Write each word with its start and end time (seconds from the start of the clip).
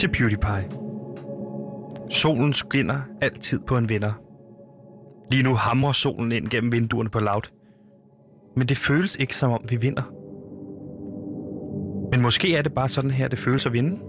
Velkommen 0.00 0.14
til 0.14 0.38
PewDiePie. 0.40 0.78
Solen 2.10 2.52
skinner 2.52 3.00
altid 3.20 3.60
på 3.66 3.76
en 3.76 3.88
vinder. 3.88 4.12
Lige 5.30 5.42
nu 5.42 5.54
hamrer 5.54 5.92
solen 5.92 6.32
ind 6.32 6.48
gennem 6.48 6.72
vinduerne 6.72 7.10
på 7.10 7.20
laut. 7.20 7.52
Men 8.56 8.68
det 8.68 8.76
føles 8.76 9.16
ikke 9.16 9.36
som 9.36 9.50
om 9.50 9.64
vi 9.68 9.76
vinder. 9.76 10.02
Men 12.10 12.20
måske 12.22 12.56
er 12.56 12.62
det 12.62 12.74
bare 12.74 12.88
sådan 12.88 13.10
her, 13.10 13.28
det 13.28 13.38
føles 13.38 13.66
at 13.66 13.72
vinde. 13.72 14.00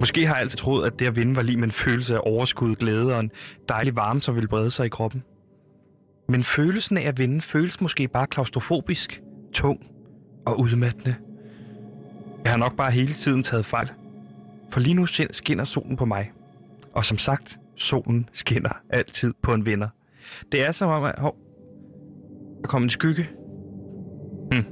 Måske 0.00 0.26
har 0.26 0.34
jeg 0.34 0.42
altid 0.42 0.58
troet, 0.58 0.86
at 0.86 0.98
det 0.98 1.06
at 1.06 1.16
vinde 1.16 1.36
var 1.36 1.42
lige 1.42 1.56
med 1.56 1.64
en 1.64 1.72
følelse 1.72 2.14
af 2.16 2.20
overskud, 2.24 2.74
glæde 2.74 3.14
og 3.14 3.20
en 3.20 3.30
dejlig 3.68 3.96
varme, 3.96 4.20
som 4.20 4.34
ville 4.34 4.48
brede 4.48 4.70
sig 4.70 4.86
i 4.86 4.88
kroppen. 4.88 5.22
Men 6.28 6.42
følelsen 6.42 6.96
af 6.96 7.08
at 7.08 7.18
vinde 7.18 7.40
føles 7.40 7.80
måske 7.80 8.08
bare 8.08 8.26
klaustrofobisk, 8.26 9.22
tung 9.52 9.86
og 10.46 10.60
udmattende. 10.60 11.14
Jeg 12.44 12.52
har 12.52 12.58
nok 12.58 12.76
bare 12.76 12.90
hele 12.90 13.12
tiden 13.12 13.42
taget 13.42 13.66
fejl. 13.66 13.90
For 14.70 14.80
lige 14.80 14.94
nu 14.94 15.06
skinner 15.06 15.64
solen 15.64 15.96
på 15.96 16.04
mig. 16.04 16.32
Og 16.92 17.04
som 17.04 17.18
sagt, 17.18 17.58
solen 17.76 18.28
skinner 18.32 18.70
altid 18.90 19.34
på 19.42 19.54
en 19.54 19.66
vinder. 19.66 19.88
Det 20.52 20.64
er 20.64 20.72
som 20.72 20.90
om, 20.90 21.04
at 21.04 21.14
hov, 21.18 21.36
der 22.62 22.68
kom 22.68 22.82
en 22.82 22.90
skygge. 22.90 23.28
Hm. 24.52 24.64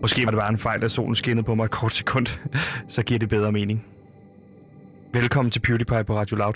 Måske 0.00 0.24
var 0.24 0.30
det 0.30 0.40
bare 0.40 0.48
en 0.48 0.58
fejl, 0.58 0.84
at 0.84 0.90
solen 0.90 1.14
skinnede 1.14 1.44
på 1.44 1.54
mig 1.54 1.64
et 1.64 1.70
kort 1.70 1.92
sekund. 1.92 2.26
Så 2.88 3.02
giver 3.02 3.18
det 3.18 3.28
bedre 3.28 3.52
mening. 3.52 3.86
Velkommen 5.12 5.50
til 5.50 5.60
PewDiePie 5.60 6.04
på 6.04 6.16
Radio 6.16 6.36
Loud. 6.36 6.54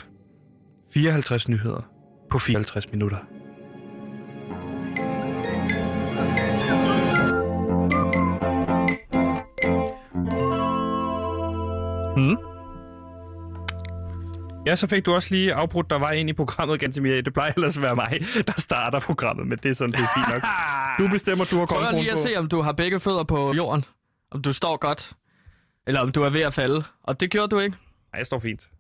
54 0.95 1.49
nyheder 1.49 1.83
på 2.31 2.39
54 2.39 2.93
minutter. 2.93 3.19
Ja, 14.67 14.77
så 14.77 14.87
fik 14.87 15.07
du 15.07 15.15
også 15.15 15.35
lige 15.35 15.55
afbrudt, 15.55 15.91
der 15.91 15.99
var 15.99 16.11
ind 16.11 16.31
i 16.31 16.33
programmet, 16.33 16.81
Gantemir. 16.81 17.21
Det 17.23 17.33
plejer 17.33 17.53
ellers 17.57 17.77
at 17.77 17.83
være 17.83 17.95
mig, 17.95 18.21
der 18.47 18.61
starter 18.61 19.01
programmet, 19.01 19.47
men 19.47 19.59
det 19.59 19.71
er 19.71 19.75
sådan, 19.75 19.93
det 19.93 20.01
er 20.01 20.09
fint 20.17 20.29
nok. 20.29 20.43
Du 20.99 21.09
bestemmer, 21.13 21.45
du 21.45 21.59
har 21.59 21.67
kommet 21.67 21.89
Prøv 21.91 22.01
lige 22.01 22.11
at 22.13 22.17
på. 22.17 22.23
se, 22.23 22.37
om 22.39 22.49
du 22.49 22.61
har 22.63 22.73
begge 22.73 23.01
fødder 23.01 23.25
på 23.25 23.53
jorden. 23.55 23.85
Om 24.31 24.43
du 24.43 24.53
står 24.53 24.77
godt. 24.77 25.13
Eller 25.87 26.01
om 26.01 26.13
du 26.13 26.23
er 26.23 26.31
ved 26.31 26.41
at 26.41 26.55
falde. 26.55 26.85
Og 27.03 27.21
det 27.21 27.31
gjorde 27.31 27.49
du 27.49 27.59
ikke. 27.59 27.77
Nej, 28.13 28.19
jeg 28.19 28.27
står 28.27 28.39
fint. 28.39 28.71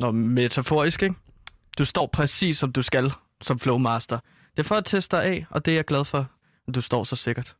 Nå, 0.00 0.10
metaforisk, 0.10 1.02
ikke? 1.02 1.14
Du 1.78 1.84
står 1.84 2.06
præcis, 2.12 2.58
som 2.58 2.72
du 2.72 2.82
skal 2.82 3.12
som 3.40 3.58
Flowmaster. 3.58 4.18
Det 4.56 4.58
er 4.58 4.68
for 4.68 4.74
at 4.76 4.84
teste 4.84 5.16
dig 5.16 5.24
af, 5.24 5.46
og 5.50 5.64
det 5.64 5.72
er 5.72 5.76
jeg 5.76 5.84
glad 5.84 6.04
for, 6.04 6.26
at 6.68 6.74
du 6.74 6.80
står 6.80 7.04
så 7.04 7.16
sikkert. 7.16 7.56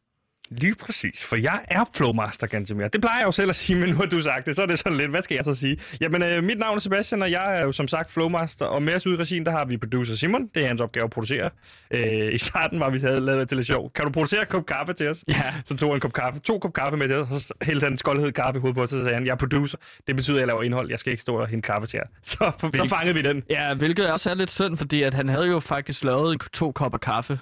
Lige 0.50 0.74
præcis, 0.74 1.24
for 1.26 1.36
jeg 1.36 1.60
er 1.68 1.84
Flowmaster, 1.94 2.46
Gantemir. 2.46 2.88
Det 2.88 3.00
plejer 3.00 3.18
jeg 3.18 3.26
jo 3.26 3.32
selv 3.32 3.50
at 3.50 3.56
sige, 3.56 3.78
men 3.80 3.88
nu 3.88 3.96
har 3.96 4.06
du 4.06 4.22
sagt 4.22 4.46
det, 4.46 4.56
så 4.56 4.62
er 4.62 4.66
det 4.66 4.78
sådan 4.78 4.98
lidt, 4.98 5.10
hvad 5.10 5.22
skal 5.22 5.34
jeg 5.34 5.44
så 5.44 5.54
sige? 5.54 5.76
Jamen, 6.00 6.22
øh, 6.22 6.44
mit 6.44 6.58
navn 6.58 6.76
er 6.76 6.80
Sebastian, 6.80 7.22
og 7.22 7.30
jeg 7.30 7.58
er 7.58 7.62
jo 7.62 7.72
som 7.72 7.88
sagt 7.88 8.10
Flowmaster, 8.10 8.66
og 8.66 8.82
med 8.82 8.94
os 8.94 9.06
ude 9.06 9.14
i 9.14 9.18
regien, 9.18 9.46
der 9.46 9.52
har 9.52 9.64
vi 9.64 9.76
producer 9.76 10.14
Simon. 10.14 10.48
Det 10.54 10.62
er 10.62 10.66
hans 10.68 10.80
opgave 10.80 11.04
at 11.04 11.10
producere. 11.10 11.50
Øh, 11.90 12.34
I 12.34 12.38
starten 12.38 12.80
var 12.80 12.90
vi 12.90 12.98
havde 12.98 13.20
lavet 13.20 13.40
det 13.40 13.48
til 13.48 13.56
lidt 13.56 13.66
sjov. 13.66 13.92
Kan 13.92 14.04
du 14.04 14.10
producere 14.10 14.40
en 14.40 14.46
kop 14.50 14.66
kaffe 14.66 14.92
til 14.92 15.08
os? 15.08 15.24
Ja. 15.28 15.54
Så 15.64 15.76
tog 15.76 15.88
han 15.88 15.96
en 15.96 16.00
kop 16.00 16.12
kaffe, 16.12 16.40
to 16.40 16.58
kop 16.58 16.72
kaffe 16.72 16.96
med 16.96 17.14
os, 17.14 17.30
og 17.30 17.36
så 17.36 17.54
hældte 17.62 17.84
han 17.84 17.96
skoldhed 17.96 18.32
kaffe 18.32 18.58
i 18.58 18.60
hovedet 18.60 18.76
på 18.76 18.82
os, 18.82 18.92
og 18.92 18.98
så 18.98 19.02
sagde 19.02 19.14
han, 19.14 19.26
jeg 19.26 19.32
er 19.32 19.36
producer. 19.36 19.78
Det 20.06 20.16
betyder, 20.16 20.36
at 20.36 20.40
jeg 20.40 20.46
laver 20.46 20.62
indhold. 20.62 20.90
Jeg 20.90 20.98
skal 20.98 21.10
ikke 21.10 21.22
stå 21.22 21.36
og 21.36 21.48
hente 21.48 21.66
kaffe 21.66 21.86
til 21.88 21.96
jer. 21.96 22.04
Så, 22.30 22.52
så 22.74 22.86
fangede 22.88 23.14
vi 23.14 23.22
den. 23.22 23.42
Ja, 23.50 23.74
hvilket 23.74 24.10
også 24.10 24.30
er 24.30 24.34
lidt 24.34 24.50
synd, 24.50 24.76
fordi 24.76 25.02
at 25.02 25.14
han 25.14 25.28
havde 25.28 25.46
jo 25.46 25.60
faktisk 25.60 26.04
lavet 26.04 26.42
to 26.52 26.72
kopper 26.72 26.98
kaffe. 26.98 27.38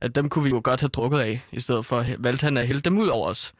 At 0.00 0.14
dem 0.14 0.28
kunne 0.28 0.44
vi 0.44 0.50
jo 0.50 0.60
godt 0.64 0.80
have 0.80 0.88
drukket 0.88 1.18
af, 1.18 1.40
i 1.52 1.60
stedet 1.60 1.86
for 1.86 2.04
valgte 2.18 2.44
han 2.44 2.56
at 2.56 2.66
hælde 2.66 2.80
dem 2.80 2.98
ud 2.98 3.08
over 3.08 3.28
os. 3.28 3.54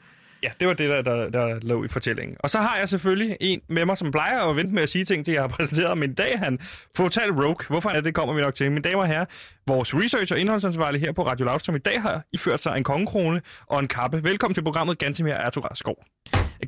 Ja, 0.45 0.49
det 0.61 0.69
var 0.69 0.75
det, 0.75 0.91
der, 0.91 1.03
der, 1.03 1.31
der 1.31 1.59
lå 1.63 1.85
i 1.85 1.89
fortællingen. 1.89 2.37
Og 2.41 2.51
så 2.51 2.59
har 2.59 2.77
jeg 2.79 2.89
selvfølgelig 2.89 3.37
en 3.41 3.61
med 3.69 3.85
mig, 3.85 3.99
som 3.99 4.11
plejer 4.11 4.41
at 4.41 4.57
vente 4.57 4.75
med 4.75 4.83
at 4.83 4.89
sige 4.89 5.05
ting, 5.05 5.25
til 5.25 5.33
jeg 5.33 5.43
har 5.43 5.49
præsenteret. 5.49 5.99
Men 5.99 6.11
i 6.11 6.15
dag 6.15 6.39
han 6.39 6.59
total 6.97 7.33
rogue. 7.33 7.57
Hvorfor 7.69 7.91
er 7.91 8.01
det, 8.01 8.15
kommer 8.15 8.35
vi 8.35 8.41
nok 8.41 8.55
til. 8.55 8.73
Mine 8.73 8.83
damer 8.83 9.03
og 9.03 9.07
herrer, 9.07 9.25
vores 9.67 9.95
research- 9.95 10.33
og 10.33 10.39
indholdsansvarlig 10.39 11.01
her 11.01 11.13
på 11.13 11.27
Radio 11.27 11.45
Loud, 11.45 11.61
som 11.61 11.77
i 11.77 11.79
dag 11.79 12.03
har 12.03 12.23
iført 12.33 12.61
sig 12.61 12.77
en 12.77 12.85
kongekrone 12.85 13.43
og 13.67 13.81
en 13.81 13.89
kappe. 13.89 14.25
Velkommen 14.25 14.55
til 14.55 14.63
programmet 14.63 14.99
Gantemir 14.99 15.33
Ertug 15.33 15.65
Skov. 15.75 16.05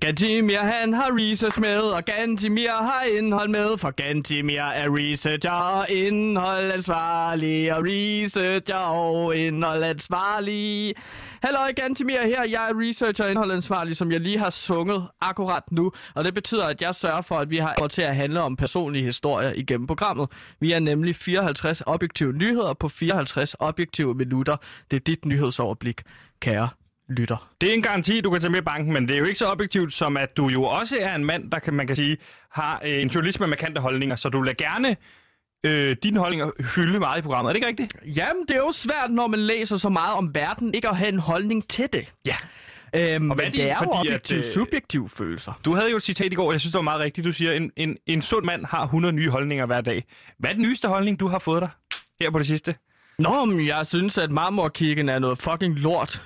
Gantimir, 0.01 0.59
han 0.59 0.95
har 0.95 1.11
research 1.13 1.61
med, 1.61 1.79
og 1.79 2.05
Gantimir 2.05 2.71
har 2.71 3.03
indhold 3.19 3.49
med, 3.49 3.79
for 3.79 3.91
Gantimir 3.91 4.61
er 4.61 4.87
researcher 4.89 5.51
og 5.51 5.91
indhold 5.91 6.73
ansvarlig, 6.73 7.75
og 7.75 7.83
researcher 7.87 8.77
og 8.77 9.37
indhold 9.37 9.83
ansvarlig. 9.83 10.95
Hallo, 11.43 11.59
Gantimir 11.77 12.23
her. 12.23 12.43
Jeg 12.43 12.69
er 12.71 12.81
researcher 12.81 13.25
og 13.25 13.31
indhold 13.31 13.53
ansvarlig, 13.53 13.97
som 13.97 14.13
jeg 14.13 14.21
lige 14.21 14.39
har 14.39 14.51
sunget 14.51 15.09
akkurat 15.21 15.73
nu, 15.73 15.93
og 16.15 16.25
det 16.25 16.35
betyder, 16.35 16.65
at 16.65 16.83
jeg 16.83 16.95
sørger 16.95 17.23
for, 17.23 17.39
at 17.39 17.51
vi 17.51 17.57
har 17.57 17.75
over 17.81 17.89
til 17.89 18.03
at 18.03 18.17
handle 18.17 18.41
om 18.41 18.57
personlige 18.57 19.05
historier 19.05 19.53
igennem 19.57 19.87
programmet. 19.87 20.29
Vi 20.61 20.73
er 20.73 20.81
nemlig 20.81 21.17
54 21.17 21.83
objektive 21.87 22.33
nyheder 22.33 22.75
på 22.75 22.89
54 22.89 23.55
objektive 23.59 24.15
minutter. 24.15 24.57
Det 24.91 24.97
er 24.97 25.01
dit 25.01 25.25
nyhedsoverblik, 25.25 26.03
kære 26.41 26.69
lytter. 27.09 27.49
Det 27.61 27.71
er 27.71 27.75
en 27.75 27.83
garanti, 27.83 28.21
du 28.21 28.31
kan 28.31 28.41
tage 28.41 28.51
med 28.51 28.59
i 28.59 28.63
banken, 28.63 28.93
men 28.93 29.09
det 29.09 29.15
er 29.15 29.19
jo 29.19 29.25
ikke 29.25 29.39
så 29.39 29.47
objektivt, 29.47 29.93
som 29.93 30.17
at 30.17 30.37
du 30.37 30.49
jo 30.49 30.63
også 30.65 30.97
er 31.01 31.15
en 31.15 31.25
mand, 31.25 31.51
der 31.51 31.59
kan, 31.59 31.75
man 31.75 31.87
kan 31.87 31.97
sige, 31.97 32.17
har 32.51 32.81
øh, 32.85 33.03
en 33.03 33.09
journalist 33.09 33.41
med 33.41 33.49
markante 33.49 33.81
holdninger, 33.81 34.17
så 34.17 34.29
du 34.29 34.43
lader 34.43 34.69
gerne 34.69 34.97
øh, 35.67 35.97
dine 36.03 36.21
holdninger 36.21 36.51
hylde 36.77 36.99
meget 36.99 37.19
i 37.19 37.23
programmet. 37.23 37.51
Er 37.51 37.53
det 37.53 37.57
ikke 37.57 37.69
rigtigt? 37.69 38.17
Jamen, 38.17 38.43
det 38.49 38.51
er 38.51 38.61
jo 38.61 38.73
svært, 38.73 39.11
når 39.11 39.27
man 39.27 39.41
læser 39.41 39.77
så 39.77 39.89
meget 39.89 40.15
om 40.15 40.35
verden, 40.35 40.75
ikke 40.75 40.89
at 40.89 40.97
have 40.97 41.09
en 41.09 41.19
holdning 41.19 41.69
til 41.69 41.89
det. 41.93 42.13
Ja. 42.27 42.37
Øhm, 42.95 43.31
Og 43.31 43.35
hvad 43.37 43.45
er 43.45 43.49
men 43.49 43.53
det, 43.53 43.61
det 43.61 43.71
er 43.71 43.75
jo 43.75 43.75
fordi 43.79 44.09
at, 44.09 44.15
objektive, 44.15 44.39
øh, 44.39 44.45
subjektive 44.45 45.09
følelser. 45.09 45.61
Du 45.65 45.75
havde 45.75 45.91
jo 45.91 45.97
et 45.97 46.03
citat 46.03 46.33
i 46.33 46.35
går, 46.35 46.53
jeg 46.53 46.61
synes, 46.61 46.73
det 46.73 46.79
var 46.79 46.83
meget 46.83 47.01
rigtigt. 47.01 47.25
Du 47.25 47.33
siger, 47.33 47.53
en, 47.53 47.71
en, 47.77 47.97
en 48.07 48.23
sund 48.23 48.45
mand 48.45 48.65
har 48.65 48.83
100 48.83 49.15
nye 49.15 49.31
holdninger 49.31 49.67
hver 49.67 49.81
dag. 49.81 50.05
Hvad 50.39 50.51
er 50.51 50.55
den 50.55 50.63
nyeste 50.63 50.89
holdning, 50.89 51.21
du 51.21 51.29
har 51.29 51.39
fået 51.39 51.63
dig 51.63 51.69
her 52.21 52.31
på 52.31 52.39
det 52.39 52.47
sidste? 52.47 52.75
Nå, 53.19 53.45
men 53.45 53.67
jeg 53.67 53.87
synes, 53.87 54.19
at 54.19 54.31
Marmorkirken 54.31 55.09
er 55.09 55.19
noget 55.19 55.39
fucking 55.39 55.75
lort. 55.79 56.23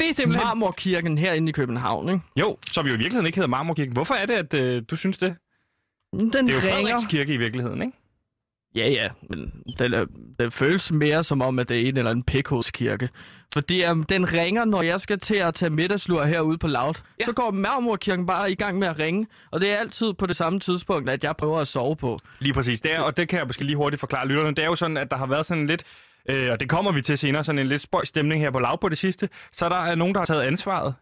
Det 0.00 0.10
er 0.10 0.14
simpelthen... 0.14 0.46
Marmorkirken 0.46 1.18
herinde 1.18 1.48
i 1.48 1.52
København, 1.52 2.08
ikke? 2.08 2.20
Jo, 2.36 2.58
som 2.72 2.86
jo 2.86 2.92
i 2.92 2.96
virkeligheden 2.96 3.26
ikke 3.26 3.36
hedder 3.36 3.48
Marmorkirken. 3.48 3.92
Hvorfor 3.92 4.14
er 4.14 4.26
det, 4.26 4.34
at 4.34 4.54
øh, 4.54 4.82
du 4.90 4.96
synes 4.96 5.18
det? 5.18 5.36
Den 6.12 6.30
Det 6.30 6.34
er 6.34 6.40
jo 6.40 6.44
ringer. 6.44 6.70
Frederiks 6.70 7.04
kirke 7.10 7.34
i 7.34 7.36
virkeligheden, 7.36 7.82
ikke? 7.82 7.96
Ja, 8.74 8.88
ja, 8.88 9.08
men 9.30 9.52
den, 9.78 9.94
er, 9.94 10.06
den 10.38 10.50
føles 10.50 10.92
mere 10.92 11.24
som 11.24 11.42
om, 11.42 11.58
at 11.58 11.68
det 11.68 11.76
er 11.76 11.88
en 11.88 11.96
eller 11.96 12.10
anden 12.10 12.22
pikhovskirke. 12.24 13.08
Fordi 13.52 13.84
um, 13.84 14.02
den 14.04 14.32
ringer, 14.32 14.64
når 14.64 14.82
jeg 14.82 15.00
skal 15.00 15.20
til 15.20 15.34
at 15.34 15.54
tage 15.54 15.70
middagslur 15.70 16.24
herude 16.24 16.58
på 16.58 16.66
Loud. 16.66 16.94
Ja. 17.20 17.24
Så 17.24 17.32
går 17.32 17.50
Marmorkirken 17.50 18.26
bare 18.26 18.52
i 18.52 18.54
gang 18.54 18.78
med 18.78 18.88
at 18.88 18.98
ringe. 18.98 19.26
Og 19.50 19.60
det 19.60 19.70
er 19.70 19.76
altid 19.76 20.12
på 20.12 20.26
det 20.26 20.36
samme 20.36 20.60
tidspunkt, 20.60 21.10
at 21.10 21.24
jeg 21.24 21.36
prøver 21.36 21.58
at 21.58 21.68
sove 21.68 21.96
på. 21.96 22.18
Lige 22.38 22.52
præcis. 22.52 22.80
Det 22.80 22.94
er, 22.94 23.00
og 23.00 23.16
det 23.16 23.28
kan 23.28 23.38
jeg 23.38 23.46
måske 23.46 23.64
lige 23.64 23.76
hurtigt 23.76 24.00
forklare 24.00 24.28
lytterne. 24.28 24.54
Det 24.54 24.64
er 24.64 24.66
jo 24.68 24.76
sådan, 24.76 24.96
at 24.96 25.10
der 25.10 25.16
har 25.16 25.26
været 25.26 25.46
sådan 25.46 25.66
lidt, 25.66 25.82
øh, 26.28 26.48
og 26.52 26.60
det 26.60 26.68
kommer 26.68 26.92
vi 26.92 27.02
til 27.02 27.18
senere, 27.18 27.44
sådan 27.44 27.58
en 27.58 27.66
lidt 27.66 27.82
spøj 27.82 28.04
stemning 28.04 28.40
her 28.40 28.50
på 28.50 28.58
lav 28.58 28.80
på 28.80 28.88
det 28.88 28.98
sidste. 28.98 29.28
Så 29.52 29.68
der 29.68 29.76
er 29.76 29.94
nogen, 29.94 30.14
der 30.14 30.20
har 30.20 30.24
taget 30.24 30.42
ansvaret, 30.42 30.94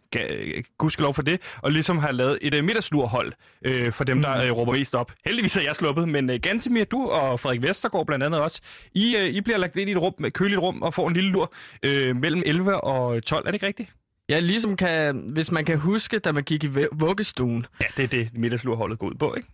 gudskelov 0.79 1.15
for 1.15 1.23
det, 1.23 1.41
og 1.63 1.73
ligesom 1.73 1.99
har 1.99 2.13
lavet 2.13 2.39
et 2.43 2.55
øh, 2.55 2.65
middagslurhold 2.65 3.33
øh, 3.65 3.93
for 3.93 4.05
dem, 4.05 4.23
der 4.23 4.45
øh, 4.45 4.53
råber 4.53 4.73
mest 4.73 4.95
op. 4.95 5.13
Heldigvis 5.25 5.57
er 5.57 5.63
jeg 5.63 5.77
sluppet, 5.77 6.09
men 6.09 6.31
øh, 6.31 6.39
Gantemir, 6.43 6.85
du 6.85 7.09
og 7.09 7.41
Frederik 7.41 7.63
Vestergaard 7.63 8.07
blandt 8.07 8.25
andet 8.25 8.41
også, 8.41 8.61
I, 8.95 9.17
øh, 9.17 9.29
I 9.29 9.41
bliver 9.41 9.59
lagt 9.59 9.77
ind 9.77 9.89
i 9.89 9.93
et 9.93 9.99
rum, 9.99 10.25
et 10.25 10.33
køligt 10.33 10.61
rum 10.61 10.83
og 10.83 10.95
får 10.95 11.09
en 11.09 11.15
lille 11.15 11.31
lur 11.31 11.53
øh, 11.83 12.17
mellem 12.17 12.43
11 12.47 12.85
og 12.85 13.25
12. 13.25 13.43
Er 13.43 13.51
det 13.51 13.55
ikke 13.55 13.67
rigtigt? 13.67 13.93
Ja, 14.29 14.41
ligesom 14.41 14.77
kan, 14.77 15.29
hvis 15.33 15.51
man 15.51 15.65
kan 15.65 15.79
huske, 15.79 16.19
da 16.19 16.33
man 16.33 16.43
gik 16.43 16.65
i 16.65 16.69
vuggestuen. 16.93 17.67
Ja, 17.81 17.87
det 17.97 18.03
er 18.03 18.09
det, 18.09 18.31
middagslurholdet 18.35 18.99
går 18.99 19.07
ud 19.07 19.15
på, 19.15 19.35
ikke? 19.35 19.49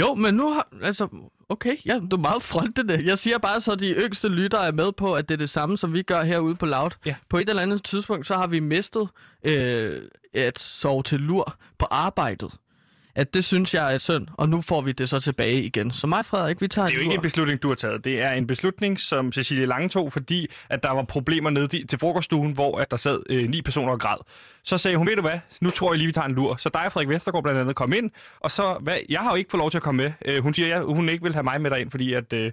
Jo, 0.00 0.14
men 0.14 0.34
nu 0.34 0.52
har... 0.52 0.68
Altså, 0.82 1.08
okay, 1.48 1.76
ja, 1.86 2.00
du 2.10 2.16
er 2.16 2.20
meget 2.20 2.42
frontende. 2.42 3.02
Jeg 3.04 3.18
siger 3.18 3.38
bare, 3.38 3.60
så 3.60 3.74
de 3.74 3.92
yngste 3.92 4.28
lyttere 4.28 4.66
er 4.66 4.72
med 4.72 4.92
på, 4.92 5.14
at 5.14 5.28
det 5.28 5.34
er 5.34 5.38
det 5.38 5.50
samme, 5.50 5.78
som 5.78 5.92
vi 5.92 6.02
gør 6.02 6.22
herude 6.22 6.54
på 6.54 6.66
Loud. 6.66 6.90
Ja. 7.06 7.14
På 7.28 7.38
et 7.38 7.48
eller 7.48 7.62
andet 7.62 7.84
tidspunkt, 7.84 8.26
så 8.26 8.34
har 8.34 8.46
vi 8.46 8.60
mistet 8.60 9.08
øh, 9.44 10.02
at 10.34 10.58
sove 10.58 11.02
til 11.02 11.20
lur 11.20 11.56
på 11.78 11.86
arbejdet. 11.90 12.54
At 13.16 13.34
det 13.34 13.44
synes 13.44 13.74
jeg 13.74 13.94
er 13.94 13.98
synd, 13.98 14.26
og 14.34 14.48
nu 14.48 14.60
får 14.60 14.80
vi 14.80 14.92
det 14.92 15.08
så 15.08 15.20
tilbage 15.20 15.62
igen. 15.62 15.90
Så 15.90 16.06
mig, 16.06 16.24
Frederik, 16.24 16.60
vi 16.60 16.68
tager 16.68 16.86
Det 16.88 16.94
er 16.94 16.96
jo 16.98 17.02
ikke 17.02 17.14
en 17.14 17.20
beslutning, 17.22 17.62
du 17.62 17.68
har 17.68 17.74
taget. 17.74 18.04
Det 18.04 18.22
er 18.22 18.30
en 18.32 18.46
beslutning, 18.46 19.00
som 19.00 19.32
Cecilie 19.32 19.66
Lange 19.66 19.88
tog, 19.88 20.12
fordi 20.12 20.46
at 20.70 20.82
der 20.82 20.90
var 20.90 21.02
problemer 21.04 21.50
nede 21.50 21.66
til- 21.68 21.98
frokoststuen, 21.98 22.52
hvor 22.52 22.78
at 22.78 22.90
der 22.90 22.96
sad 22.96 23.20
øh, 23.30 23.48
ni 23.48 23.62
personer 23.62 23.92
og 23.92 24.00
græd. 24.00 24.16
Så 24.64 24.78
sagde 24.78 24.96
hun, 24.96 25.06
ved 25.06 25.16
du 25.16 25.22
hvad, 25.22 25.38
nu 25.60 25.70
tror 25.70 25.92
jeg 25.92 25.98
lige, 25.98 26.06
vi 26.06 26.12
tager 26.12 26.26
en 26.28 26.34
lur. 26.34 26.56
Så 26.56 26.68
dig 26.74 26.84
og 26.86 26.92
Frederik 26.92 27.08
Vestergaard 27.08 27.44
blandt 27.44 27.60
andet 27.60 27.76
kom 27.76 27.92
ind, 27.92 28.10
og 28.40 28.50
så, 28.50 28.78
hvad, 28.80 28.94
jeg 29.08 29.20
har 29.20 29.30
jo 29.30 29.36
ikke 29.36 29.50
fået 29.50 29.58
lov 29.58 29.70
til 29.70 29.78
at 29.78 29.82
komme 29.82 30.02
med. 30.02 30.12
Øh, 30.24 30.42
hun 30.42 30.54
siger, 30.54 30.78
at 30.80 30.84
hun 30.84 31.08
ikke 31.08 31.22
vil 31.24 31.32
have 31.34 31.42
mig 31.44 31.60
med 31.60 31.70
derind, 31.70 31.90
fordi 31.90 32.12
at, 32.12 32.32
øh, 32.32 32.52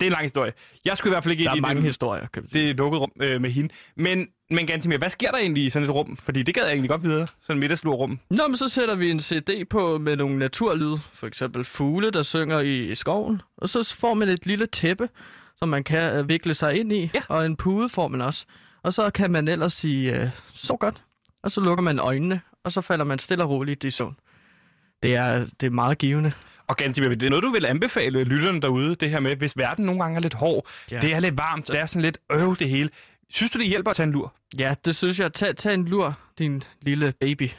det 0.00 0.06
er 0.06 0.10
en 0.10 0.12
lang 0.12 0.22
historie. 0.22 0.52
Jeg 0.84 0.96
skulle 0.96 1.10
i 1.10 1.14
hvert 1.14 1.24
fald 1.24 1.32
ikke 1.32 1.44
Der 1.44 1.50
er 1.50 1.54
ind 1.54 1.58
i 1.58 1.68
mange 1.68 1.76
det, 1.76 1.84
historier, 1.84 2.26
kan 2.26 2.42
vi 2.42 2.48
sige. 2.48 2.62
det 2.62 2.70
er 2.70 2.74
lukket 2.74 3.00
rum 3.00 3.12
øh, 3.20 3.40
med 3.40 3.50
hende. 3.50 3.74
Men, 3.96 4.26
men 4.50 4.66
Gantemir, 4.66 4.98
hvad 4.98 5.10
sker 5.10 5.30
der 5.30 5.38
egentlig 5.38 5.64
i 5.64 5.70
sådan 5.70 5.88
et 5.88 5.94
rum? 5.94 6.16
Fordi 6.16 6.42
det 6.42 6.54
gad 6.54 6.62
jeg 6.62 6.72
egentlig 6.72 6.90
godt 6.90 7.02
videre, 7.02 7.26
sådan 7.40 7.56
et 7.56 7.60
middagslurrum. 7.60 8.18
Nå, 8.30 8.46
men 8.46 8.56
så 8.56 8.68
sætter 8.68 8.94
vi 8.94 9.10
en 9.10 9.20
CD 9.20 9.68
på 9.70 9.98
med 9.98 10.16
nogle 10.16 10.38
naturlyde. 10.38 10.98
For 10.98 11.26
eksempel 11.26 11.64
fugle, 11.64 12.10
der 12.10 12.22
synger 12.22 12.60
i, 12.60 12.90
i 12.90 12.94
skoven. 12.94 13.42
Og 13.56 13.68
så 13.68 13.94
får 13.98 14.14
man 14.14 14.28
et 14.28 14.46
lille 14.46 14.66
tæppe, 14.66 15.08
som 15.56 15.68
man 15.68 15.84
kan 15.84 16.16
øh, 16.16 16.28
vikle 16.28 16.54
sig 16.54 16.80
ind 16.80 16.92
i. 16.92 17.10
Ja. 17.14 17.22
Og 17.28 17.46
en 17.46 17.56
pude 17.56 17.88
får 17.88 18.08
man 18.08 18.20
også. 18.20 18.44
Og 18.82 18.94
så 18.94 19.10
kan 19.10 19.30
man 19.30 19.48
ellers 19.48 19.72
sige, 19.72 20.20
øh, 20.22 20.28
så 20.54 20.76
godt. 20.80 21.02
Og 21.42 21.52
så 21.52 21.60
lukker 21.60 21.82
man 21.82 21.98
øjnene, 21.98 22.40
og 22.64 22.72
så 22.72 22.80
falder 22.80 23.04
man 23.04 23.18
stille 23.18 23.44
og 23.44 23.50
roligt 23.50 23.84
i 23.84 23.90
søvn. 23.90 24.16
Det 25.02 25.16
er, 25.16 25.46
det 25.60 25.66
er 25.66 25.70
meget 25.70 25.98
givende. 25.98 26.32
Og 26.72 26.76
Gantimir, 26.76 27.08
det 27.08 27.22
er 27.22 27.30
noget, 27.30 27.42
du 27.42 27.50
vil 27.50 27.66
anbefale 27.66 28.24
lytterne 28.24 28.60
derude, 28.60 28.94
det 28.94 29.10
her 29.10 29.20
med, 29.20 29.36
hvis 29.36 29.58
verden 29.58 29.84
nogle 29.84 30.02
gange 30.02 30.16
er 30.16 30.20
lidt 30.20 30.34
hård, 30.34 30.66
ja. 30.90 31.00
Det 31.00 31.14
er 31.14 31.20
lidt 31.20 31.38
varmt, 31.38 31.68
det 31.68 31.78
er 31.78 31.86
sådan 31.86 32.02
lidt 32.02 32.18
øv 32.32 32.56
det 32.56 32.68
hele. 32.68 32.90
Synes 33.30 33.52
du, 33.52 33.58
det 33.58 33.66
hjælper 33.66 33.90
at 33.90 33.96
tage 33.96 34.04
en 34.06 34.12
lur? 34.12 34.34
Ja, 34.58 34.74
det 34.84 34.96
synes 34.96 35.20
jeg. 35.20 35.32
Tag, 35.32 35.56
tag 35.56 35.74
en 35.74 35.88
lur, 35.88 36.18
din 36.38 36.62
lille 36.82 37.14
baby. 37.20 37.50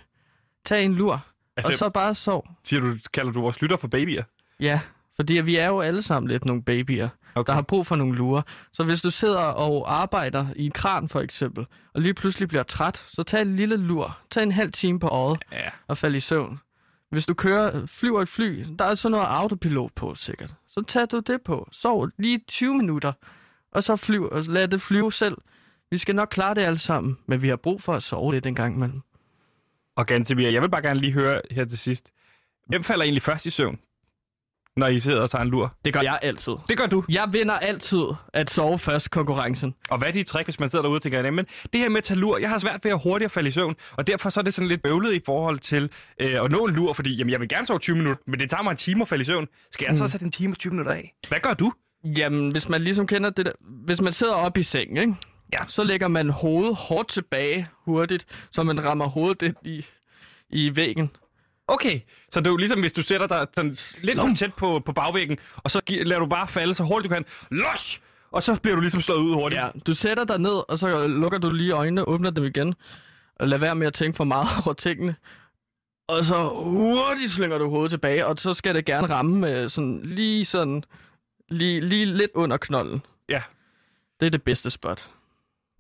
Tag 0.65 0.83
en 0.85 0.93
lur, 0.95 1.25
altså, 1.57 1.71
og 1.71 1.77
så 1.77 1.89
bare 1.89 2.15
sov. 2.15 2.47
Siger 2.63 2.79
du, 2.81 2.95
kalder 3.13 3.31
du 3.31 3.41
vores 3.41 3.61
lytter 3.61 3.77
for 3.77 3.87
babyer? 3.87 4.23
Ja, 4.59 4.79
fordi 5.15 5.33
vi 5.33 5.55
er 5.55 5.67
jo 5.67 5.81
alle 5.81 6.01
sammen 6.01 6.31
lidt 6.31 6.45
nogle 6.45 6.63
babyer, 6.63 7.09
okay. 7.35 7.47
der 7.49 7.53
har 7.53 7.61
brug 7.61 7.87
for 7.87 7.95
nogle 7.95 8.15
lurer. 8.15 8.41
Så 8.73 8.83
hvis 8.83 9.01
du 9.01 9.11
sidder 9.11 9.39
og 9.39 10.01
arbejder 10.01 10.47
i 10.55 10.65
en 10.65 10.71
kran 10.71 11.07
for 11.09 11.21
eksempel, 11.21 11.65
og 11.93 12.01
lige 12.01 12.13
pludselig 12.13 12.47
bliver 12.47 12.63
træt, 12.63 13.03
så 13.07 13.23
tag 13.23 13.41
en 13.41 13.55
lille 13.55 13.77
lur. 13.77 14.17
Tag 14.31 14.43
en 14.43 14.51
halv 14.51 14.71
time 14.71 14.99
på 14.99 15.07
øjet 15.07 15.39
Ja. 15.51 15.69
og 15.87 15.97
fald 15.97 16.15
i 16.15 16.19
søvn. 16.19 16.59
Hvis 17.13 17.25
du 17.25 17.33
kører, 17.33 17.85
flyver 17.85 18.21
et 18.21 18.27
fly, 18.27 18.65
der 18.79 18.85
er 18.85 18.95
sådan 18.95 19.11
noget 19.11 19.25
autopilot 19.25 19.91
på 19.95 20.15
sikkert. 20.15 20.53
Så 20.67 20.81
tager 20.87 21.05
du 21.05 21.19
det 21.19 21.41
på. 21.41 21.67
Sov 21.71 22.09
lige 22.17 22.39
20 22.47 22.75
minutter, 22.75 23.13
og 23.71 23.83
så 23.83 23.95
flyv, 23.95 24.29
og 24.31 24.43
lad 24.43 24.67
det 24.67 24.81
flyve 24.81 25.13
selv. 25.13 25.37
Vi 25.91 25.97
skal 25.97 26.15
nok 26.15 26.27
klare 26.31 26.55
det 26.55 26.61
alle 26.61 26.77
sammen, 26.77 27.17
men 27.25 27.41
vi 27.41 27.47
har 27.47 27.55
brug 27.55 27.81
for 27.81 27.93
at 27.93 28.03
sove 28.03 28.33
lidt 28.33 28.45
en 28.45 28.55
gang 28.55 28.75
imellem. 28.75 29.01
Og 29.95 30.05
Gantemir, 30.05 30.49
jeg 30.49 30.61
vil 30.61 30.69
bare 30.69 30.81
gerne 30.81 30.99
lige 30.99 31.13
høre 31.13 31.41
her 31.51 31.65
til 31.65 31.77
sidst. 31.77 32.11
Hvem 32.67 32.83
falder 32.83 33.03
egentlig 33.03 33.21
først 33.21 33.45
i 33.45 33.49
søvn, 33.49 33.79
når 34.77 34.87
I 34.87 34.99
sidder 34.99 35.21
og 35.21 35.29
tager 35.29 35.41
en 35.41 35.49
lur? 35.49 35.75
Det 35.85 35.93
gør 35.93 36.01
jeg 36.01 36.19
altid. 36.21 36.53
Det 36.69 36.77
gør 36.77 36.85
du. 36.85 37.03
Jeg 37.09 37.29
vinder 37.31 37.53
altid 37.53 38.03
at 38.33 38.49
sove 38.49 38.79
først 38.79 39.11
konkurrencen. 39.11 39.73
Og 39.89 39.97
hvad 39.97 40.07
er 40.07 40.11
dit 40.11 40.27
trick, 40.27 40.45
hvis 40.45 40.59
man 40.59 40.69
sidder 40.69 40.83
derude 40.83 40.97
og 40.97 41.01
tænker, 41.01 41.31
men 41.31 41.45
det 41.73 41.81
her 41.81 41.89
med 41.89 41.97
at 41.97 42.03
tage 42.03 42.19
lur, 42.19 42.37
jeg 42.37 42.49
har 42.49 42.57
svært 42.57 42.79
ved 42.83 42.91
at 42.91 42.99
hurtigt 43.03 43.31
falde 43.31 43.47
i 43.49 43.51
søvn, 43.51 43.75
og 43.97 44.07
derfor 44.07 44.29
så 44.29 44.39
er 44.39 44.43
det 44.43 44.53
sådan 44.53 44.67
lidt 44.67 44.81
bøvlet 44.81 45.13
i 45.13 45.21
forhold 45.25 45.59
til 45.59 45.89
øh, 46.19 46.43
at 46.43 46.51
nå 46.51 46.65
en 46.65 46.73
lur, 46.75 46.93
fordi 46.93 47.15
jamen, 47.15 47.31
jeg 47.31 47.39
vil 47.39 47.49
gerne 47.49 47.65
sove 47.65 47.79
20 47.79 47.95
minutter, 47.95 48.21
men 48.27 48.39
det 48.39 48.49
tager 48.49 48.63
mig 48.63 48.71
en 48.71 48.77
time 48.77 49.01
at 49.01 49.07
falde 49.07 49.21
i 49.21 49.25
søvn. 49.25 49.47
Skal 49.71 49.85
jeg 49.89 49.95
så 49.95 50.03
Mm. 50.03 50.09
sætte 50.09 50.25
en 50.25 50.31
time 50.31 50.53
og 50.53 50.57
20 50.59 50.71
minutter 50.71 50.91
af? 50.93 51.13
Hvad 51.27 51.39
gør 51.39 51.53
du? 51.53 51.73
Jamen, 52.17 52.51
hvis 52.51 52.69
man 52.69 52.81
ligesom 52.81 53.07
kender 53.07 53.29
det 53.29 53.45
der... 53.45 53.51
Hvis 53.85 54.01
man 54.01 54.13
sidder 54.13 54.33
op 54.33 54.57
i 54.57 54.63
sengen, 54.63 54.97
ikke? 54.97 55.15
Ja. 55.53 55.57
så 55.67 55.83
lægger 55.83 56.07
man 56.07 56.29
hovedet 56.29 56.75
hårdt 56.75 57.07
tilbage 57.09 57.67
hurtigt, 57.85 58.25
så 58.51 58.63
man 58.63 58.83
rammer 58.85 59.05
hovedet 59.07 59.41
ind 59.41 59.55
i, 59.65 59.85
i 60.49 60.75
væggen. 60.75 61.11
Okay, 61.67 61.99
så 62.31 62.39
det 62.39 62.47
er 62.47 62.51
jo 62.51 62.57
ligesom, 62.57 62.79
hvis 62.79 62.93
du 62.93 63.01
sætter 63.03 63.27
dig 63.27 63.47
sådan 63.55 63.77
lidt 64.01 64.19
for 64.19 64.29
tæt 64.35 64.53
på, 64.53 64.81
på 64.85 64.93
bagvæggen, 64.93 65.37
og 65.57 65.71
så 65.71 65.81
gi- 65.81 66.03
lader 66.03 66.19
du 66.19 66.25
bare 66.27 66.47
falde 66.47 66.73
så 66.73 66.83
hurtigt 66.83 67.09
du 67.09 67.13
kan. 67.15 67.25
Los! 67.51 68.01
Og 68.31 68.43
så 68.43 68.55
bliver 68.55 68.75
du 68.75 68.81
ligesom 68.81 69.01
slået 69.01 69.17
ud 69.19 69.33
hurtigt. 69.33 69.61
Ja, 69.61 69.67
du 69.87 69.93
sætter 69.93 70.23
dig 70.23 70.39
ned, 70.39 70.69
og 70.71 70.77
så 70.77 71.07
lukker 71.07 71.37
du 71.37 71.49
lige 71.49 71.71
øjnene, 71.71 72.05
åbner 72.07 72.29
dem 72.29 72.43
igen, 72.43 72.75
og 73.35 73.47
lad 73.47 73.57
være 73.59 73.75
med 73.75 73.87
at 73.87 73.93
tænke 73.93 74.15
for 74.17 74.23
meget 74.23 74.47
over 74.65 74.73
tingene. 74.73 75.15
Og 76.07 76.25
så 76.25 76.49
hurtigt 76.63 77.31
slynger 77.31 77.57
du 77.57 77.69
hovedet 77.69 77.89
tilbage, 77.89 78.25
og 78.25 78.35
så 78.39 78.53
skal 78.53 78.75
det 78.75 78.85
gerne 78.85 79.07
ramme 79.07 79.37
med 79.39 79.69
sådan 79.69 80.01
lige 80.03 80.45
sådan, 80.45 80.83
lige, 81.49 81.81
lige 81.81 82.05
lidt 82.05 82.31
under 82.35 82.57
knolden. 82.57 83.01
ja. 83.29 83.41
Det 84.19 84.25
er 84.25 84.29
det 84.31 84.43
bedste 84.43 84.69
spot. 84.69 85.07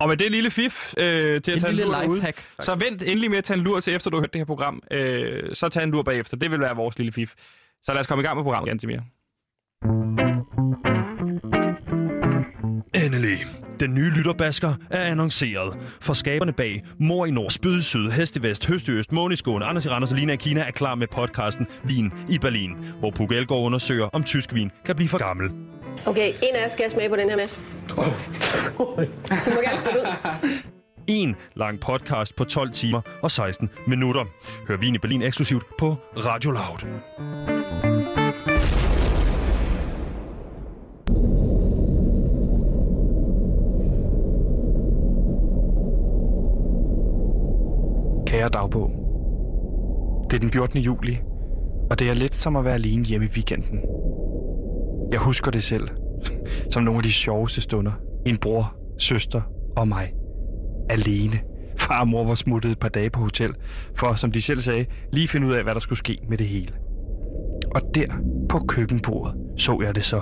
Og 0.03 0.09
med 0.09 0.17
det 0.17 0.31
lille 0.31 0.51
fif 0.51 0.93
øh, 0.97 1.05
til 1.05 1.11
at 1.11 1.37
En 1.37 1.41
tage 1.43 1.69
en 1.69 1.75
lille 1.75 1.91
lur 1.91 2.05
ud, 2.05 2.21
så 2.59 2.75
vent 2.75 3.01
endelig 3.01 3.29
med 3.29 3.37
at 3.37 3.43
tage 3.43 3.57
en 3.57 3.63
lur 3.63 3.79
til 3.79 3.95
efter 3.95 4.09
du 4.09 4.17
har 4.17 4.21
hørt 4.21 4.33
det 4.33 4.39
her 4.39 4.45
program. 4.45 4.83
Øh, 4.91 5.55
så 5.55 5.69
tag 5.69 5.83
en 5.83 5.91
lur 5.91 6.03
bagefter. 6.03 6.37
Det 6.37 6.51
vil 6.51 6.59
være 6.59 6.75
vores 6.75 6.97
lille 6.97 7.11
fif. 7.11 7.33
Så 7.83 7.91
lad 7.91 7.99
os 7.99 8.07
komme 8.07 8.23
i 8.23 8.25
gang 8.25 8.35
med 8.35 8.43
programmet, 8.43 8.67
Gantimir. 8.67 8.99
Endelig. 13.05 13.37
Den 13.79 13.93
nye 13.93 14.09
lytterbasker 14.09 14.73
er 14.89 15.03
annonceret. 15.03 15.77
For 16.01 16.13
skaberne 16.13 16.53
bag 16.53 16.83
Mor 16.99 17.25
i 17.25 17.31
Nord, 17.31 17.51
Spyd 17.51 17.81
Syd, 17.81 18.09
Hest 18.09 18.37
i 18.37 18.43
Vest, 18.43 18.65
Høst 18.65 18.87
i 18.87 18.91
Øst, 18.91 19.11
Måne 19.11 19.33
i 19.33 19.35
Skåne, 19.35 19.65
Anders 19.65 19.85
i 19.85 19.89
Randers 19.89 20.11
og 20.11 20.17
Lina 20.17 20.33
i 20.33 20.35
Kina 20.35 20.61
er 20.61 20.71
klar 20.71 20.95
med 20.95 21.07
podcasten 21.07 21.67
Vin 21.83 22.13
i 22.29 22.37
Berlin, 22.39 22.71
hvor 22.99 23.11
Puk 23.11 23.31
Elgård 23.31 23.65
undersøger, 23.65 24.05
om 24.05 24.23
tysk 24.23 24.53
vin 24.53 24.71
kan 24.85 24.95
blive 24.95 25.09
for 25.09 25.17
gammel. 25.17 25.51
Okay, 26.07 26.29
en 26.43 26.55
af 26.55 26.65
os 26.65 26.71
skal 26.71 26.89
smage 26.91 27.09
på 27.09 27.15
den 27.15 27.29
her 27.29 27.37
masse. 27.37 27.63
Du 27.89 27.95
må 29.55 29.61
gerne 29.61 29.81
spille 29.85 29.99
ud. 30.01 30.49
En 31.07 31.35
lang 31.55 31.79
podcast 31.79 32.35
på 32.35 32.43
12 32.43 32.71
timer 32.71 33.01
og 33.21 33.31
16 33.31 33.69
minutter. 33.87 34.25
Hør 34.67 34.77
Vin 34.77 34.95
i 34.95 34.97
Berlin 34.97 35.21
eksklusivt 35.21 35.63
på 35.79 35.95
Radio 36.17 36.51
Loud. 36.51 36.79
Kære 48.27 48.49
dagbog. 48.49 48.91
Det 50.31 50.33
er 50.37 50.39
den 50.39 50.49
14. 50.49 50.79
juli, 50.79 51.19
og 51.89 51.99
det 51.99 52.09
er 52.09 52.13
lidt 52.13 52.35
som 52.35 52.55
at 52.55 52.65
være 52.65 52.73
alene 52.73 53.05
hjemme 53.05 53.25
i 53.25 53.29
weekenden. 53.29 53.79
Jeg 55.13 55.21
husker 55.21 55.51
det 55.51 55.63
selv, 55.63 55.87
som 56.71 56.83
nogle 56.83 56.97
af 56.97 57.03
de 57.03 57.11
sjoveste 57.11 57.61
stunder. 57.61 57.91
En 58.25 58.37
bror, 58.37 58.75
søster 58.97 59.41
og 59.77 59.87
mig. 59.87 60.13
Alene. 60.89 61.39
Far 61.77 61.99
og 61.99 62.07
mor 62.07 62.23
var 62.23 62.35
smuttet 62.35 62.71
et 62.71 62.79
par 62.79 62.89
dage 62.89 63.09
på 63.09 63.19
hotel, 63.19 63.53
for 63.95 64.13
som 64.13 64.31
de 64.31 64.41
selv 64.41 64.59
sagde, 64.59 64.85
lige 65.11 65.27
finde 65.27 65.47
ud 65.47 65.53
af, 65.53 65.63
hvad 65.63 65.73
der 65.73 65.79
skulle 65.79 65.99
ske 65.99 66.17
med 66.29 66.37
det 66.37 66.47
hele. 66.47 66.73
Og 67.75 67.81
der 67.95 68.05
på 68.49 68.59
køkkenbordet 68.59 69.35
så 69.57 69.81
jeg 69.83 69.95
det 69.95 70.05
så. 70.05 70.21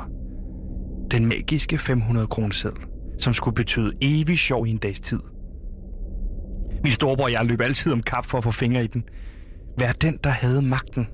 Den 1.11 1.25
magiske 1.25 1.77
500 1.77 2.27
kroneseddel, 2.27 2.81
som 3.19 3.33
skulle 3.33 3.55
betyde 3.55 3.91
evig 4.01 4.39
sjov 4.39 4.67
i 4.67 4.69
en 4.69 4.77
dags 4.77 4.99
tid. 4.99 5.19
Min 6.83 6.91
storebror 6.91 7.25
og 7.25 7.31
jeg 7.31 7.45
løb 7.45 7.61
altid 7.61 7.91
om 7.91 8.03
kap 8.03 8.25
for 8.25 8.38
at 8.38 8.43
få 8.43 8.51
fingre 8.51 8.83
i 8.83 8.88
den. 8.88 9.03
Vær 9.79 9.91
den, 9.91 10.19
der 10.23 10.29
havde 10.29 10.61
magten. 10.61 11.07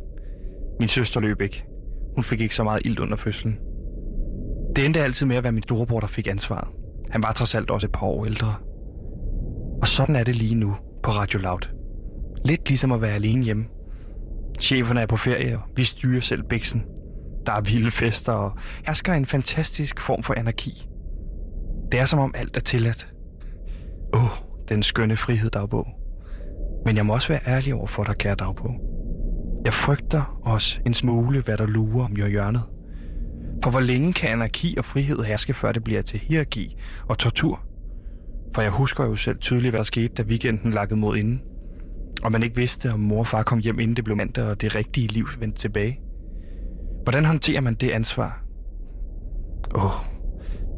Min 0.79 0.87
søster 0.87 1.19
løb 1.19 1.41
ikke. 1.41 1.63
Hun 2.15 2.23
fik 2.23 2.41
ikke 2.41 2.55
så 2.55 2.63
meget 2.63 2.85
ild 2.85 2.99
under 2.99 3.15
fødslen. 3.15 3.57
Det 4.77 4.85
endte 4.85 5.03
altid 5.03 5.25
med 5.25 5.35
at 5.35 5.43
være 5.43 5.51
min 5.51 5.63
storebror, 5.63 5.99
der 5.99 6.07
fik 6.07 6.27
ansvaret. 6.27 6.67
Han 7.09 7.23
var 7.23 7.31
trods 7.31 7.55
alt 7.55 7.69
også 7.69 7.87
et 7.87 7.91
par 7.91 8.07
år 8.07 8.25
ældre. 8.25 8.55
Og 9.81 9.87
sådan 9.87 10.15
er 10.15 10.23
det 10.23 10.35
lige 10.35 10.55
nu 10.55 10.75
på 11.03 11.11
Radio 11.11 11.39
Loud. 11.39 11.67
Lidt 12.45 12.67
ligesom 12.67 12.91
at 12.91 13.01
være 13.01 13.13
alene 13.13 13.43
hjemme. 13.43 13.65
Cheferne 14.59 15.01
er 15.01 15.05
på 15.05 15.17
ferie, 15.17 15.57
og 15.57 15.63
vi 15.75 15.83
styrer 15.83 16.21
selv 16.21 16.43
bæksen. 16.43 16.83
Der 17.45 17.53
er 17.53 17.61
vilde 17.61 17.91
fester, 17.91 18.31
og 18.31 18.51
hersker 18.85 19.13
en 19.13 19.25
fantastisk 19.25 19.99
form 19.99 20.23
for 20.23 20.33
anarki. 20.33 20.87
Det 21.91 21.99
er 21.99 22.05
som 22.05 22.19
om 22.19 22.33
alt 22.37 22.57
er 22.57 22.61
tilladt. 22.61 23.07
Åh, 24.13 24.23
oh, 24.23 24.29
den 24.69 24.83
skønne 24.83 25.15
frihed 25.15 25.49
dagbog. 25.49 25.87
Men 26.85 26.95
jeg 26.95 27.05
må 27.05 27.13
også 27.13 27.27
være 27.27 27.47
ærlig 27.47 27.73
over 27.73 27.87
for 27.87 28.03
dig, 28.03 28.17
kære 28.17 28.35
dagbog. 28.35 28.75
Jeg 29.65 29.73
frygter 29.73 30.39
også 30.43 30.79
en 30.85 30.93
smule, 30.93 31.41
hvad 31.41 31.57
der 31.57 31.65
lurer 31.65 32.05
om 32.05 32.15
hjørnet. 32.15 32.63
For 33.63 33.71
hvor 33.71 33.79
længe 33.79 34.13
kan 34.13 34.29
anarki 34.29 34.75
og 34.77 34.85
frihed 34.85 35.23
herske, 35.23 35.53
før 35.53 35.71
det 35.71 35.83
bliver 35.83 36.01
til 36.01 36.19
hierarki 36.19 36.75
og 37.07 37.17
tortur? 37.17 37.63
For 38.55 38.61
jeg 38.61 38.71
husker 38.71 39.05
jo 39.05 39.15
selv 39.15 39.37
tydeligt, 39.39 39.71
hvad 39.71 39.77
der 39.77 39.83
skete, 39.83 40.07
da 40.07 40.23
weekenden 40.23 40.71
lakkede 40.71 40.99
mod 40.99 41.17
inden. 41.17 41.41
Og 42.23 42.31
man 42.31 42.43
ikke 42.43 42.55
vidste, 42.55 42.93
om 42.93 42.99
mor 42.99 43.19
og 43.19 43.27
far 43.27 43.43
kom 43.43 43.59
hjem, 43.59 43.79
inden 43.79 43.95
det 43.95 44.03
blev 44.03 44.17
mandag, 44.17 44.45
og 44.45 44.61
det 44.61 44.75
rigtige 44.75 45.07
liv 45.07 45.27
vendte 45.39 45.59
tilbage. 45.59 45.99
Hvordan 47.03 47.25
håndterer 47.25 47.61
man 47.61 47.73
det 47.73 47.91
ansvar? 47.91 48.43
Åh, 49.75 49.85
oh, 49.85 49.91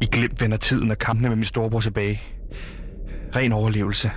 i 0.02 0.06
glimt 0.06 0.40
vender 0.40 0.56
tiden 0.56 0.90
og 0.90 0.98
kampene 0.98 1.28
med 1.28 1.36
min 1.36 1.44
storebror 1.44 1.80
tilbage. 1.80 2.20
Ren 3.36 3.52
overlevelse. 3.52 4.10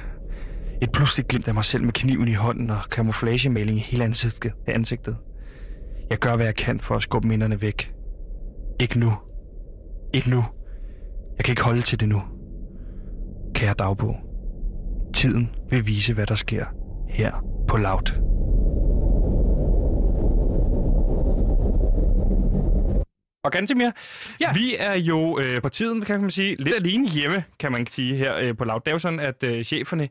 Et 0.81 0.91
pludseligt 0.91 1.27
glimt 1.27 1.47
af 1.47 1.53
mig 1.53 1.65
selv 1.65 1.83
med 1.83 1.93
kniven 1.93 2.27
i 2.27 2.33
hånden 2.33 2.69
og 2.69 2.79
camouflagemaling 2.89 3.77
i 3.77 3.81
hele 3.81 4.03
ansigtet. 4.03 4.51
ansigtet. 4.67 5.17
Jeg 6.09 6.17
gør, 6.17 6.35
hvad 6.35 6.45
jeg 6.45 6.55
kan 6.55 6.79
for 6.79 6.95
at 6.95 7.03
skubbe 7.03 7.27
minderne 7.27 7.61
væk. 7.61 7.93
Ikke 8.79 8.99
nu. 8.99 9.13
Ikke 10.13 10.29
nu. 10.29 10.43
Jeg 11.37 11.45
kan 11.45 11.51
ikke 11.51 11.63
holde 11.63 11.81
til 11.81 11.99
det 11.99 12.09
nu. 12.09 12.21
Kære 13.55 13.73
dagbog. 13.73 14.15
Tiden 15.13 15.49
vil 15.69 15.87
vise, 15.87 16.13
hvad 16.13 16.25
der 16.25 16.35
sker 16.35 16.65
her 17.09 17.31
på 17.67 17.77
Loud. 17.77 18.23
Og 23.43 23.51
Gantemir, 23.51 23.91
ja. 24.39 24.53
vi 24.53 24.75
er 24.79 24.95
jo 24.95 25.39
øh, 25.39 25.61
på 25.61 25.69
tiden, 25.69 26.01
kan 26.01 26.21
man 26.21 26.29
sige, 26.29 26.55
lidt 26.59 26.75
alene 26.75 27.09
hjemme, 27.09 27.43
kan 27.59 27.71
man 27.71 27.87
sige 27.87 28.15
her 28.15 28.37
øh, 28.37 28.57
på 28.57 28.63
Loud. 28.65 28.79
Det 28.79 28.87
er 28.87 28.91
jo 28.91 28.99
sådan, 28.99 29.19
at 29.19 29.43
øh, 29.43 29.63
cheferne 29.63 30.09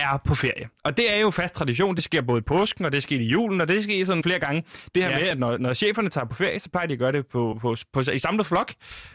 er 0.00 0.16
på 0.24 0.34
ferie. 0.34 0.68
Og 0.84 0.96
det 0.96 1.16
er 1.16 1.20
jo 1.20 1.30
fast 1.30 1.54
tradition. 1.54 1.94
Det 1.96 2.04
sker 2.04 2.22
både 2.22 2.38
i 2.38 2.42
påsken, 2.42 2.84
og 2.84 2.92
det 2.92 3.02
sker 3.02 3.16
i 3.18 3.22
julen, 3.24 3.60
og 3.60 3.68
det 3.68 3.82
sker 3.82 4.04
sådan 4.06 4.22
flere 4.22 4.38
gange. 4.38 4.64
Det 4.94 5.02
her 5.04 5.10
Ja. 5.10 5.16
med, 5.18 5.28
at 5.28 5.38
når, 5.38 5.58
når 5.58 5.74
cheferne 5.74 6.08
tager 6.10 6.24
på 6.24 6.34
ferie, 6.34 6.60
så 6.60 6.70
plejer 6.70 6.86
de 6.86 6.92
at 6.92 6.98
gøre 6.98 7.12
det 7.12 7.26
på, 7.26 7.58
på, 7.60 7.76
på, 7.92 8.00
i 8.00 8.18
samlet 8.18 8.46
flok. 8.46 8.72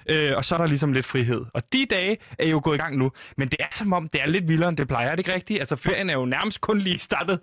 Øh, 0.10 0.32
og 0.38 0.46
så 0.46 0.56
er 0.56 0.60
der 0.60 0.68
ligesom 0.68 0.94
lidt 0.94 1.06
frihed. 1.06 1.46
Og 1.54 1.74
de 1.74 1.86
dage 1.90 2.18
er 2.40 2.50
jo 2.50 2.62
gået 2.64 2.76
i 2.76 2.80
gang 2.80 2.98
nu. 2.98 3.12
Men 3.38 3.48
det 3.48 3.58
er 3.60 3.68
som 3.76 3.94
om, 3.94 4.10
det 4.10 4.22
er 4.22 4.28
lidt 4.28 4.48
vildere, 4.48 4.70
end 4.70 4.78
det 4.78 4.88
plejer. 4.88 5.08
Er 5.08 5.12
det 5.12 5.20
ikke 5.20 5.34
rigtigt? 5.36 5.60
Altså, 5.60 5.76
ferien 5.76 6.10
er 6.10 6.14
jo 6.14 6.26
nærmest 6.26 6.62
kun 6.62 6.80
lige 6.80 7.00
startet. 7.00 7.40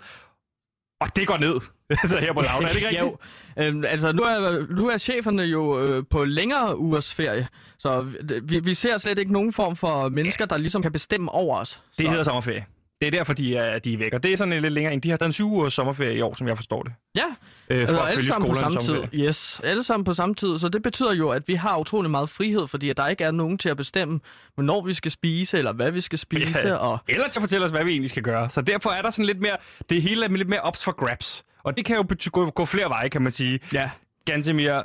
Og 1.00 1.16
det 1.16 1.26
går 1.26 1.38
ned. 1.38 1.54
altså 2.02 2.16
her 2.20 2.32
på 2.32 2.40
Loud, 2.40 2.62
er 2.62 2.68
det 2.68 2.76
ikke 2.76 2.88
rigtigt? 2.88 3.00
jo, 3.02 3.16
øhm, 3.58 3.84
altså 3.88 4.12
nu 4.12 4.22
er, 4.22 4.66
nu 4.76 4.88
er 4.88 4.98
cheferne 4.98 5.42
jo 5.42 5.80
øh, 5.86 6.04
på 6.10 6.24
længere 6.24 6.78
ugers 6.78 7.14
ferie, 7.14 7.48
så 7.78 8.06
vi, 8.42 8.60
vi 8.60 8.74
ser 8.74 8.98
slet 8.98 9.18
ikke 9.18 9.32
nogen 9.32 9.52
form 9.52 9.76
for 9.76 10.08
mennesker, 10.08 10.46
der 10.46 10.56
ligesom 10.58 10.82
kan 10.82 10.92
bestemme 10.92 11.30
over 11.30 11.58
os. 11.58 11.80
Det 11.98 12.04
så, 12.04 12.10
hedder 12.10 12.24
sommerferie. 12.24 12.64
Det 13.02 13.06
er 13.06 13.10
derfor, 13.18 13.32
de 13.32 13.56
er, 13.56 13.78
de 13.78 13.92
er 13.92 13.98
væk. 13.98 14.12
Og 14.12 14.22
det 14.22 14.32
er 14.32 14.36
sådan 14.36 14.52
en 14.52 14.62
lidt 14.62 14.72
længere 14.72 14.92
en. 14.94 15.00
De 15.00 15.10
har 15.10 15.16
taget 15.16 15.28
en 15.28 15.32
syv 15.32 15.52
ugers 15.52 15.74
sommerferie 15.74 16.16
i 16.16 16.20
år, 16.20 16.34
som 16.34 16.48
jeg 16.48 16.56
forstår 16.56 16.82
det. 16.82 16.92
Ja, 17.16 17.22
Øh, 17.70 17.80
altså, 17.80 17.98
alle 17.98 18.24
sammen 18.24 18.50
på 18.50 18.58
samme 18.58 18.80
tid. 18.80 18.96
Yes, 19.14 19.60
alle 19.64 19.82
sammen 19.82 20.04
på 20.04 20.14
samme 20.14 20.34
tid. 20.34 20.58
Så 20.58 20.68
det 20.68 20.82
betyder 20.82 21.14
jo, 21.14 21.28
at 21.30 21.48
vi 21.48 21.54
har 21.54 21.78
utrolig 21.78 22.10
meget 22.10 22.28
frihed, 22.28 22.66
fordi 22.68 22.90
at 22.90 22.96
der 22.96 23.08
ikke 23.08 23.24
er 23.24 23.30
nogen 23.30 23.58
til 23.58 23.68
at 23.68 23.76
bestemme, 23.76 24.20
hvornår 24.54 24.84
vi 24.84 24.92
skal 24.92 25.10
spise, 25.10 25.58
eller 25.58 25.72
hvad 25.72 25.90
vi 25.90 26.00
skal 26.00 26.18
spise. 26.18 26.68
Ja. 26.68 26.74
Og 26.74 26.98
Eller 27.08 27.28
til 27.28 27.40
at 27.40 27.42
fortælle 27.42 27.64
os, 27.64 27.70
hvad 27.70 27.84
vi 27.84 27.90
egentlig 27.90 28.10
skal 28.10 28.22
gøre. 28.22 28.50
Så 28.50 28.60
derfor 28.60 28.90
er 28.90 29.02
der 29.02 29.10
sådan 29.10 29.24
lidt 29.26 29.40
mere, 29.40 29.56
det 29.90 30.02
hele 30.02 30.24
er 30.24 30.28
lidt 30.28 30.48
mere 30.48 30.60
ops 30.60 30.84
for 30.84 30.92
grabs. 30.92 31.44
Og 31.62 31.76
det 31.76 31.84
kan 31.84 31.96
jo 31.96 32.06
gå, 32.32 32.50
gå 32.50 32.64
flere 32.64 32.88
veje, 32.88 33.08
kan 33.08 33.22
man 33.22 33.32
sige. 33.32 33.60
ja, 33.72 33.90
Gantemir, 34.24 34.82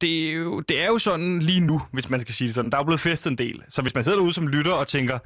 det 0.00 0.28
er, 0.28 0.32
jo, 0.32 0.60
det 0.60 0.82
er 0.82 0.86
jo 0.86 0.98
sådan 0.98 1.38
lige 1.38 1.60
nu, 1.60 1.82
hvis 1.92 2.10
man 2.10 2.20
skal 2.20 2.34
sige 2.34 2.48
det 2.48 2.54
sådan. 2.54 2.70
Der 2.70 2.76
er 2.76 2.80
jo 2.80 2.84
blevet 2.84 3.00
festet 3.00 3.30
en 3.30 3.38
del. 3.38 3.62
Så 3.68 3.82
hvis 3.82 3.94
man 3.94 4.04
sidder 4.04 4.18
derude 4.18 4.34
som 4.34 4.48
lytter 4.48 4.72
og 4.72 4.86
tænker, 4.86 5.18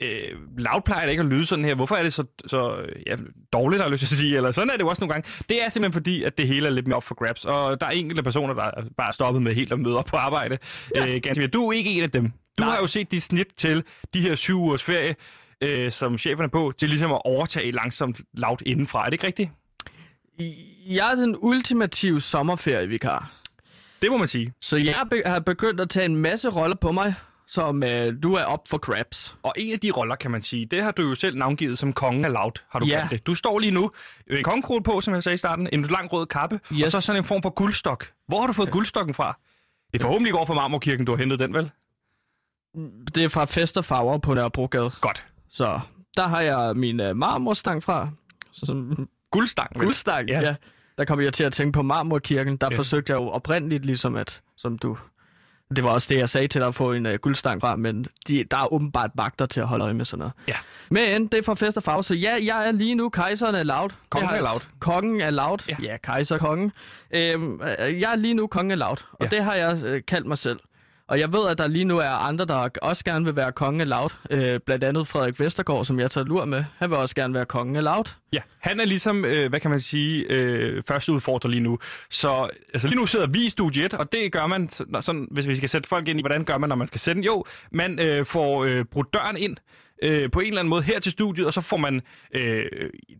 øh, 0.00 0.58
loud 0.58 0.82
plejer 0.84 1.02
det 1.04 1.10
ikke 1.10 1.20
at 1.20 1.26
lyde 1.26 1.46
sådan 1.46 1.64
her. 1.64 1.74
Hvorfor 1.74 1.94
er 1.94 2.02
det 2.02 2.12
så, 2.12 2.24
så 2.46 2.86
ja, 3.06 3.16
dårligt, 3.52 3.80
har 3.80 3.84
jeg 3.86 3.92
lyst 3.92 4.00
til 4.00 4.14
at 4.14 4.18
sige? 4.18 4.36
Eller 4.36 4.52
sådan 4.52 4.70
er 4.70 4.74
det 4.74 4.80
jo 4.80 4.88
også 4.88 5.00
nogle 5.00 5.12
gange. 5.12 5.28
Det 5.48 5.64
er 5.64 5.68
simpelthen 5.68 5.92
fordi, 5.92 6.22
at 6.22 6.38
det 6.38 6.48
hele 6.48 6.66
er 6.66 6.70
lidt 6.70 6.86
mere 6.86 6.96
op 6.96 7.04
for 7.04 7.14
grabs. 7.14 7.44
Og 7.44 7.80
der 7.80 7.86
er 7.86 7.90
enkelte 7.90 8.22
personer, 8.22 8.54
der 8.54 8.62
er 8.62 8.82
bare 8.96 9.12
stoppet 9.12 9.42
med 9.42 9.54
helt 9.54 9.72
at 9.72 9.80
møde 9.80 9.96
op 9.98 10.04
på 10.04 10.16
arbejde. 10.16 10.58
Ja. 10.96 11.14
Øh, 11.14 11.20
Gantemir, 11.22 11.46
du 11.48 11.68
er 11.68 11.72
ikke 11.72 11.90
en 11.90 12.02
af 12.02 12.10
dem. 12.10 12.24
Du 12.58 12.64
Nej. 12.64 12.70
har 12.70 12.78
jo 12.80 12.86
set 12.86 13.10
dit 13.10 13.22
snit 13.22 13.46
til 13.56 13.82
de 14.14 14.20
her 14.20 14.34
syv 14.34 14.60
ugers 14.60 14.82
ferie, 14.82 15.14
øh, 15.60 15.92
som 15.92 16.18
chefen 16.18 16.44
er 16.44 16.48
på, 16.48 16.72
til 16.78 16.88
ligesom 16.88 17.12
at 17.12 17.20
overtage 17.24 17.70
langsomt 17.70 18.20
lavt 18.34 18.62
indenfra. 18.66 19.00
Er 19.00 19.04
det 19.04 19.12
ikke 19.12 19.26
rigtigt? 19.26 19.50
jeg 20.88 21.10
er 21.12 21.14
den 21.16 21.36
ultimative 21.38 22.20
sommerferievikar. 22.20 23.32
Det 24.02 24.10
må 24.10 24.16
man 24.16 24.28
sige. 24.28 24.52
Så 24.60 24.76
jeg 24.76 25.02
be- 25.10 25.22
har 25.26 25.38
begyndt 25.38 25.80
at 25.80 25.90
tage 25.90 26.04
en 26.06 26.16
masse 26.16 26.48
roller 26.48 26.76
på 26.76 26.92
mig, 26.92 27.14
som 27.48 27.82
øh, 27.82 28.22
du 28.22 28.34
er 28.34 28.44
op 28.44 28.68
for 28.68 28.78
grabs. 28.78 29.36
Og 29.42 29.52
en 29.56 29.72
af 29.72 29.80
de 29.80 29.90
roller, 29.90 30.16
kan 30.16 30.30
man 30.30 30.42
sige, 30.42 30.66
det 30.66 30.82
har 30.82 30.90
du 30.90 31.02
jo 31.02 31.14
selv 31.14 31.36
navngivet 31.38 31.78
som 31.78 31.92
kongen 31.92 32.24
af 32.24 32.32
loud, 32.32 32.52
har 32.70 32.78
du 32.78 32.86
Ja. 32.86 32.98
kaldt 32.98 33.10
det. 33.10 33.26
Du 33.26 33.34
står 33.34 33.58
lige 33.58 33.70
nu 33.70 33.90
en 34.30 34.44
kongekrone 34.44 34.82
på, 34.82 35.00
som 35.00 35.14
jeg 35.14 35.22
sagde 35.22 35.34
i 35.34 35.38
starten, 35.38 35.68
en 35.72 35.82
lang 35.82 36.12
rød 36.12 36.26
kappe, 36.26 36.60
yes. 36.72 36.82
og 36.82 36.92
så 36.92 37.00
sådan 37.00 37.20
en 37.20 37.24
form 37.24 37.42
for 37.42 37.50
guldstok. 37.50 38.10
Hvor 38.28 38.40
har 38.40 38.46
du 38.46 38.52
fået 38.52 38.70
guldstokken 38.70 39.14
fra? 39.14 39.38
Det 39.92 39.98
er 39.98 40.02
forhåbentlig 40.02 40.34
over 40.34 40.46
for 40.46 40.54
Marmorkirken, 40.54 41.06
du 41.06 41.12
har 41.12 41.18
hentet 41.18 41.38
den, 41.38 41.54
vel? 41.54 41.70
Det 43.14 43.24
er 43.24 43.28
fra 43.28 43.44
Fest 43.44 43.76
og 43.76 43.84
Farver 43.84 44.18
på 44.18 44.34
Nørrebrogade. 44.34 44.90
Godt. 45.00 45.24
Så 45.50 45.80
der 46.16 46.26
har 46.28 46.40
jeg 46.40 46.76
min 46.76 47.00
øh, 47.00 47.16
marmorstang 47.16 47.82
fra. 47.82 48.08
Så, 48.52 48.66
som, 48.66 49.08
Guldstang, 49.30 49.70
vel? 49.74 49.84
guldstang, 49.84 50.28
Ja. 50.28 50.40
ja. 50.40 50.54
Der 50.98 51.04
kom 51.04 51.20
jeg 51.20 51.32
til 51.34 51.44
at 51.44 51.52
tænke 51.52 51.72
på 51.72 51.82
Marmorkirken. 51.82 52.56
Der 52.56 52.68
ja. 52.70 52.78
forsøgte 52.78 53.12
jeg 53.12 53.20
jo 53.20 53.28
oprindeligt 53.28 53.84
ligesom 53.84 54.16
at, 54.16 54.40
som 54.56 54.78
du... 54.78 54.96
Det 55.76 55.84
var 55.84 55.90
også 55.90 56.06
det, 56.10 56.18
jeg 56.18 56.30
sagde 56.30 56.48
til 56.48 56.60
dig 56.60 56.68
at 56.68 56.74
få 56.74 56.92
en 56.92 57.06
uh, 57.06 57.12
guldstang 57.14 57.60
fra, 57.60 57.76
men 57.76 58.06
de, 58.28 58.44
der 58.50 58.56
er 58.56 58.72
åbenbart 58.72 59.10
vagter 59.14 59.46
til 59.46 59.60
at 59.60 59.66
holde 59.66 59.84
øje 59.84 59.94
med 59.94 60.04
sådan 60.04 60.18
noget. 60.18 60.32
Ja. 60.48 60.54
Men 60.90 61.26
det 61.26 61.38
er 61.38 61.42
fra 61.42 61.54
Fest 61.54 61.76
og 61.76 61.82
Farve, 61.82 62.02
så 62.04 62.14
ja, 62.14 62.36
jeg 62.42 62.68
er 62.68 62.72
lige 62.72 62.94
nu 62.94 63.08
kejseren 63.08 63.54
af 63.54 63.66
Loud. 63.66 63.88
Kongen 64.10 64.30
jeg- 64.30 64.40
Loud. 64.42 64.60
Kongen 64.80 65.20
af 65.20 65.34
Loud. 65.36 65.58
Ja. 65.68 65.76
Ja, 65.82 65.96
kejser 65.96 66.38
kongen. 66.38 66.72
Øhm, 67.10 67.60
øh, 67.80 68.00
jeg 68.00 68.12
er 68.12 68.16
lige 68.16 68.34
nu 68.34 68.46
kongen 68.46 68.70
af 68.70 68.78
Loud, 68.78 68.96
og 69.12 69.18
Ja. 69.20 69.26
det 69.36 69.44
har 69.44 69.54
jeg 69.54 69.82
øh, 69.84 70.02
kaldt 70.06 70.26
mig 70.26 70.38
selv. 70.38 70.58
Og 71.08 71.20
jeg 71.20 71.32
ved, 71.32 71.48
at 71.48 71.58
der 71.58 71.66
lige 71.66 71.84
nu 71.84 71.98
er 71.98 72.10
andre, 72.10 72.44
der 72.44 72.68
også 72.82 73.04
gerne 73.04 73.24
vil 73.24 73.36
være 73.36 73.52
kongen 73.52 73.80
af 73.80 73.88
Loud. 73.88 74.10
Øh, 74.30 74.60
blandt 74.66 74.84
andet 74.84 75.06
Frederik 75.06 75.40
Vestergaard, 75.40 75.84
som 75.84 76.00
jeg 76.00 76.10
tager 76.10 76.24
lur 76.24 76.44
med. 76.44 76.64
Han 76.78 76.90
vil 76.90 76.98
også 76.98 77.14
gerne 77.14 77.34
være 77.34 77.44
kongen 77.46 77.76
af 77.76 77.84
Loud. 77.84 78.04
Ja, 78.32 78.40
han 78.58 78.80
er 78.80 78.84
ligesom, 78.84 79.24
øh, 79.24 79.48
hvad 79.48 79.60
kan 79.60 79.70
man 79.70 79.80
sige, 79.80 80.26
øh, 80.30 80.82
første 80.82 81.12
udfordrer 81.12 81.50
lige 81.50 81.60
nu. 81.60 81.78
Så 82.10 82.50
altså, 82.74 82.88
lige 82.88 82.98
nu 82.98 83.06
sidder 83.06 83.26
vi 83.26 83.46
i 83.46 83.48
studie 83.48 83.84
1, 83.84 83.94
og 83.94 84.12
det 84.12 84.32
gør 84.32 84.46
man, 84.46 84.70
sådan, 85.00 85.28
hvis 85.30 85.48
vi 85.48 85.54
skal 85.54 85.68
sætte 85.68 85.88
folk 85.88 86.08
ind 86.08 86.18
i, 86.18 86.22
hvordan 86.22 86.44
gør 86.44 86.58
man, 86.58 86.68
når 86.68 86.76
man 86.76 86.86
skal 86.86 87.00
sende. 87.00 87.22
Jo, 87.22 87.44
man 87.72 87.98
øh, 87.98 88.26
får 88.26 88.64
øh, 88.64 88.84
brudt 88.84 89.14
døren 89.14 89.36
ind 89.36 89.56
øh, 90.02 90.30
på 90.30 90.40
en 90.40 90.46
eller 90.46 90.60
anden 90.60 90.70
måde 90.70 90.82
her 90.82 91.00
til 91.00 91.12
studiet, 91.12 91.46
og 91.46 91.52
så 91.52 91.60
får 91.60 91.76
man, 91.76 92.00
øh, 92.34 92.64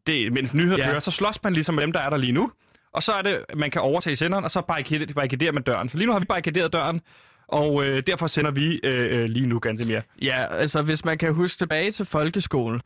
det, 0.07 0.33
mens 0.33 0.55
nyheder 0.55 0.79
ja. 0.79 0.91
Kører, 0.91 1.01
så 1.01 1.11
slås 1.11 1.43
man 1.43 1.53
ligesom 1.53 1.75
med 1.75 1.83
dem, 1.83 1.93
der 1.93 2.01
er 2.01 2.11
der 2.11 2.17
lige 2.17 2.33
nu. 2.33 2.51
Og 2.93 3.03
så 3.03 3.13
er 3.13 3.23
det, 3.23 3.45
man 3.55 3.71
kan 3.71 3.81
overtage 3.81 4.17
senderen, 4.17 4.45
og 4.45 4.51
så 4.51 4.61
barrikaderer 4.61 5.15
barrikaderer 5.15 5.53
man 5.53 5.63
døren. 5.63 5.89
For 5.89 5.99
lige 5.99 6.07
nu 6.07 6.13
har 6.13 6.21
vi 6.21 6.25
barrikaderet 6.25 6.73
døren, 6.73 7.01
og 7.49 7.87
øh, 7.87 8.03
derfor 8.07 8.27
sender 8.27 8.51
vi 8.51 8.81
øh, 8.85 9.19
øh, 9.21 9.25
lige 9.25 9.47
nu 9.47 9.59
ganske 9.59 9.87
mere. 9.87 10.03
Ja, 10.23 10.55
altså 10.55 10.83
hvis 10.83 11.05
man 11.05 11.19
kan 11.19 11.35
huske 11.35 11.59
tilbage 11.59 11.91
til 11.93 12.05
folkeskolen, 12.07 12.81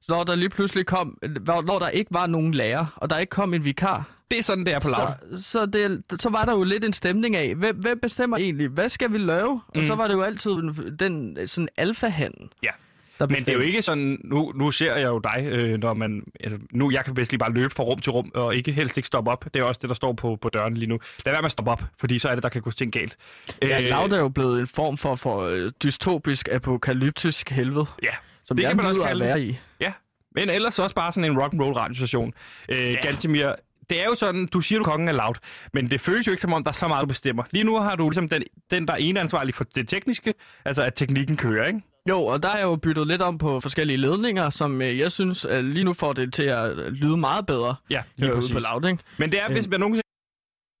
så 0.00 0.06
når 0.08 0.24
der 0.24 0.34
lige 0.34 0.48
pludselig 0.48 0.86
kom, 0.86 1.18
hvor, 1.40 1.62
når 1.62 1.78
der 1.78 1.88
ikke 1.88 2.14
var 2.14 2.26
nogen 2.26 2.54
lærer, 2.54 2.86
og 2.96 3.10
der 3.10 3.18
ikke 3.18 3.30
kom 3.30 3.54
en 3.54 3.64
vikar, 3.64 4.08
Det 4.30 4.38
er 4.38 4.42
sådan, 4.42 4.66
det 4.66 4.74
er 4.74 4.80
på 4.80 4.88
lav. 4.88 5.14
så, 5.36 5.42
så, 5.42 5.66
det, 5.66 6.02
så 6.20 6.30
var 6.30 6.44
der 6.44 6.52
jo 6.52 6.64
lidt 6.64 6.84
en 6.84 6.92
stemning 6.92 7.36
af, 7.36 7.54
hvem, 7.54 7.76
hvem 7.76 7.98
bestemmer 8.02 8.36
egentlig, 8.36 8.68
hvad 8.68 8.88
skal 8.88 9.12
vi 9.12 9.18
lave? 9.18 9.60
Og 9.68 9.80
Mm. 9.80 9.84
så 9.86 9.94
var 9.94 10.06
det 10.06 10.14
jo 10.14 10.22
altid 10.22 10.50
den, 10.50 10.96
den 10.98 11.48
sådan 11.48 11.68
alfahanden, 11.76 12.48
Ja. 12.62 12.70
Der 13.18 13.26
Men 13.26 13.36
det 13.36 13.48
er 13.48 13.52
jo 13.52 13.60
ikke 13.60 13.82
sådan, 13.82 14.20
nu, 14.24 14.52
nu 14.54 14.70
ser 14.70 14.96
jeg 14.96 15.06
jo 15.06 15.18
dig, 15.18 15.46
øh, 15.46 15.78
når 15.78 15.94
man, 15.94 16.22
altså, 16.40 16.58
nu 16.72 16.90
jeg 16.90 17.04
kan 17.04 17.14
bedst 17.14 17.32
lige 17.32 17.38
bare 17.38 17.52
løbe 17.52 17.74
fra 17.74 17.82
rum 17.82 17.98
til 17.98 18.12
rum, 18.12 18.30
og 18.34 18.56
ikke 18.56 18.72
helst 18.72 18.96
ikke 18.96 19.06
stoppe 19.06 19.30
op. 19.30 19.44
Det 19.54 19.60
er 19.60 19.64
også 19.64 19.78
det, 19.82 19.88
der 19.88 19.94
står 19.94 20.12
på, 20.12 20.38
på 20.40 20.48
døren 20.48 20.74
lige 20.74 20.86
nu. 20.86 20.98
Lad 21.24 21.32
være 21.32 21.42
med 21.42 21.46
at 21.46 21.52
stoppe 21.52 21.70
op, 21.70 21.82
fordi 22.00 22.18
så 22.18 22.28
er 22.28 22.34
det, 22.34 22.42
der 22.42 22.48
kan 22.48 22.62
gå 22.62 22.70
ting 22.70 22.92
galt. 22.92 23.16
Ja, 23.62 23.88
Loud 23.88 24.10
er 24.10 24.18
jo 24.18 24.28
blevet 24.28 24.60
en 24.60 24.66
form 24.66 24.96
for, 24.96 25.14
for 25.14 25.40
øh, 25.40 25.70
dystopisk, 25.82 26.48
apokalyptisk 26.52 27.50
helvede, 27.50 27.86
ja, 28.02 28.08
som 28.44 28.56
det 28.56 28.62
jeg 28.62 28.70
kan 28.70 28.76
man 28.76 28.86
også 28.86 28.98
nyder 28.98 29.04
at 29.04 29.08
kalde 29.08 29.24
være 29.24 29.42
i. 29.42 29.58
Ja, 29.80 29.92
men 30.34 30.50
ellers 30.50 30.78
også 30.78 30.94
bare 30.94 31.12
sådan 31.12 31.30
en 31.30 31.38
rock 31.38 31.52
and 31.52 31.62
roll 31.62 31.74
radiostation. 31.74 32.34
Øh, 32.68 32.92
ja. 32.92 33.00
Gantemir, 33.00 33.52
det 33.90 34.00
er 34.00 34.04
jo 34.04 34.14
sådan, 34.14 34.46
du 34.46 34.60
siger, 34.60 34.78
du 34.78 34.84
kongen 34.84 35.08
er 35.08 35.12
loud, 35.12 35.34
men 35.72 35.90
det 35.90 36.00
føles 36.00 36.26
jo 36.26 36.30
ikke 36.30 36.42
som 36.42 36.52
om, 36.52 36.64
der 36.64 36.70
er 36.70 36.74
så 36.74 36.88
meget, 36.88 37.02
du 37.02 37.06
bestemmer. 37.06 37.42
Lige 37.50 37.64
nu 37.64 37.78
har 37.78 37.96
du 37.96 38.10
ligesom 38.10 38.28
den, 38.28 38.42
den 38.70 38.86
der 38.86 38.92
er 38.92 38.96
ene 38.96 39.20
ansvarlig 39.20 39.54
for 39.54 39.64
det 39.64 39.88
tekniske, 39.88 40.34
altså 40.64 40.82
at 40.82 40.94
teknikken 40.94 41.36
kører, 41.36 41.66
ikke? 41.66 41.80
Jo, 42.08 42.24
og 42.24 42.42
der 42.42 42.48
er 42.48 42.62
jo 42.62 42.76
byttet 42.76 43.06
lidt 43.06 43.22
om 43.22 43.38
på 43.38 43.60
forskellige 43.60 43.96
ledninger, 43.96 44.50
som 44.50 44.82
øh, 44.82 44.98
jeg 44.98 45.12
synes 45.12 45.44
øh, 45.44 45.64
lige 45.64 45.84
nu 45.84 45.92
får 45.92 46.12
det 46.12 46.34
til 46.34 46.42
at 46.42 46.78
øh, 46.78 46.92
lyde 46.92 47.16
meget 47.16 47.46
bedre 47.46 47.74
Ja, 47.90 48.02
lige 48.16 48.26
herude 48.26 48.40
præcis. 48.40 48.52
på 48.52 48.58
Loud, 48.72 48.84
ikke? 48.90 49.02
Men 49.18 49.32
det 49.32 49.40
er, 49.42 49.48
hvis 49.48 49.68
man 49.68 49.80
nogensinde 49.80 50.02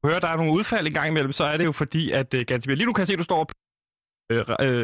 hører, 0.04 0.18
der 0.20 0.28
er 0.28 0.36
nogle 0.36 0.52
udfald 0.52 0.86
en 0.86 0.92
gang 0.92 1.08
imellem, 1.08 1.32
så 1.32 1.44
er 1.44 1.56
det 1.56 1.64
jo 1.64 1.72
fordi, 1.72 2.10
at 2.10 2.34
Gantemir, 2.46 2.74
lige 2.76 2.86
nu 2.86 2.92
kan 2.92 3.00
jeg 3.00 3.06
se, 3.06 3.12
at 3.12 3.18
du 3.18 3.24
står 3.24 3.44
på 3.44 3.52
uh, 4.34 4.38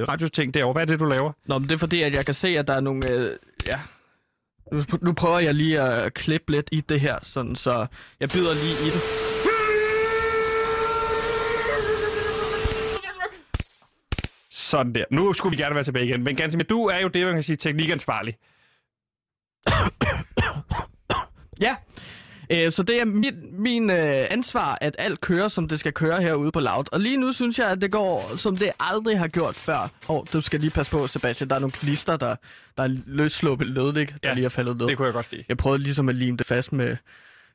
radioting 0.08 0.54
derovre. 0.54 0.72
Hvad 0.72 0.82
er 0.82 0.86
det, 0.86 1.00
du 1.00 1.04
laver? 1.04 1.32
Nå, 1.46 1.58
men 1.58 1.68
det 1.68 1.74
er 1.74 1.78
fordi, 1.78 2.02
at 2.02 2.12
jeg 2.14 2.24
kan 2.26 2.34
se, 2.34 2.48
at 2.48 2.66
der 2.68 2.74
er 2.74 2.80
nogle... 2.80 3.12
Øh, 3.12 3.36
ja. 3.66 3.80
Nu, 4.72 4.82
nu 5.02 5.12
prøver 5.12 5.38
jeg 5.38 5.54
lige 5.54 5.80
at 5.80 6.14
klippe 6.14 6.52
lidt 6.52 6.68
i 6.72 6.80
det 6.80 7.00
her, 7.00 7.18
sådan, 7.22 7.56
så 7.56 7.86
jeg 8.20 8.28
byder 8.28 8.54
lige 8.54 8.88
i 8.88 8.90
det. 8.90 9.31
Sådan 14.72 14.94
der. 14.94 15.04
Nu 15.10 15.32
skulle 15.32 15.56
vi 15.56 15.62
gerne 15.62 15.74
være 15.74 15.84
tilbage 15.84 16.06
igen. 16.06 16.22
Men 16.22 16.36
Gantemir, 16.36 16.64
du 16.64 16.84
er 16.86 17.00
jo 17.00 17.08
det, 17.08 17.24
man 17.26 17.34
kan 17.34 17.42
sige, 17.42 17.56
teknikansvarlig. 17.56 18.36
Ja, 21.60 21.76
øh, 22.50 22.72
så 22.72 22.82
det 22.82 23.00
er 23.00 23.04
min, 23.04 23.34
min 23.62 23.90
øh, 23.90 24.26
ansvar, 24.30 24.78
at 24.80 24.96
alt 24.98 25.20
kører, 25.20 25.48
som 25.48 25.68
det 25.68 25.80
skal 25.80 25.92
køre 25.92 26.22
herude 26.22 26.52
på 26.52 26.60
Loud. 26.60 26.84
Og 26.92 27.00
lige 27.00 27.16
nu 27.16 27.32
synes 27.32 27.58
jeg, 27.58 27.68
at 27.68 27.80
det 27.80 27.90
går, 27.90 28.36
som 28.36 28.56
det 28.56 28.70
aldrig 28.80 29.18
har 29.18 29.28
gjort 29.28 29.54
før. 29.54 29.78
Åh, 30.08 30.16
oh, 30.16 30.24
du 30.32 30.40
skal 30.40 30.60
lige 30.60 30.70
passe 30.70 30.92
på, 30.92 31.06
Sebastian. 31.06 31.48
Der 31.50 31.54
er 31.56 31.60
nogle 31.60 31.72
klister, 31.72 32.16
der, 32.16 32.36
der 32.76 32.82
er 32.82 32.88
løssluppet 33.06 33.66
ledning, 33.66 34.08
der 34.08 34.28
Ja, 34.28 34.34
lige 34.34 34.44
er 34.44 34.48
faldet 34.48 34.76
ned. 34.76 34.86
Det 34.86 34.96
kunne 34.96 35.06
jeg 35.06 35.14
godt 35.14 35.26
se. 35.26 35.44
Jeg 35.48 35.56
prøvede 35.56 35.82
ligesom 35.82 36.08
at 36.08 36.14
lime 36.14 36.36
det 36.36 36.46
fast 36.46 36.72
med 36.72 36.96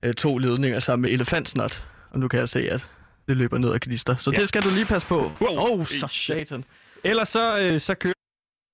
øh, 0.03 0.13
to 0.13 0.37
ledninger 0.37 0.79
sammen 0.79 1.01
med 1.01 1.11
elefantsnot. 1.11 1.83
Og 2.11 2.19
nu 2.19 2.27
kan 2.27 2.39
jeg 2.39 2.49
se, 2.49 2.69
at 2.69 2.87
det 3.27 3.37
løber 3.37 3.57
ned 3.57 3.71
af 3.73 3.81
klister. 3.81 4.15
Så 4.15 4.31
Ja. 4.35 4.41
det 4.41 4.49
skal 4.49 4.61
du 4.61 4.69
lige 4.69 4.85
passe 4.85 5.07
på. 5.07 5.31
Wow. 5.41 5.57
Oh, 5.79 5.85
så 5.85 6.07
satan. 6.07 6.63
Ellers 7.07 7.29
så, 7.29 7.59
øh, 7.59 7.81
så 7.81 7.95
kører 7.95 8.13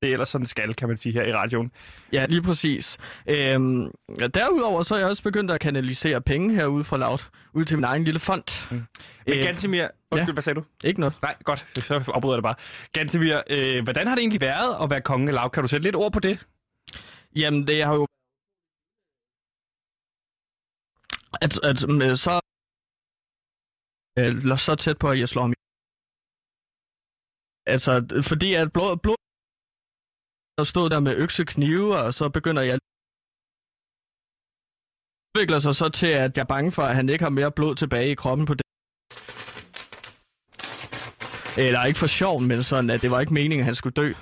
det 0.01 0.11
ellers 0.11 0.29
sådan 0.29 0.45
skal, 0.45 0.73
kan 0.73 0.87
man 0.87 0.97
sige, 0.97 1.13
her 1.13 1.23
i 1.23 1.33
radioen. 1.33 1.71
Ja, 2.11 2.25
lige 2.25 2.41
præcis. 2.41 2.97
Øhm, 3.27 3.91
derudover 4.33 4.83
så 4.83 4.95
er 4.95 4.99
jeg 4.99 5.07
også 5.07 5.23
begyndt 5.23 5.51
at 5.51 5.59
kanalisere 5.59 6.21
penge 6.21 6.55
herude 6.55 6.83
fra 6.83 6.97
Loud, 6.97 7.19
ud 7.53 7.65
til 7.65 7.77
min 7.77 7.83
egen 7.83 8.03
lille 8.03 8.19
fond. 8.19 8.71
Mm. 8.71 8.75
Men 8.75 8.87
Øh, 9.27 9.43
Gantemir, 9.43 9.87
undskyld, 10.11 10.29
ja. 10.29 10.33
hvad 10.33 10.43
sagde 10.43 10.59
du? 10.59 10.65
Ikke 10.83 10.99
noget. 10.99 11.13
Nej, 11.21 11.35
godt. 11.43 11.67
Så 11.87 12.11
afbryder 12.13 12.33
jeg 12.33 12.37
det 12.37 12.43
bare. 12.43 12.55
Gantemir, 12.93 13.41
øh, 13.49 13.83
hvordan 13.83 14.07
har 14.07 14.15
det 14.15 14.21
egentlig 14.21 14.41
været 14.41 14.83
at 14.83 14.89
være 14.89 15.01
konge 15.01 15.27
af 15.27 15.33
lav? 15.33 15.49
Kan 15.49 15.63
du 15.63 15.67
sætte 15.67 15.83
lidt 15.83 15.95
ord 15.95 16.11
på 16.11 16.19
det? 16.19 16.47
Jamen, 17.35 17.67
det 17.67 17.83
har 17.83 17.93
jo... 17.93 18.07
At, 21.41 21.59
at 21.63 21.89
øh, 21.89 22.17
så... 22.17 22.39
Øh, 24.19 24.57
så 24.57 24.75
tæt 24.75 24.97
på, 24.97 25.09
at 25.09 25.19
jeg 25.19 25.29
slår 25.29 25.41
ham 25.41 25.52
Altså, 27.65 28.21
fordi 28.29 28.53
at 28.53 28.73
blod, 28.73 28.97
blod 28.97 29.17
der 30.57 30.63
stod 30.63 30.89
der 30.89 30.99
med 30.99 31.17
økse 31.17 31.45
knive, 31.45 31.97
og 31.97 32.13
så 32.13 32.29
begynder 32.29 32.61
jeg 32.61 32.79
udvikler 35.35 35.59
sig 35.59 35.75
så 35.75 35.89
til, 35.89 36.07
at 36.07 36.37
jeg 36.37 36.43
er 36.43 36.47
bange 36.55 36.71
for, 36.71 36.83
at 36.83 36.95
han 36.95 37.09
ikke 37.09 37.23
har 37.23 37.29
mere 37.29 37.51
blod 37.51 37.75
tilbage 37.75 38.11
i 38.11 38.15
kroppen 38.15 38.45
på 38.45 38.53
det. 38.53 38.61
Eller 41.57 41.85
ikke 41.85 41.99
for 41.99 42.07
sjov, 42.07 42.41
men 42.41 42.63
sådan, 42.63 42.89
at 42.89 43.01
det 43.01 43.11
var 43.11 43.19
ikke 43.19 43.33
meningen, 43.33 43.59
at 43.59 43.65
han 43.65 43.75
skulle 43.75 43.93
dø. 43.93 44.13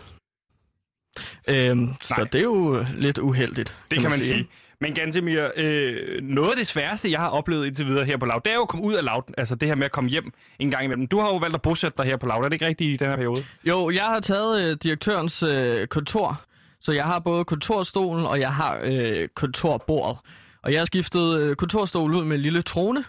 Øhm, 1.48 1.88
så 2.02 2.28
det 2.32 2.40
er 2.40 2.44
jo 2.44 2.86
lidt 2.96 3.18
uheldigt. 3.18 3.78
Det 3.92 4.00
kan 4.00 4.10
man 4.10 4.22
sige. 4.22 4.48
Men 4.82 4.94
Gantemir, 4.94 5.50
øh, 5.58 6.22
noget 6.24 6.50
af 6.50 6.56
det 6.58 6.68
sværeste, 6.68 7.12
jeg 7.12 7.20
har 7.20 7.30
oplevet 7.30 7.66
indtil 7.66 7.86
videre 7.86 8.06
her 8.06 8.18
på 8.18 8.26
Lav, 8.26 8.42
det 8.46 8.52
er 8.52 8.56
jo 8.56 8.62
at 8.62 8.68
komme 8.68 8.86
ud 8.86 8.94
af 8.94 9.04
Lav, 9.04 9.26
altså 9.38 9.56
det 9.56 9.68
her 9.68 9.76
med 9.76 9.86
at 9.86 9.92
komme 9.92 10.10
hjem 10.10 10.34
en 10.60 10.72
gang 10.72 10.84
imellem. 10.84 11.08
Du 11.08 11.20
har 11.20 11.28
jo 11.28 11.38
valgt 11.38 11.56
at 11.56 11.62
bosætte 11.62 11.98
dig 11.98 12.06
her 12.06 12.18
på 12.18 12.26
Lav, 12.26 12.38
er 12.38 12.44
det 12.44 12.54
ikke 12.54 12.68
rigtigt 12.68 12.94
i 12.94 12.96
den 12.96 13.08
her 13.08 13.16
periode? 13.16 13.46
Jo, 13.64 13.90
jeg 13.90 14.04
har 14.04 14.20
taget 14.20 14.72
øh, 14.72 14.78
direktørens 14.84 15.44
øh, 15.44 15.88
kontor, 15.88 16.42
Så 16.80 16.92
jeg 16.92 17.04
har 17.04 17.20
både 17.20 17.46
kontorstolen, 17.46 18.26
og 18.26 18.40
jeg 18.40 18.54
har 18.54 18.80
øh, 18.84 19.28
kontorbordet. 19.36 20.18
Og 20.64 20.72
jeg 20.72 20.80
har 20.80 20.86
skiftet 20.86 21.40
øh, 21.40 21.56
kontorstolen 21.56 22.16
ud 22.18 22.26
med 22.26 22.36
en 22.36 22.42
lille 22.42 22.62
trone, 22.62 23.04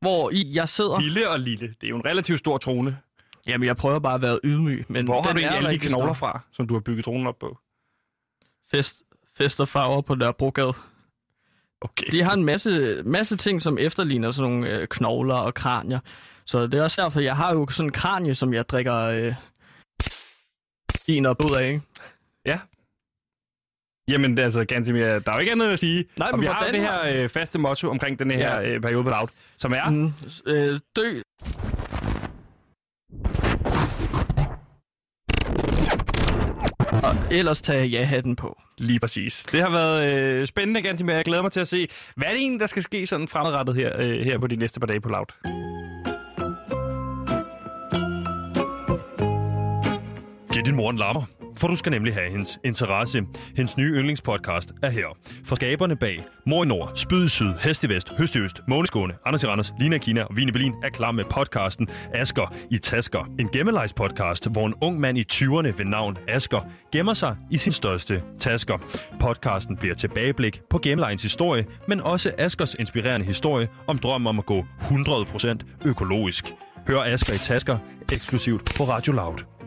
hvor 0.00 0.30
i 0.30 0.50
jeg 0.54 0.68
sidder... 0.68 1.00
Lille 1.00 1.30
og 1.30 1.40
lille. 1.40 1.66
Det 1.80 1.86
er 1.86 1.88
jo 1.88 1.96
en 1.96 2.04
relativt 2.04 2.38
stor 2.38 2.58
trone. 2.58 2.98
Jamen, 3.46 3.66
jeg 3.66 3.76
prøver 3.76 3.98
bare 3.98 4.14
at 4.14 4.22
være 4.22 4.40
ydmyg, 4.44 4.84
men 4.88 5.06
Hvor 5.06 5.22
har 5.22 5.32
du 5.32 5.38
er 5.38 5.42
egentlig 5.42 5.68
alle 5.68 5.80
de 5.80 5.88
knogler 5.88 6.12
fra, 6.12 6.40
som 6.52 6.66
du 6.66 6.74
har 6.74 6.80
bygget 6.80 7.04
tronen 7.04 7.26
op 7.26 7.38
på? 7.38 7.58
Fest, 8.70 9.02
fest 9.36 9.60
og 9.60 9.68
farver 9.68 10.00
på 10.00 10.14
Nørrebrogade. 10.14 10.72
Okay. 11.80 12.06
De 12.12 12.22
har 12.22 12.32
en 12.32 12.44
masse, 12.44 13.02
masse 13.02 13.36
ting, 13.36 13.62
som 13.62 13.78
efterligner 13.78 14.30
sådan 14.30 14.50
nogle 14.50 14.70
øh, 14.70 14.88
knogler 14.88 15.34
og 15.34 15.54
kranier. 15.54 15.98
Så 16.46 16.66
det 16.66 16.74
er 16.74 16.82
også 16.82 17.02
derfor, 17.02 17.20
jeg 17.20 17.36
har 17.36 17.54
jo 17.54 17.66
sådan 17.70 17.88
en 17.88 17.92
kranie, 17.92 18.34
som 18.34 18.54
jeg 18.54 18.68
drikker 18.68 18.94
øh, 18.96 19.34
vin 21.06 21.26
og 21.26 21.38
blod 21.38 21.56
af, 21.56 21.66
ikke? 21.66 21.80
Ja. 22.46 22.58
Jamen, 24.10 24.30
det 24.30 24.38
er 24.38 24.44
altså, 24.44 24.64
Gansimir, 24.64 25.04
der 25.04 25.30
er 25.30 25.34
jo 25.34 25.38
ikke 25.40 25.52
andet 25.52 25.72
at 25.72 25.78
sige. 25.78 26.04
Nej, 26.16 26.30
men 26.30 26.40
vi 26.40 26.46
har 26.46 26.64
det 26.72 26.80
her 26.80 27.22
øh, 27.22 27.28
faste 27.28 27.58
motto 27.58 27.88
omkring 27.90 28.18
den 28.18 28.30
her 28.30 28.60
Ja. 28.60 28.68
øh, 28.74 28.80
periode 28.80 29.04
på 29.04 29.10
Loud, 29.10 29.28
som 29.56 29.72
er... 29.72 29.90
Mm, 29.90 30.12
øh, 30.46 30.80
dø. 30.96 31.20
Og 37.02 37.16
ellers 37.30 37.62
tager 37.62 37.78
jeg 37.80 37.88
ja-hatten 37.88 38.36
på. 38.36 38.60
Lige 38.78 39.00
præcis. 39.00 39.46
Det 39.52 39.60
har 39.60 39.70
været 39.70 40.12
øh, 40.12 40.46
spændende, 40.46 40.82
Gantimer. 40.82 41.14
Jeg 41.14 41.24
glæder 41.24 41.42
mig 41.42 41.52
til 41.52 41.60
at 41.60 41.68
se, 41.68 41.88
hvad 42.16 42.26
er 42.28 42.30
det 42.30 42.40
egentlig, 42.40 42.60
der 42.60 42.66
skal 42.66 42.82
ske 42.82 43.06
sådan 43.06 43.28
fremadrettet 43.28 43.74
her, 43.74 43.92
øh, 43.98 44.20
her 44.20 44.38
på 44.38 44.46
de 44.46 44.56
næste 44.56 44.80
par 44.80 44.86
dage 44.86 45.00
på 45.00 45.08
Loud? 45.08 45.87
Giv 50.58 50.64
din 50.64 50.76
mor 50.76 50.90
en 50.90 50.98
lammer, 50.98 51.24
for 51.56 51.68
du 51.68 51.76
skal 51.76 51.90
nemlig 51.90 52.14
have 52.14 52.30
hendes 52.30 52.60
interesse. 52.64 53.22
Hendes 53.56 53.76
nye 53.76 53.92
yndlingspodcast 53.98 54.72
er 54.82 54.90
her. 54.90 55.16
For 55.44 55.56
skaberne 55.56 55.96
bag 55.96 56.24
Mor 56.46 56.64
i 56.64 56.66
Nord, 56.66 56.92
Spyd 56.94 57.24
i 57.24 57.28
Syd, 57.28 57.52
Hest 57.60 57.84
i 57.84 57.88
Vest, 57.88 58.12
Høst 58.18 58.36
i 58.36 58.38
Øst, 58.38 58.60
Måneskåne, 58.68 59.14
Anders 59.26 59.42
i 59.42 59.46
Randers, 59.46 59.72
Lina 59.80 59.96
i 59.96 59.98
Kina 59.98 60.22
og 60.22 60.36
Vine 60.36 60.52
Berlin 60.52 60.74
er 60.84 60.88
klar 60.88 61.12
med 61.12 61.24
podcasten 61.24 61.88
Asker 62.14 62.54
i 62.70 62.78
Tasker. 62.78 63.30
En 63.38 63.48
gemmelejspodcast, 63.48 64.48
hvor 64.50 64.66
en 64.66 64.74
ung 64.80 65.00
mand 65.00 65.18
i 65.18 65.24
20'erne 65.32 65.78
ved 65.78 65.84
navn 65.84 66.18
Asker 66.28 66.60
gemmer 66.92 67.14
sig 67.14 67.36
i 67.50 67.56
sin 67.56 67.72
største 67.72 68.22
tasker. 68.38 68.78
Podcasten 69.20 69.76
bliver 69.76 69.94
tilbageblik 69.94 70.60
på 70.70 70.78
gemmelejens 70.78 71.22
historie, 71.22 71.66
men 71.88 72.00
også 72.00 72.32
Askers 72.38 72.74
inspirerende 72.74 73.26
historie 73.26 73.68
om 73.86 73.98
drømmen 73.98 74.26
om 74.26 74.38
at 74.38 74.46
gå 74.46 74.64
100% 74.80 75.58
økologisk. 75.84 76.54
Hør 76.88 77.00
Asker 77.00 77.34
i 77.34 77.38
Tasker 77.38 77.78
eksklusivt 78.12 78.74
på 78.76 78.84
Radio 78.84 79.12
Loud. 79.12 79.57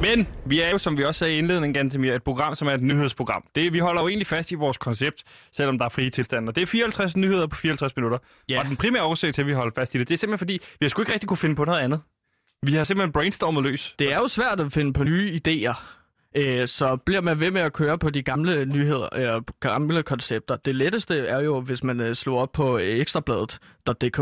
Men 0.00 0.28
vi 0.46 0.60
er 0.60 0.70
jo, 0.70 0.78
som 0.78 0.98
vi 0.98 1.04
også 1.04 1.18
sagde 1.18 1.34
i 1.34 1.38
indledningen, 1.38 1.74
Gantemir, 1.74 2.14
et 2.14 2.22
program, 2.22 2.54
som 2.54 2.68
er 2.68 2.72
et 2.72 2.82
nyhedsprogram. 2.82 3.44
Det, 3.54 3.72
vi 3.72 3.78
holder 3.78 4.02
jo 4.02 4.08
egentlig 4.08 4.26
fast 4.26 4.52
i 4.52 4.54
vores 4.54 4.76
koncept, 4.76 5.22
selvom 5.52 5.78
der 5.78 5.84
er 5.84 5.88
frie 5.88 6.10
tilstande. 6.10 6.50
Og 6.50 6.54
Det 6.54 6.62
er 6.62 6.66
54 6.66 7.16
nyheder 7.16 7.46
på 7.46 7.56
54 7.56 7.96
minutter. 7.96 8.18
Ja. 8.48 8.58
Og 8.58 8.64
den 8.64 8.76
primære 8.76 9.02
årsag 9.02 9.34
til, 9.34 9.42
at 9.42 9.46
vi 9.46 9.52
holder 9.52 9.72
fast 9.74 9.94
i 9.94 9.98
det, 9.98 10.08
det 10.08 10.14
er 10.14 10.18
simpelthen 10.18 10.38
fordi, 10.38 10.52
vi 10.52 10.84
har 10.84 10.88
sgu 10.88 11.02
ikke 11.02 11.12
rigtig 11.12 11.28
kunne 11.28 11.36
finde 11.36 11.56
på 11.56 11.64
noget 11.64 11.78
andet. 11.78 12.00
Vi 12.62 12.74
har 12.74 12.84
simpelthen 12.84 13.12
brainstormet 13.12 13.62
løs. 13.62 13.94
Det 13.98 14.12
er 14.12 14.18
jo 14.18 14.28
svært 14.28 14.60
at 14.60 14.72
finde 14.72 14.92
på 14.92 15.04
nye 15.04 15.40
idéer. 15.40 15.74
Øh, 16.36 16.68
så 16.68 16.96
bliver 16.96 17.20
man 17.20 17.40
ved 17.40 17.50
med 17.50 17.60
at 17.60 17.72
køre 17.72 17.98
på 17.98 18.10
de 18.10 18.22
gamle 18.22 18.64
nyheder, 18.66 19.34
øh, 19.36 19.42
gamle 19.60 20.02
koncepter. 20.02 20.56
Det 20.56 20.76
letteste 20.76 21.18
er 21.18 21.40
jo, 21.40 21.60
hvis 21.60 21.84
man 21.84 22.00
øh, 22.00 22.14
slår 22.14 22.40
op 22.40 22.52
på 22.52 22.78
øh, 22.78 22.84
ekstrabladet.dk, 22.84 24.18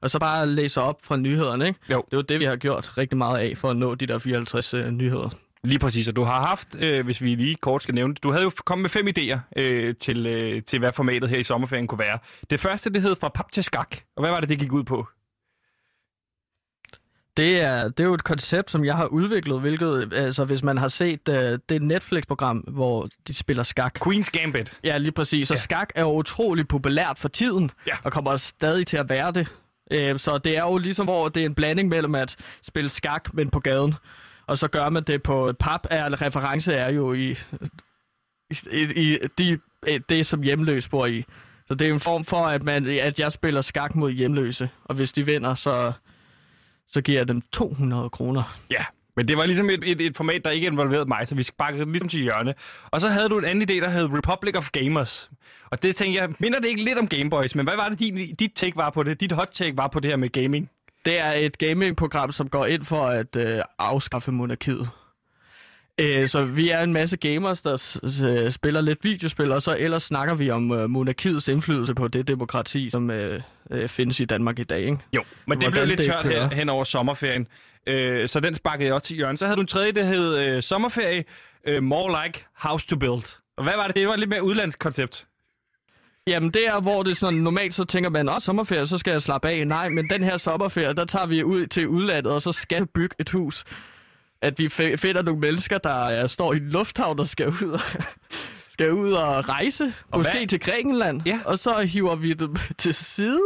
og 0.00 0.10
så 0.10 0.18
bare 0.18 0.46
læser 0.46 0.80
op 0.80 0.96
fra 1.04 1.16
nyhederne, 1.16 1.66
ikke? 1.66 1.80
Jo. 1.90 2.04
Det 2.06 2.12
er 2.12 2.16
jo 2.16 2.22
det, 2.22 2.40
vi 2.40 2.44
har 2.44 2.56
gjort 2.56 2.98
rigtig 2.98 3.18
meget 3.18 3.38
af 3.38 3.56
for 3.56 3.70
at 3.70 3.76
nå 3.76 3.94
de 3.94 4.06
der 4.06 4.18
54 4.18 4.74
øh, 4.74 4.90
nyheder. 4.90 5.28
Lige 5.64 5.78
præcis, 5.78 6.08
og 6.08 6.16
du 6.16 6.22
har 6.22 6.46
haft, 6.46 6.68
øh, 6.80 7.04
hvis 7.04 7.20
vi 7.22 7.34
lige 7.34 7.54
kort 7.54 7.82
skal 7.82 7.94
nævne 7.94 8.14
det, 8.14 8.22
du 8.22 8.30
havde 8.30 8.44
jo 8.44 8.50
kommet 8.64 8.82
med 8.82 8.90
fem 8.90 9.08
idéer 9.08 9.38
øh, 9.56 9.94
til, 10.00 10.26
øh, 10.26 10.62
til, 10.62 10.78
hvad 10.78 10.92
formatet 10.92 11.30
her 11.30 11.38
i 11.38 11.44
sommerferien 11.44 11.86
kunne 11.86 11.98
være. 11.98 12.18
Det 12.50 12.60
første, 12.60 12.90
det 12.90 13.02
hed 13.02 13.16
fra 13.20 13.28
pap 13.28 13.52
til 13.52 13.64
skak. 13.64 13.96
Og 14.16 14.22
hvad 14.22 14.30
var 14.30 14.40
det, 14.40 14.48
det 14.48 14.58
gik 14.58 14.72
ud 14.72 14.84
på? 14.84 15.06
Det 17.36 17.60
er, 17.62 17.88
det 17.88 18.00
er 18.00 18.04
jo 18.04 18.14
et 18.14 18.24
koncept, 18.24 18.70
som 18.70 18.84
jeg 18.84 18.94
har 18.96 19.06
udviklet, 19.06 19.60
hvilket, 19.60 20.12
altså 20.14 20.44
hvis 20.44 20.62
man 20.62 20.78
har 20.78 20.88
set 20.88 21.20
uh, 21.28 21.34
det 21.68 21.82
Netflix-program, 21.82 22.56
hvor 22.58 23.08
de 23.28 23.34
spiller 23.34 23.62
skak. 23.62 23.98
Queen's 24.06 24.28
Gambit. 24.32 24.72
Ja, 24.84 24.98
lige 24.98 25.12
præcis. 25.12 25.50
Og 25.50 25.56
Ja. 25.56 25.60
skak 25.60 25.90
er 25.94 26.02
jo 26.02 26.12
utrolig 26.12 26.68
populært 26.68 27.18
for 27.18 27.28
tiden, 27.28 27.70
Ja. 27.86 27.92
og 28.04 28.12
kommer 28.12 28.36
stadig 28.36 28.86
til 28.86 28.96
at 28.96 29.08
være 29.08 29.32
det. 29.32 29.48
Øh, 29.90 30.18
så 30.18 30.38
det 30.38 30.56
er 30.56 30.62
jo 30.62 30.78
ligesom, 30.78 31.06
hvor 31.06 31.28
det 31.28 31.42
er 31.42 31.46
en 31.46 31.54
blanding 31.54 31.88
mellem 31.88 32.14
at 32.14 32.36
spille 32.62 32.90
skak, 32.90 33.34
men 33.34 33.50
på 33.50 33.60
gaden. 33.60 33.94
Og 34.46 34.58
så 34.58 34.68
gør 34.68 34.88
man 34.88 35.02
det 35.02 35.22
på 35.22 35.52
pap, 35.60 35.86
er 35.90 36.22
reference 36.22 36.72
er 36.72 36.92
jo 36.92 37.12
i, 37.12 37.36
i, 38.72 38.82
i 38.96 39.18
de, 39.38 39.58
det, 40.08 40.26
som 40.26 40.42
hjemløs 40.42 40.88
bor 40.88 41.06
i. 41.06 41.24
Så 41.68 41.74
det 41.74 41.88
er 41.88 41.92
en 41.92 42.00
form 42.00 42.24
for, 42.24 42.46
at, 42.46 42.62
man, 42.62 42.86
at 42.88 43.20
jeg 43.20 43.32
spiller 43.32 43.60
skak 43.60 43.94
mod 43.94 44.10
hjemløse, 44.10 44.68
og 44.84 44.94
hvis 44.94 45.12
de 45.12 45.26
vinder, 45.26 45.54
så, 45.54 45.92
så 46.88 47.00
giver 47.00 47.18
jeg 47.18 47.28
dem 47.28 47.42
200 47.52 48.10
kroner. 48.10 48.56
Ja, 48.70 48.84
men 49.16 49.28
det 49.28 49.36
var 49.36 49.46
ligesom 49.46 49.70
et, 49.70 49.80
et, 49.86 50.00
et 50.00 50.16
format, 50.16 50.44
der 50.44 50.50
ikke 50.50 50.66
involverede 50.66 51.06
mig, 51.06 51.28
så 51.28 51.34
vi 51.34 51.42
sparkede 51.42 51.84
ligesom 51.84 52.08
til 52.08 52.20
hjørne. 52.20 52.54
Og 52.90 53.00
så 53.00 53.08
havde 53.08 53.28
du 53.28 53.38
en 53.38 53.44
anden 53.44 53.70
idé, 53.70 53.74
der 53.74 53.88
hed 53.88 54.08
Republic 54.12 54.54
of 54.56 54.70
Gamers. 54.70 55.30
Og 55.70 55.82
det 55.82 55.96
tænkte 55.96 56.20
jeg, 56.20 56.28
minder 56.38 56.58
det 56.60 56.68
ikke 56.68 56.84
lidt 56.84 56.98
om 56.98 57.08
Gameboys, 57.08 57.54
men 57.54 57.66
hvad 57.66 57.76
var 57.76 57.88
det, 57.88 57.98
din, 57.98 58.34
dit 58.34 58.52
take 58.54 58.76
var 58.76 58.90
på 58.90 59.02
det? 59.02 59.20
Dit 59.20 59.32
hot 59.32 59.48
take 59.52 59.76
var 59.76 59.88
på 59.88 60.00
det 60.00 60.10
her 60.10 60.16
med 60.16 60.28
gaming? 60.28 60.70
Det 61.04 61.20
er 61.20 61.32
et 61.32 61.58
gamingprogram, 61.58 62.32
som 62.32 62.48
går 62.48 62.66
ind 62.66 62.84
for 62.84 63.02
at 63.06 63.36
øh, 63.36 63.62
afskaffe 63.78 64.32
monarkiet. 64.32 64.88
Øh, 66.00 66.28
så 66.28 66.44
vi 66.44 66.70
er 66.70 66.80
en 66.82 66.92
masse 66.92 67.16
gamers, 67.16 67.62
der 67.62 67.76
s- 67.76 67.98
s- 68.48 68.54
spiller 68.54 68.80
lidt 68.80 68.98
videospil, 69.04 69.52
og 69.52 69.62
så 69.62 69.76
ellers 69.78 70.02
snakker 70.02 70.34
vi 70.34 70.50
om 70.50 70.72
øh, 70.72 70.90
monarkiets 70.90 71.48
indflydelse 71.48 71.94
på 71.94 72.08
det 72.08 72.28
demokrati, 72.28 72.90
som 72.90 73.10
øh, 73.10 73.40
øh, 73.70 73.88
findes 73.88 74.20
i 74.20 74.24
Danmark 74.24 74.58
i 74.58 74.64
dag. 74.64 74.80
Ikke? 74.80 74.98
Jo, 75.12 75.22
men 75.46 75.60
det 75.60 75.70
blev 75.70 75.70
Hvordan 75.72 75.88
lidt 75.88 75.98
det 75.98 76.06
tørt 76.06 76.22
hen, 76.24 76.32
kører. 76.32 76.48
hen 76.54 76.68
over 76.68 76.84
sommerferien. 76.84 77.46
Øh, 77.86 78.28
så 78.28 78.40
den 78.40 78.54
sparkede 78.54 78.84
jeg 78.86 78.94
også 78.94 79.06
til 79.06 79.16
hjørne. 79.16 79.38
Så 79.38 79.44
havde 79.46 79.56
du 79.56 79.60
en 79.60 79.66
tredje, 79.66 79.92
der 79.92 80.04
hed 80.04 80.38
øh, 80.38 80.62
sommerferie, 80.62 81.24
øh, 81.68 81.82
More 81.82 82.24
Like 82.24 82.44
House 82.54 82.86
to 82.86 82.96
Build. 82.96 83.36
Og 83.56 83.64
hvad 83.64 83.74
var 83.76 83.86
det? 83.86 83.96
Det 83.96 84.06
var 84.06 84.12
et 84.12 84.18
lidt 84.18 84.30
mere 84.30 84.44
udlandsk 84.44 84.78
koncept. 84.78 85.26
Jamen 86.26 86.50
det 86.50 86.66
er, 86.66 86.80
hvor 86.80 87.02
det 87.02 87.16
sådan, 87.16 87.38
normalt 87.38 87.74
så 87.74 87.84
tænker 87.84 88.10
man, 88.10 88.28
åh, 88.28 88.34
sommerferie, 88.40 88.86
så 88.86 88.98
skal 88.98 89.10
jeg 89.10 89.22
slappe 89.22 89.48
af. 89.48 89.66
Nej, 89.66 89.88
men 89.88 90.08
den 90.10 90.22
her 90.24 90.36
sommerferie, 90.36 90.92
der 90.94 91.04
tager 91.04 91.26
vi 91.26 91.42
ud 91.44 91.66
til 91.66 91.88
udlandet, 91.88 92.32
og 92.32 92.42
så 92.42 92.52
skal 92.52 92.80
vi 92.82 92.86
bygge 92.94 93.14
et 93.18 93.30
hus. 93.30 93.64
At 94.42 94.58
vi 94.58 94.68
finder 94.68 95.22
nogle 95.22 95.40
mennesker, 95.40 95.78
der 95.78 96.22
uh, 96.24 96.30
står 96.30 96.52
i 96.52 96.56
en 96.56 96.68
lufthavn 96.68 97.18
og 97.20 97.26
skal 97.26 97.48
ud 97.48 97.70
og, 97.72 97.80
skal 98.68 98.92
ud 98.92 99.12
og 99.12 99.48
rejse, 99.48 99.94
Og 100.10 100.18
måske 100.18 100.32
hvad- 100.38 100.46
til 100.46 100.60
Grækenland. 100.60 101.22
Ja. 101.26 101.40
Og 101.44 101.58
så 101.58 101.80
hiver 101.80 102.14
vi 102.16 102.32
dem 102.32 102.56
til 102.78 102.94
side 102.94 103.40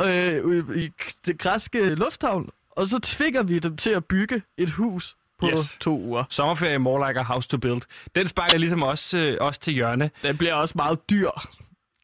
øh, 0.00 0.76
i 0.76 0.90
det 1.26 1.38
græske 1.38 1.94
lufthavn, 1.94 2.48
og 2.70 2.88
så 2.88 2.98
tvinger 2.98 3.42
vi 3.42 3.58
dem 3.58 3.76
til 3.76 3.90
at 3.90 4.04
bygge 4.04 4.42
et 4.58 4.70
hus 4.70 5.16
på 5.40 5.48
Yes. 5.52 5.76
to 5.80 5.98
uger. 6.00 6.24
Sommerferie, 6.30 6.78
More 6.78 7.08
Like 7.08 7.20
a 7.20 7.22
House 7.22 7.48
to 7.48 7.58
Build. 7.58 7.82
Den 8.14 8.28
sparkede 8.28 8.52
jeg 8.52 8.60
ligesom 8.60 8.82
også, 8.82 9.18
øh, 9.18 9.36
også 9.40 9.60
til 9.60 9.72
hjørne. 9.72 10.10
Den 10.22 10.36
bliver 10.36 10.54
også 10.54 10.72
meget 10.76 11.10
dyr, 11.10 11.30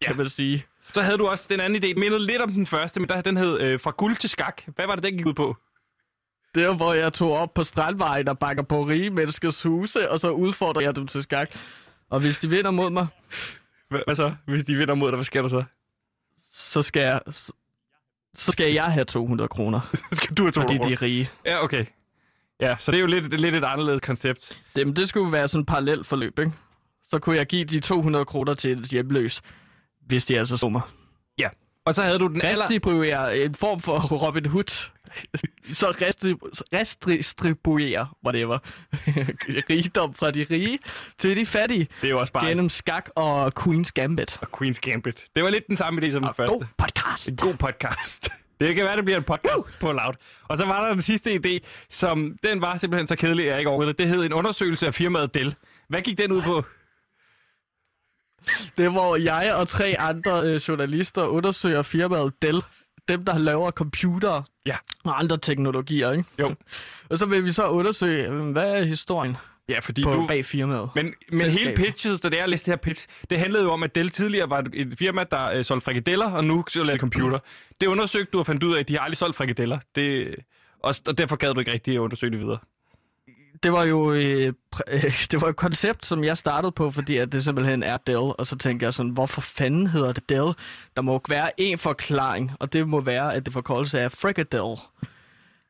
Ja. 0.03 0.07
kan 0.07 0.17
man 0.17 0.29
sige. 0.29 0.65
Så 0.93 1.03
havde 1.03 1.19
du 1.19 1.27
også 1.29 1.45
den 1.49 1.61
anden 1.61 1.85
idé, 1.85 1.95
mindede 1.99 2.27
lidt 2.27 2.43
om 2.43 2.53
den 2.53 2.67
første, 2.67 3.01
men 3.01 3.09
der, 3.09 3.21
den 3.21 3.37
hed 3.37 3.61
øh, 3.61 3.81
Fra 3.81 3.91
guld 3.91 4.17
til 4.17 4.31
skak. 4.31 4.63
Hvad 4.67 4.87
var 4.87 4.95
det, 4.95 5.05
den 5.05 5.17
gik 5.17 5.27
ud 5.27 5.35
på? 5.35 5.57
Der, 6.55 6.77
hvor 6.77 6.93
jeg 6.95 7.13
tog 7.13 7.33
op 7.33 7.55
på 7.55 7.65
strandvejen 7.65 8.29
og 8.29 8.39
banker 8.39 8.63
på 8.63 8.83
rige 8.83 9.11
menneskers 9.11 9.63
huse, 9.63 10.11
og 10.11 10.21
så 10.21 10.31
udfordrer 10.31 10.83
jeg 10.83 10.97
dem 10.97 11.07
til 11.07 11.23
skak. 11.23 11.51
Og 12.11 12.21
hvis 12.21 12.39
de 12.39 12.51
vinder 12.51 12.71
mod 12.71 12.91
mig, 12.91 13.07
Hvad, 13.89 14.15
så? 14.15 14.35
Hvis 14.47 14.65
de 14.65 14.75
vinder 14.75 14.95
mod 14.95 15.09
dig, 15.09 15.17
hvad 15.17 15.25
sker 15.25 15.43
der 15.43 15.49
så? 15.49 15.65
så 16.53 16.83
skal 16.83 17.03
jeg, 17.03 17.21
så, 17.31 17.53
så 18.35 18.53
skal 18.53 18.73
jeg 18.73 18.85
have 18.93 19.05
200 19.05 19.49
kroner, 19.49 19.81
skal 20.13 20.35
du 20.37 20.43
have 20.43 20.53
to 20.53 20.61
fordi 20.61 20.75
de 20.75 20.79
kroner? 20.79 20.97
er 20.97 21.03
rige. 21.03 21.31
Ja, 21.47 21.65
okay. 21.65 21.85
Ja, 22.61 22.77
så 22.79 22.91
det 22.91 22.97
er 22.97 23.01
jo 23.01 23.07
lidt, 23.07 23.41
lidt 23.41 23.55
et 23.55 23.65
anderledes 23.65 24.01
koncept. 24.01 24.63
Dem, 24.77 24.95
det 24.95 25.09
skulle 25.09 25.33
være 25.33 25.49
sådan 25.49 25.61
et 25.61 25.67
parallelt 25.67 26.07
forløb, 26.07 26.39
ikke? 26.39 26.53
Så 27.05 27.19
kunne 27.19 27.37
jeg 27.37 27.47
give 27.47 27.65
de 27.65 27.81
200 27.81 28.25
kroner 28.25 28.55
til 28.55 28.79
et 28.79 28.85
hjemløs, 28.89 29.43
hvis 30.07 30.27
de 30.27 30.39
altså 30.39 30.57
så 30.57 30.69
mig. 30.69 30.81
Ja. 31.39 31.49
Og 31.87 31.95
så 31.95 32.03
havde 32.03 32.19
du 32.19 32.27
den 32.27 32.41
aller... 32.45 32.65
Redistribuere 32.65 33.39
en 33.39 33.55
form 33.55 33.81
for 33.81 33.99
Robin 34.27 34.47
Hood. 34.47 34.91
så 35.73 35.87
restri- 35.87 36.63
redistribuere, 36.77 38.07
whatever, 38.25 38.59
rigdom 39.71 40.15
fra 40.15 40.31
de 40.31 40.47
rige 40.51 40.79
til 41.19 41.37
de 41.37 41.47
fattige 41.47 41.89
Det 42.01 42.07
er 42.07 42.11
jo 42.11 42.19
også 42.21 42.33
bare 42.33 42.47
gennem 42.49 42.69
skak 42.69 43.09
og 43.15 43.53
Queen's 43.61 43.91
Gambit. 43.95 44.39
og 44.41 44.49
Queen's 44.63 44.79
Gambit. 44.81 45.25
Det 45.37 45.43
var 45.45 45.51
lidt 45.51 45.67
den 45.69 45.77
samme 45.77 46.01
idé 46.03 46.11
som 46.13 46.23
den 46.23 46.35
første. 46.37 46.53
God 46.55 46.65
podcast. 46.79 47.29
En 47.29 47.37
god 47.37 47.55
podcast. 47.55 48.29
Det 48.61 48.75
kan 48.75 48.85
være, 48.85 48.97
det 48.97 49.05
bliver 49.05 49.19
en 49.19 49.25
podcast 49.25 49.55
Woo! 49.57 49.65
på 49.81 49.93
Loud. 49.93 50.15
Og 50.49 50.59
så 50.59 50.67
var 50.67 50.85
der 50.87 50.93
den 50.93 51.03
sidste 51.03 51.35
idé, 51.47 51.59
som 51.91 52.37
den 52.43 52.61
var 52.61 52.77
simpelthen 52.77 53.07
så 53.09 53.17
kedelig, 53.17 53.45
at 53.45 53.51
jeg 53.51 53.59
ikke 53.59 53.71
overvejede. 53.71 53.93
Det 53.93 54.09
hed 54.09 54.25
en 54.25 54.33
undersøgelse 54.33 54.87
af 54.87 54.95
firmaet 54.95 55.35
Dell. 55.35 55.55
Hvad 55.89 56.01
gik 56.01 56.19
den 56.19 56.33
ud 56.33 56.43
på? 56.43 56.65
Det 58.79 58.85
er, 58.85 58.89
hvor 58.91 59.17
jeg 59.17 59.55
og 59.55 59.69
tre 59.69 59.95
andre 59.99 60.43
øh, 60.45 60.57
journalister 60.57 61.23
undersøger 61.27 61.83
firmaet 61.83 62.33
Dell. 62.43 62.63
dem, 63.09 63.25
der 63.25 63.39
laver 63.39 63.71
computer 63.71 64.43
Ja. 64.67 64.77
og 65.05 65.19
andre 65.19 65.39
teknologier, 65.39 66.11
ikke? 66.13 66.25
Jo. 66.39 66.55
Og 67.11 67.19
så 67.19 67.27
vil 67.27 67.45
vi 67.45 67.51
så 67.51 67.67
undersøge, 67.69 68.29
øh, 68.29 68.51
hvad 68.53 68.75
er 68.77 68.83
historien 68.85 69.37
Ja, 69.69 69.79
fordi 69.79 70.03
på 70.03 70.13
du... 70.13 70.27
bag 70.27 70.45
firmaet. 70.45 70.91
Men, 70.95 71.15
men 71.33 71.51
hele 71.51 71.73
pitchet, 71.77 72.23
da 72.23 72.29
det 72.29 72.41
er 72.41 72.47
læste 72.47 72.65
det 72.67 72.73
her 72.73 72.77
pitch, 72.77 73.07
det 73.31 73.39
handlede 73.39 73.65
jo 73.65 73.71
om, 73.71 73.83
at 73.83 73.95
Dell 73.95 74.09
tidligere 74.11 74.51
var 74.51 74.65
et 74.75 74.95
firma, 74.99 75.25
der 75.31 75.51
øh, 75.53 75.65
solgte 75.65 75.85
frikadeller, 75.85 76.31
og 76.31 76.45
nu 76.45 76.65
de 76.75 76.99
computer. 76.99 77.39
Det 77.81 77.87
undersøgte 77.87 78.31
du 78.33 78.39
og 78.39 78.47
fandt 78.47 78.63
ud 78.63 78.75
af, 78.75 78.81
at 78.81 78.89
de 78.89 78.95
har 78.97 79.01
aldrig 79.01 79.17
solgt 79.19 79.37
frikadeller. 79.37 79.79
Det, 79.95 80.35
og, 80.83 80.95
og 81.07 81.19
derfor 81.19 81.37
gad 81.37 81.55
du 81.55 81.61
ikke 81.61 81.73
rigtig 81.73 81.95
at 81.95 81.99
undersøge 81.99 82.31
det 82.31 82.41
videre. 82.41 82.59
Det 83.63 83.73
var 83.73 83.85
jo 83.85 84.13
øh, 84.13 84.53
øh, 84.89 85.03
det 85.31 85.41
var 85.41 85.49
et 85.49 85.57
koncept, 85.57 86.07
som 86.07 86.25
jeg 86.25 86.39
startede 86.39 86.73
på, 86.73 86.91
fordi 86.91 87.17
at 87.17 87.33
det 87.33 87.45
simpelthen 87.45 87.83
er 87.83 87.97
Dell. 87.97 88.33
Og 88.39 88.47
så 88.47 88.57
tænkte 88.57 88.85
jeg 88.85 88.95
sådan, 88.95 89.13
hvorfor 89.13 89.41
fanden 89.41 89.87
hedder 89.87 90.13
det 90.13 90.29
Dell? 90.29 90.53
Der 90.97 91.03
må 91.03 91.21
være 91.29 91.61
en 91.61 91.79
forklaring, 91.79 92.53
og 92.59 92.73
det 92.73 92.89
må 92.89 93.01
være, 93.01 93.35
at 93.35 93.45
det 93.45 93.53
forkortelse 93.53 94.01
af 94.01 94.13
frikadelle. 94.13 94.77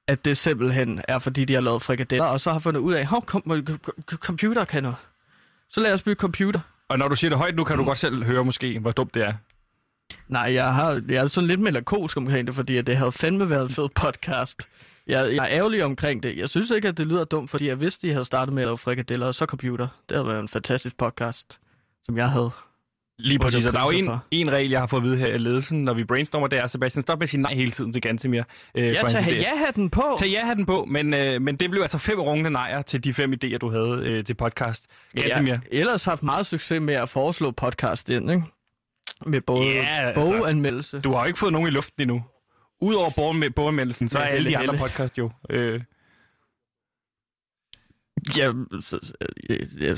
At 0.07 0.24
det 0.24 0.37
simpelthen 0.37 1.03
er, 1.09 1.18
fordi 1.18 1.44
de 1.44 1.55
har 1.55 1.61
lavet 1.61 1.83
frikadeller, 1.83 2.24
og 2.24 2.40
så 2.40 2.53
har 2.53 2.59
fundet 2.59 2.81
ud 2.81 2.92
af, 2.92 3.00
at 3.00 3.26
kom, 3.26 3.64
computer 4.07 4.64
kan 4.64 4.83
noget. 4.83 4.96
Så 5.70 5.81
lad 5.81 5.94
os 5.94 6.03
bygge 6.03 6.20
computer. 6.20 6.61
Og 6.88 6.98
når 6.98 7.09
du 7.09 7.16
siger 7.16 7.29
det 7.29 7.38
højt 7.38 7.57
nu, 7.57 7.64
kan 7.64 7.76
du 7.79 7.85
godt 7.85 7.98
selv 7.98 8.24
høre 8.24 8.44
måske, 8.44 8.79
hvor 8.79 8.90
dumt 8.90 9.14
det 9.14 9.22
er. 9.22 9.33
Nej, 10.29 10.55
jeg, 10.55 10.74
har, 10.74 11.03
jeg 11.09 11.16
er 11.16 11.26
sådan 11.26 11.48
lidt 11.48 11.61
melankolsk 11.61 12.16
omkring 12.16 12.46
det, 12.46 12.55
fordi 12.55 12.76
at 12.76 12.87
det 12.87 12.96
havde 12.96 13.12
fandme 13.12 13.50
været 13.50 13.62
en 13.62 13.70
fed 13.70 13.88
podcast. 13.94 14.68
Jeg, 15.07 15.35
jeg 15.35 15.45
er 15.45 15.49
ærgerlig 15.51 15.85
omkring 15.85 16.23
det. 16.23 16.37
Jeg 16.37 16.49
synes 16.49 16.71
ikke, 16.71 16.89
at 16.89 16.99
det 16.99 17.07
lyder 17.07 17.25
dumt, 17.25 17.51
fordi 17.51 17.67
jeg 17.67 17.81
vidste, 17.81 18.07
de 18.09 18.13
havde 18.13 18.25
startet 18.25 18.55
med 18.55 18.63
at 18.63 18.67
lave 18.67 18.79
frikadeller 18.79 19.27
og 19.27 19.35
så 19.35 19.47
computer. 19.47 19.89
Det 20.09 20.17
havde 20.17 20.29
været 20.29 20.41
en 20.41 20.49
fantastisk 20.49 20.97
podcast, 20.99 21.59
som 22.05 22.17
jeg 22.17 22.31
havde. 22.31 22.51
Lige 23.19 23.39
præcis, 23.39 23.67
og 23.67 23.73
der 23.73 23.79
er 23.81 23.85
jo 23.85 23.99
en, 23.99 24.07
for. 24.07 24.25
en 24.31 24.51
regel, 24.53 24.71
jeg 24.71 24.81
har 24.81 24.87
fået 24.87 25.01
at 25.01 25.05
vide 25.05 25.17
her 25.17 25.27
i 25.27 25.39
ledelsen, 25.39 25.85
når 25.85 25.95
vi 25.95 26.05
brainstormer, 26.05 26.47
det 26.47 26.59
er, 26.59 26.67
Sebastian, 26.67 27.03
stop 27.03 27.19
med 27.19 27.23
at 27.23 27.29
sige 27.29 27.43
nej 27.43 27.55
hele 27.55 27.71
tiden 27.71 27.93
til 27.93 28.03
Gantemir. 28.03 28.43
Øh, 28.75 28.95
tager 28.95 29.09
idéer. 29.09 29.37
ja-hatten 29.37 29.91
på. 29.91 30.17
Tag 30.19 30.29
ja-hatten 30.29 30.67
på, 30.67 30.85
men, 30.85 31.15
øh, 31.15 31.43
men 31.43 31.57
det 31.57 31.71
blev 31.71 31.83
altså 31.83 31.99
fem 31.99 32.21
rungende 32.21 32.51
nejer 32.51 32.83
til 32.83 33.05
de 33.05 33.15
fem 33.15 33.33
idéer, 33.33 33.59
du 33.59 33.71
havde 33.71 34.03
øh, 34.05 34.25
til 34.25 34.35
podcast. 34.35 34.87
Gantemir. 35.15 35.49
Jeg 35.49 35.57
har 35.57 35.63
ellers 35.71 36.05
haft 36.05 36.23
meget 36.23 36.47
succes 36.47 36.81
med 36.81 36.95
at 36.95 37.09
foreslå 37.09 37.51
podcast 37.51 38.11
ind, 38.11 38.31
ikke? 38.31 38.43
Med 39.27 39.41
både 39.41 39.65
Ja, 39.67 39.87
altså. 39.87 40.23
boganmeldelse. 40.23 41.01
Du 41.01 41.13
har 41.13 41.21
jo 41.21 41.27
ikke 41.27 41.39
fået 41.39 41.53
nogen 41.53 41.69
i 41.69 41.71
luften 41.71 42.03
endnu. 42.03 42.23
Udover 42.81 43.11
bogen- 43.16 43.53
boganmeldelsen, 43.53 44.09
så 44.09 44.19
er 44.19 44.23
alle 44.23 44.51
de 44.51 44.59
andre 44.59 44.77
podcast 44.79 45.19
jo. 45.19 45.31
Øh, 45.51 45.83
Ja, 48.37 48.53
så, 48.81 49.12
øh, 49.51 49.83
ja, 49.83 49.95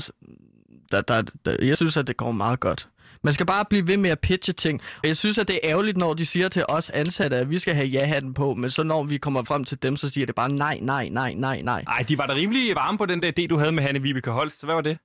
der, 0.91 1.01
der, 1.01 1.21
der, 1.45 1.55
jeg 1.65 1.77
synes, 1.77 1.97
at 1.97 2.07
det 2.07 2.17
går 2.17 2.31
meget 2.31 2.59
godt. 2.59 2.89
Man 3.23 3.33
skal 3.33 3.45
bare 3.45 3.65
blive 3.69 3.87
ved 3.87 3.97
med 3.97 4.09
at 4.09 4.19
pitche 4.19 4.53
ting. 4.53 4.81
Og 5.03 5.07
jeg 5.07 5.17
synes, 5.17 5.37
at 5.37 5.47
det 5.47 5.55
er 5.55 5.59
ærgerligt, 5.63 5.97
når 5.97 6.13
de 6.13 6.25
siger 6.25 6.49
til 6.49 6.65
os 6.69 6.89
ansatte, 6.89 7.37
at 7.37 7.49
vi 7.49 7.59
skal 7.59 7.75
have 7.75 7.87
ja-hatten 7.87 8.33
på, 8.33 8.53
men 8.53 8.69
så 8.69 8.83
når 8.83 9.03
vi 9.03 9.17
kommer 9.17 9.43
frem 9.43 9.63
til 9.63 9.83
dem, 9.83 9.97
så 9.97 10.09
siger 10.09 10.25
det 10.25 10.35
bare 10.35 10.49
nej, 10.49 10.79
nej, 10.81 11.09
nej, 11.09 11.33
nej, 11.33 11.61
nej. 11.61 11.83
ej, 11.87 12.05
de 12.09 12.17
var 12.17 12.25
da 12.27 12.33
rimelig 12.33 12.75
varme 12.75 12.97
på 12.97 13.05
den 13.05 13.21
der 13.21 13.31
idé, 13.39 13.47
du 13.47 13.57
havde 13.57 13.71
med 13.71 13.83
Hanne 13.83 14.01
Vibeke 14.01 14.31
Holst. 14.31 14.59
Så 14.59 14.65
hvad 14.67 14.75
var 14.75 14.81
det? 14.81 14.97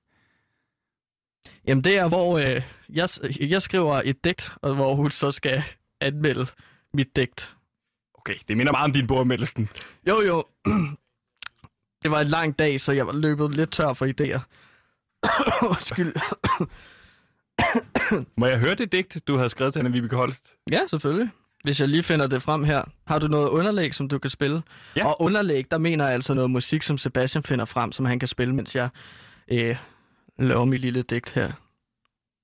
Jamen 1.67 1.83
det 1.83 1.97
er, 1.97 2.07
hvor 2.07 2.37
øh, 2.39 2.61
jeg, 2.89 3.09
jeg 3.49 3.61
skriver 3.61 4.01
et 4.05 4.23
digt, 4.23 4.51
og 4.61 4.75
hvor 4.75 4.95
hun 4.95 5.11
så 5.11 5.31
skal 5.31 5.63
anmelde 6.01 6.45
mit 6.93 7.15
digt. 7.15 7.55
Okay, 8.29 8.39
det 8.47 8.57
minder 8.57 8.71
meget 8.71 8.85
om 8.85 8.91
din 8.91 9.07
boganmeldelsen. 9.07 9.69
Jo, 10.07 10.21
jo. 10.21 10.45
Det 12.03 12.11
var 12.11 12.21
en 12.21 12.27
lang 12.27 12.59
dag, 12.59 12.79
så 12.81 12.91
jeg 12.91 13.07
var 13.07 13.13
løbet 13.13 13.55
lidt 13.55 13.71
tør 13.71 13.93
for 13.93 14.05
idéer. 14.05 14.39
Undskyld. 15.69 16.13
Må 18.39 18.45
jeg 18.45 18.59
høre 18.59 18.75
det 18.75 18.91
digt, 18.91 19.27
du 19.27 19.37
havde 19.37 19.49
skrevet 19.49 19.73
til 19.73 19.79
Hanne 19.81 19.93
Vibeke 19.93 20.15
Holst? 20.15 20.55
Ja, 20.71 20.79
selvfølgelig. 20.87 21.29
Hvis 21.63 21.79
jeg 21.79 21.89
lige 21.89 22.03
finder 22.03 22.27
det 22.27 22.41
frem 22.41 22.63
her. 22.63 22.83
Har 23.07 23.19
du 23.19 23.27
noget 23.27 23.49
underlæg, 23.49 23.93
som 23.93 24.07
du 24.07 24.19
kan 24.19 24.29
spille? 24.29 24.61
Ja. 24.95 25.05
Og 25.07 25.21
underlæg, 25.21 25.71
der 25.71 25.77
mener 25.77 26.05
jeg 26.05 26.13
altså 26.13 26.33
noget 26.33 26.51
musik, 26.51 26.83
som 26.83 26.97
Sebastian 26.97 27.43
finder 27.43 27.65
frem, 27.65 27.91
som 27.91 28.05
han 28.05 28.19
kan 28.19 28.27
spille, 28.27 28.55
mens 28.55 28.75
jeg 28.75 28.89
øh, 29.51 29.77
laver 30.39 30.65
mit 30.65 30.81
lille 30.81 31.01
digt 31.01 31.29
her. 31.29 31.51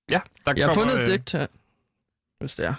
Ja, 0.09 0.19
der 0.45 0.53
Jeg 0.57 0.67
har 0.67 0.73
kommer, 0.73 0.91
fundet 0.91 1.03
et 1.03 1.11
øh, 1.11 1.17
digt 1.17 1.31
her, 1.31 1.47
hvis 2.39 2.55
det 2.55 2.65
er. 2.65 2.73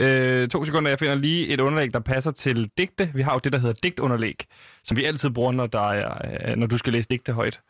Øh, 0.00 0.48
to 0.48 0.64
sekunder, 0.64 0.90
jeg 0.90 0.98
finder 0.98 1.14
lige 1.14 1.48
et 1.48 1.60
underlæg, 1.60 1.92
der 1.94 2.00
passer 2.00 2.30
til 2.30 2.70
digte. 2.78 3.10
Vi 3.14 3.22
har 3.22 3.32
jo 3.32 3.40
det, 3.44 3.52
der 3.52 3.58
hedder 3.58 3.74
digtunderlæg, 3.82 4.44
som 4.84 4.96
vi 4.96 5.04
altid 5.04 5.30
bruger, 5.30 5.52
når, 5.52 5.66
der 5.66 5.88
er, 5.90 6.50
øh, 6.50 6.56
når 6.56 6.66
du 6.66 6.76
skal 6.76 6.92
læse 6.92 7.08
digte 7.10 7.32
højt. 7.32 7.60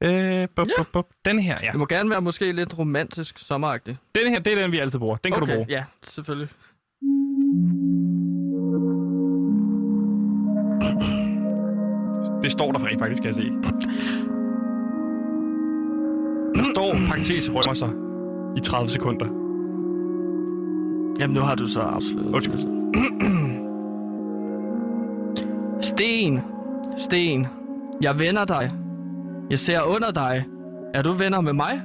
Øh, 0.00 0.48
bup, 0.56 0.66
Ja. 0.68 0.72
bup, 0.78 0.86
bup. 0.92 1.06
Den 1.24 1.38
her, 1.38 1.58
ja. 1.62 1.70
Det 1.70 1.78
må 1.78 1.86
gerne 1.86 2.10
være 2.10 2.20
måske 2.20 2.52
lidt 2.52 2.78
romantisk 2.78 3.38
sommeragtigt. 3.38 3.98
Den 4.14 4.30
her, 4.30 4.38
det 4.38 4.52
er 4.52 4.56
den, 4.62 4.72
vi 4.72 4.78
altid 4.78 4.98
bruger. 4.98 5.16
Den 5.16 5.32
kan 5.32 5.42
okay, 5.42 5.52
du 5.52 5.56
bruge. 5.56 5.66
ja, 5.70 5.84
selvfølgelig. 6.02 6.48
Det 12.42 12.52
står 12.52 12.72
der 12.72 12.86
rent 12.86 13.00
faktisk, 13.00 13.22
kan 13.22 13.26
jeg 13.26 13.34
se. 13.34 13.50
Der 16.54 16.64
står, 16.74 16.92
parentes 17.08 17.50
rømmer 17.50 17.74
sig 17.74 17.90
i 18.56 18.60
30 18.60 18.88
sekunder. 18.88 19.43
Jamen, 21.18 21.34
nu 21.34 21.40
har 21.40 21.54
du 21.54 21.66
så 21.66 21.80
afsløret. 21.80 22.34
Undskyld. 22.34 22.60
Sten, 25.90 26.42
Sten, 26.96 27.46
jeg 28.02 28.18
vender 28.18 28.44
dig. 28.44 28.72
Jeg 29.50 29.58
ser 29.58 29.82
under 29.82 30.10
dig. 30.10 30.44
Er 30.94 31.02
du 31.02 31.12
venner 31.12 31.40
med 31.40 31.52
mig? 31.52 31.82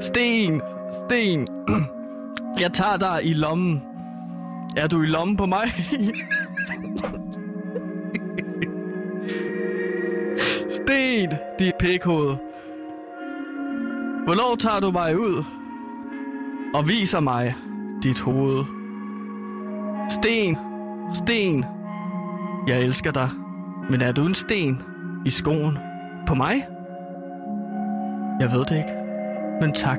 Sten, 0.00 0.62
Sten, 1.04 1.48
jeg 2.60 2.72
tager 2.72 2.96
dig 2.96 3.20
i 3.24 3.32
lommen. 3.32 3.82
Er 4.76 4.86
du 4.86 5.02
i 5.02 5.06
lommen 5.06 5.36
på 5.36 5.46
mig? 5.46 5.64
Sten, 10.70 11.30
dit 11.58 11.74
pikhoved. 11.78 12.36
Hvornår 14.24 14.56
tager 14.58 14.80
du 14.80 14.90
mig 14.90 15.18
ud 15.18 15.44
og 16.74 16.88
viser 16.88 17.20
mig 17.20 17.54
dit 18.02 18.20
hoved? 18.20 18.64
Sten, 20.10 20.56
sten, 21.14 21.64
jeg 22.66 22.82
elsker 22.82 23.10
dig, 23.10 23.30
men 23.90 24.00
er 24.00 24.12
du 24.12 24.26
en 24.26 24.34
sten 24.34 24.82
i 25.26 25.30
skoen 25.30 25.78
på 26.26 26.34
mig? 26.34 26.54
Jeg 28.40 28.50
ved 28.52 28.64
det 28.64 28.76
ikke, 28.76 28.94
men 29.60 29.74
tak, 29.74 29.98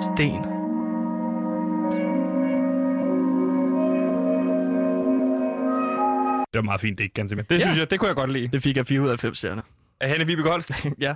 sten. 0.00 0.44
Det 6.52 6.58
var 6.58 6.62
meget 6.62 6.80
fint, 6.80 6.98
det 6.98 7.04
ikke 7.04 7.14
ganske 7.14 7.36
Det 7.36 7.50
Ja. 7.50 7.58
synes 7.58 7.78
jeg, 7.78 7.90
det 7.90 7.98
kunne 7.98 8.08
jeg 8.08 8.16
godt 8.16 8.32
lide. 8.32 8.48
Det 8.48 8.62
fik 8.62 8.76
jeg 8.76 8.86
4 8.86 9.00
ud 9.00 9.08
af 9.08 9.18
5 9.18 9.34
stjerner. 9.34 9.62
Af 10.00 10.08
Hanne 10.08 10.26
Vibeke 10.26 10.48
Holst. 10.48 10.72
ja. 10.98 11.14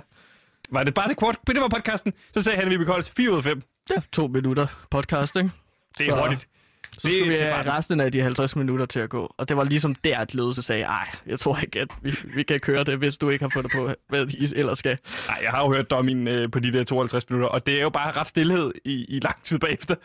Var 0.71 0.83
det 0.83 0.93
bare 0.93 1.07
det 1.07 1.17
kort? 1.17 1.37
Det 1.47 1.61
var 1.61 1.67
podcasten. 1.67 2.13
Så 2.33 2.43
sagde 2.43 2.57
Hanne 2.57 2.71
Vibeke 2.71 2.91
Holst 2.91 3.13
4 3.17 3.31
ud 3.31 3.37
af 3.37 3.43
5. 3.43 3.61
ja. 3.89 3.95
To 4.11 4.27
minutter 4.27 4.67
podcast, 4.91 5.35
ikke? 5.35 5.51
Det 5.97 6.07
er 6.07 6.11
Så- 6.15 6.21
hurtigt. 6.21 6.47
Så 6.93 6.99
skulle 6.99 7.27
vi 7.27 7.33
have 7.35 7.71
resten 7.71 7.99
af 7.99 8.11
de 8.11 8.21
50 8.21 8.55
minutter 8.55 8.85
til 8.85 8.99
at 8.99 9.09
gå. 9.09 9.33
Og 9.37 9.49
det 9.49 9.57
var 9.57 9.63
ligesom 9.63 9.95
der, 9.95 10.19
at 10.19 10.33
ledelse 10.35 10.61
sagde, 10.61 10.83
ej, 10.83 11.07
jeg 11.25 11.39
tror 11.39 11.57
ikke, 11.57 11.79
at 11.81 11.87
vi, 12.01 12.15
vi 12.35 12.43
kan 12.43 12.59
køre 12.59 12.83
det, 12.83 12.97
hvis 12.97 13.17
du 13.17 13.29
ikke 13.29 13.45
har 13.45 13.49
fundet 13.49 13.71
på, 13.71 13.89
hvad 14.09 14.27
I 14.27 14.53
ellers 14.55 14.79
skal. 14.79 14.97
Nej, 15.27 15.39
jeg 15.43 15.49
har 15.51 15.63
jo 15.65 15.73
hørt 15.73 15.89
dommen 15.91 16.27
øh, 16.27 16.51
på 16.51 16.59
de 16.59 16.73
der 16.73 16.83
52 16.83 17.29
minutter, 17.29 17.49
og 17.49 17.65
det 17.65 17.77
er 17.77 17.81
jo 17.81 17.89
bare 17.89 18.11
ret 18.11 18.27
stillhed 18.27 18.71
i, 18.85 19.05
i 19.09 19.19
lang 19.19 19.43
tid 19.43 19.59
bagefter. 19.59 19.95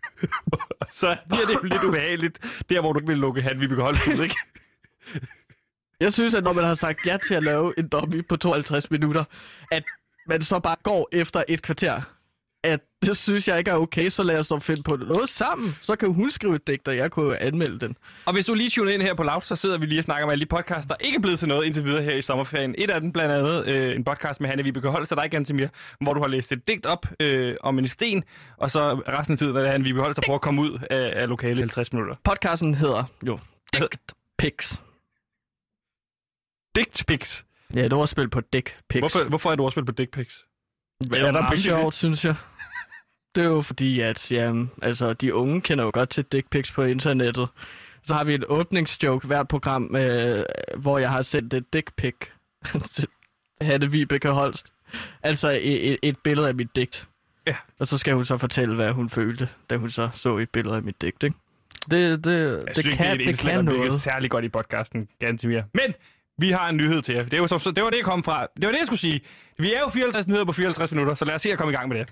så 0.90 1.16
bliver 1.28 1.46
det 1.46 1.54
jo 1.54 1.62
lidt 1.62 1.84
ubehageligt, 1.84 2.38
der 2.70 2.80
hvor 2.80 2.92
du 2.92 2.98
ikke 2.98 3.08
vil 3.08 3.18
lukke 3.18 3.42
Hanne 3.42 3.60
Vibeke 3.60 3.82
Holst 3.82 4.06
ud, 4.08 4.22
ikke? 4.22 4.36
Jeg 6.00 6.12
synes, 6.12 6.34
at 6.34 6.44
når 6.44 6.52
man 6.52 6.64
har 6.64 6.74
sagt 6.74 7.06
ja 7.06 7.16
til 7.26 7.34
at 7.34 7.42
lave 7.42 7.74
en 7.78 7.88
dummy 7.88 8.26
på 8.28 8.36
52 8.36 8.90
minutter, 8.90 9.24
at 9.70 9.82
man 10.26 10.42
så 10.42 10.58
bare 10.58 10.76
går 10.82 11.08
efter 11.12 11.42
et 11.48 11.62
kvarter. 11.62 12.02
At 12.64 12.80
det 13.06 13.16
synes 13.16 13.48
jeg 13.48 13.58
ikke 13.58 13.70
er 13.70 13.74
okay, 13.74 14.08
så 14.08 14.22
lad 14.22 14.38
os 14.38 14.48
dog 14.48 14.62
finde 14.62 14.82
på 14.82 14.96
noget 14.96 15.28
sammen. 15.28 15.76
Så 15.82 15.96
kan 15.96 16.12
hun 16.14 16.30
skrive 16.30 16.54
et 16.54 16.66
digt, 16.66 16.88
og 16.88 16.96
jeg 16.96 17.10
kunne 17.10 17.38
anmelde 17.38 17.80
den. 17.80 17.96
Og 18.26 18.32
hvis 18.32 18.46
du 18.46 18.54
lige 18.54 18.70
tuner 18.70 18.90
ind 18.92 19.02
her 19.02 19.14
på 19.14 19.22
Loud, 19.22 19.40
så 19.40 19.56
sidder 19.56 19.78
vi 19.78 19.86
lige 19.86 20.00
og 20.00 20.04
snakker 20.04 20.26
med 20.26 20.32
alle 20.32 20.44
de 20.44 20.48
podcasts, 20.48 20.86
der 20.86 20.94
ikke 21.00 21.16
er 21.16 21.20
blevet 21.20 21.38
til 21.38 21.48
noget 21.48 21.64
indtil 21.66 21.84
videre 21.84 22.02
her 22.02 22.14
i 22.14 22.22
sommerferien. 22.22 22.74
Et 22.78 22.90
af 22.90 23.00
dem 23.00 23.12
blandt 23.12 23.34
andet 23.34 23.68
øh, 23.68 23.96
en 23.96 24.04
podcast 24.04 24.40
med 24.40 24.48
Hanne 24.48 24.64
Vibeke 24.64 24.88
Holst 24.88 25.12
og 25.12 25.22
dig, 25.22 25.30
Gantemir, 25.30 25.66
hvor 26.00 26.14
du 26.14 26.20
har 26.20 26.28
læst 26.28 26.52
et 26.52 26.68
digt 26.68 26.86
op 26.86 27.06
øh, 27.20 27.56
om 27.60 27.78
en 27.78 27.88
sten, 27.88 28.24
og 28.56 28.70
så 28.70 28.94
resten 29.08 29.32
af 29.32 29.38
tiden 29.38 29.56
er 29.56 29.60
det 29.60 29.70
Hanne 29.70 29.84
Vibeke 29.84 30.02
Holst, 30.02 30.16
der 30.16 30.22
prøver 30.26 30.38
at 30.38 30.42
komme 30.42 30.62
ud 30.62 30.78
af, 30.90 31.12
af 31.22 31.28
lokalet 31.28 31.56
i 31.58 31.60
50 31.60 31.92
minutter. 31.92 32.14
Podcasten 32.24 32.74
hedder 32.74 33.04
jo 33.26 33.38
Digt 33.72 34.14
Pics. 34.38 34.80
Digt 36.74 37.04
pics. 37.06 37.44
Ja, 37.74 37.82
det 37.82 37.96
var 37.96 38.06
spil 38.06 38.30
på 38.30 38.40
Dick 38.40 38.76
Pics. 38.88 39.00
Hvorfor, 39.00 39.28
hvorfor 39.28 39.50
er 39.50 39.56
du 39.56 39.64
også 39.64 39.74
spillet 39.74 39.86
på 39.86 39.92
dick 39.92 40.10
pics? 40.10 40.44
Det 41.00 41.16
er 41.16 41.26
er 41.26 41.32
der 41.32 41.42
meget 41.42 41.58
sjovt, 41.58 41.94
synes 41.94 42.24
jeg. 42.24 42.34
Det 43.34 43.44
er 43.44 43.48
jo 43.48 43.60
fordi, 43.60 44.00
at 44.00 44.30
jamen, 44.32 44.70
altså, 44.82 45.12
de 45.12 45.34
unge 45.34 45.60
kender 45.60 45.84
jo 45.84 45.90
godt 45.94 46.08
til 46.10 46.24
dick 46.24 46.50
pics 46.50 46.72
på 46.72 46.82
internettet. 46.82 47.48
Så 48.04 48.14
har 48.14 48.24
vi 48.24 48.34
et 48.34 48.44
åbningsjoke 48.48 49.26
hvert 49.26 49.48
program, 49.48 49.96
øh, 49.96 50.44
hvor 50.76 50.98
jeg 50.98 51.10
har 51.10 51.22
sendt 51.22 51.54
et 51.54 51.72
dick 51.72 51.90
pic 51.96 52.14
Hanne 53.60 53.90
Vibeke 53.90 54.28
Holst. 54.28 54.66
Altså 55.22 55.58
et, 55.62 55.98
et, 56.02 56.16
billede 56.18 56.48
af 56.48 56.54
mit 56.54 56.76
digt. 56.76 57.08
Ja. 57.46 57.56
Og 57.78 57.86
så 57.86 57.98
skal 57.98 58.14
hun 58.14 58.24
så 58.24 58.38
fortælle, 58.38 58.74
hvad 58.74 58.90
hun 58.92 59.08
følte, 59.10 59.48
da 59.70 59.76
hun 59.76 59.90
så 59.90 60.08
så 60.14 60.36
et 60.36 60.50
billede 60.50 60.76
af 60.76 60.82
mit 60.82 61.00
digt, 61.02 61.22
ikke? 61.22 61.36
Det, 61.90 62.24
det, 62.24 62.32
Jeg 62.34 62.66
det 62.66 62.76
synes 62.76 62.96
kan, 62.96 63.04
det 63.06 63.08
er 63.10 63.12
et 63.12 63.18
det 63.20 63.28
indslag, 63.28 63.52
kan 63.54 63.66
der 63.66 63.72
virker 63.72 63.86
noget. 63.86 64.00
særlig 64.00 64.30
godt 64.30 64.44
i 64.44 64.48
podcasten, 64.48 65.08
Gantimir. 65.20 65.62
Men 65.74 65.94
vi 66.38 66.50
har 66.50 66.68
en 66.68 66.76
nyhed 66.76 67.02
til 67.02 67.14
jer. 67.14 67.24
Det, 67.24 67.38
er 67.38 67.46
så, 67.46 67.58
så 67.58 67.70
det 67.70 67.84
var 67.84 67.90
det, 67.90 67.96
jeg 67.96 68.04
kom 68.04 68.24
fra. 68.24 68.46
Det 68.56 68.64
var 68.66 68.70
det, 68.70 68.78
jeg 68.78 68.86
skulle 68.86 69.00
sige. 69.00 69.20
Vi 69.58 69.72
er 69.74 69.80
jo 69.80 69.88
54 69.88 70.26
nyheder 70.28 70.44
på 70.44 70.52
54 70.52 70.90
minutter, 70.92 71.14
så 71.14 71.24
lad 71.24 71.34
os 71.34 71.42
se 71.42 71.52
at 71.52 71.58
komme 71.58 71.72
i 71.72 71.76
gang 71.76 71.88
med 71.88 71.98
det. 71.98 72.08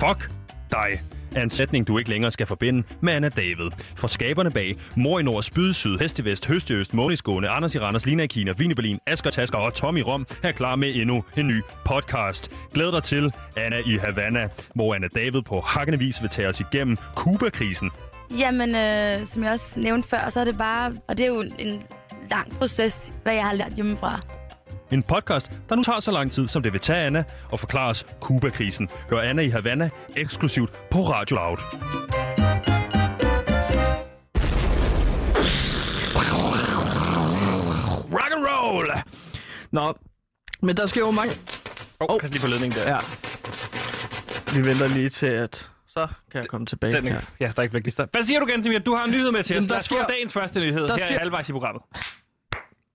Fuck 0.00 0.30
dig 0.70 1.02
er 1.36 1.42
en 1.42 1.50
sætning, 1.50 1.88
du 1.88 1.98
ikke 1.98 2.10
længere 2.10 2.30
skal 2.30 2.46
forbinde 2.46 2.82
med 3.00 3.12
Anna 3.12 3.28
David. 3.28 3.70
For 3.96 4.06
skaberne 4.06 4.50
bag 4.50 4.76
Mor 4.96 5.18
i 5.18 5.22
Nord, 5.22 5.42
Spyd 5.42 5.72
Syd, 5.72 5.98
Hest 5.98 6.18
i 6.18 6.24
Vest, 6.24 6.46
Høst 6.46 6.70
i 6.70 6.74
Øst, 6.74 6.94
Måneskåne, 6.94 7.48
Anders 7.48 7.74
i 7.74 7.78
Randers, 7.78 8.06
Lina 8.06 8.22
i 8.22 8.26
Kina, 8.26 8.52
Vine 8.52 8.72
i 8.72 8.74
Berlin, 8.74 8.98
Asger 9.06 9.30
Tasker 9.30 9.58
og 9.58 9.74
Tommy 9.74 10.02
Rom 10.06 10.26
er 10.42 10.52
klar 10.52 10.76
med 10.76 10.94
endnu 10.94 11.24
en 11.36 11.48
ny 11.48 11.62
podcast. 11.84 12.50
Glæd 12.74 12.92
dig 12.92 13.02
til 13.02 13.32
Anna 13.56 13.78
i 13.86 13.96
Havana, 13.96 14.48
hvor 14.74 14.94
Anna 14.94 15.08
David 15.14 15.42
på 15.42 15.60
hakkende 15.60 15.98
vis 15.98 16.22
vil 16.22 16.30
tage 16.30 16.48
os 16.48 16.60
igennem 16.60 16.96
Kuba-krisen. 17.14 17.90
Jamen, 18.40 18.74
øh, 18.74 19.26
som 19.26 19.42
jeg 19.42 19.52
også 19.52 19.80
nævnte 19.80 20.08
før, 20.08 20.28
så 20.28 20.40
er 20.40 20.44
det 20.44 20.58
bare... 20.58 20.92
Og 21.08 21.18
det 21.18 21.26
er 21.26 21.28
jo 21.28 21.44
en 21.58 21.82
lang 22.30 22.58
proces, 22.58 23.14
hvad 23.22 23.34
jeg 23.34 23.44
har 23.44 23.54
lært 23.54 23.72
hjemmefra. 23.72 24.20
En 24.92 25.02
podcast, 25.02 25.50
der 25.68 25.74
nu 25.76 25.82
tager 25.82 26.00
så 26.00 26.10
lang 26.12 26.32
tid, 26.32 26.48
som 26.48 26.62
det 26.62 26.72
vil 26.72 26.80
tage 26.80 26.98
Anna 26.98 27.24
og 27.52 27.60
forklare 27.60 27.90
os 27.90 28.06
Kuba-krisen. 28.20 28.88
Hør 29.10 29.20
Anna 29.20 29.42
i 29.42 29.48
Havana 29.48 29.90
eksklusivt 30.16 30.70
på 30.90 30.98
Radio 31.10 31.36
Loud. 31.36 31.58
Rock 38.12 38.32
and 38.32 38.44
roll! 38.46 38.88
Nå, 39.72 39.94
men 40.62 40.76
der 40.76 40.86
sker 40.86 41.00
jo 41.00 41.10
mange... 41.10 41.32
Åh, 42.00 42.06
oh, 42.14 42.20
pas 42.20 42.30
lige 42.30 42.40
på 42.42 42.46
ledningen 42.48 42.78
der. 42.78 42.90
Ja. 42.90 42.98
Vi 44.54 44.64
venter 44.68 44.88
lige 44.88 45.08
til, 45.08 45.26
at... 45.26 45.70
Så 45.88 46.08
kan 46.32 46.40
jeg 46.40 46.48
komme 46.48 46.66
tilbage 46.66 46.92
Den, 46.92 47.08
her. 47.08 47.20
ja. 47.40 47.52
der 47.56 47.62
er 47.62 47.74
ikke 47.76 47.90
start. 47.90 48.08
Hvad 48.12 48.22
siger 48.22 48.40
du, 48.40 48.46
Gantimir? 48.46 48.78
Du 48.78 48.94
har 48.94 49.04
en 49.04 49.10
nyhed 49.10 49.32
med 49.32 49.42
til 49.42 49.58
os. 49.58 49.66
Der 49.66 49.76
få 49.76 49.82
sker- 49.82 50.06
dagens 50.06 50.32
første 50.32 50.60
nyhed 50.60 50.82
der 50.88 50.96
her 50.96 51.06
sker- 51.06 51.18
halvvejs 51.18 51.48
i 51.48 51.52
programmet. 51.52 51.82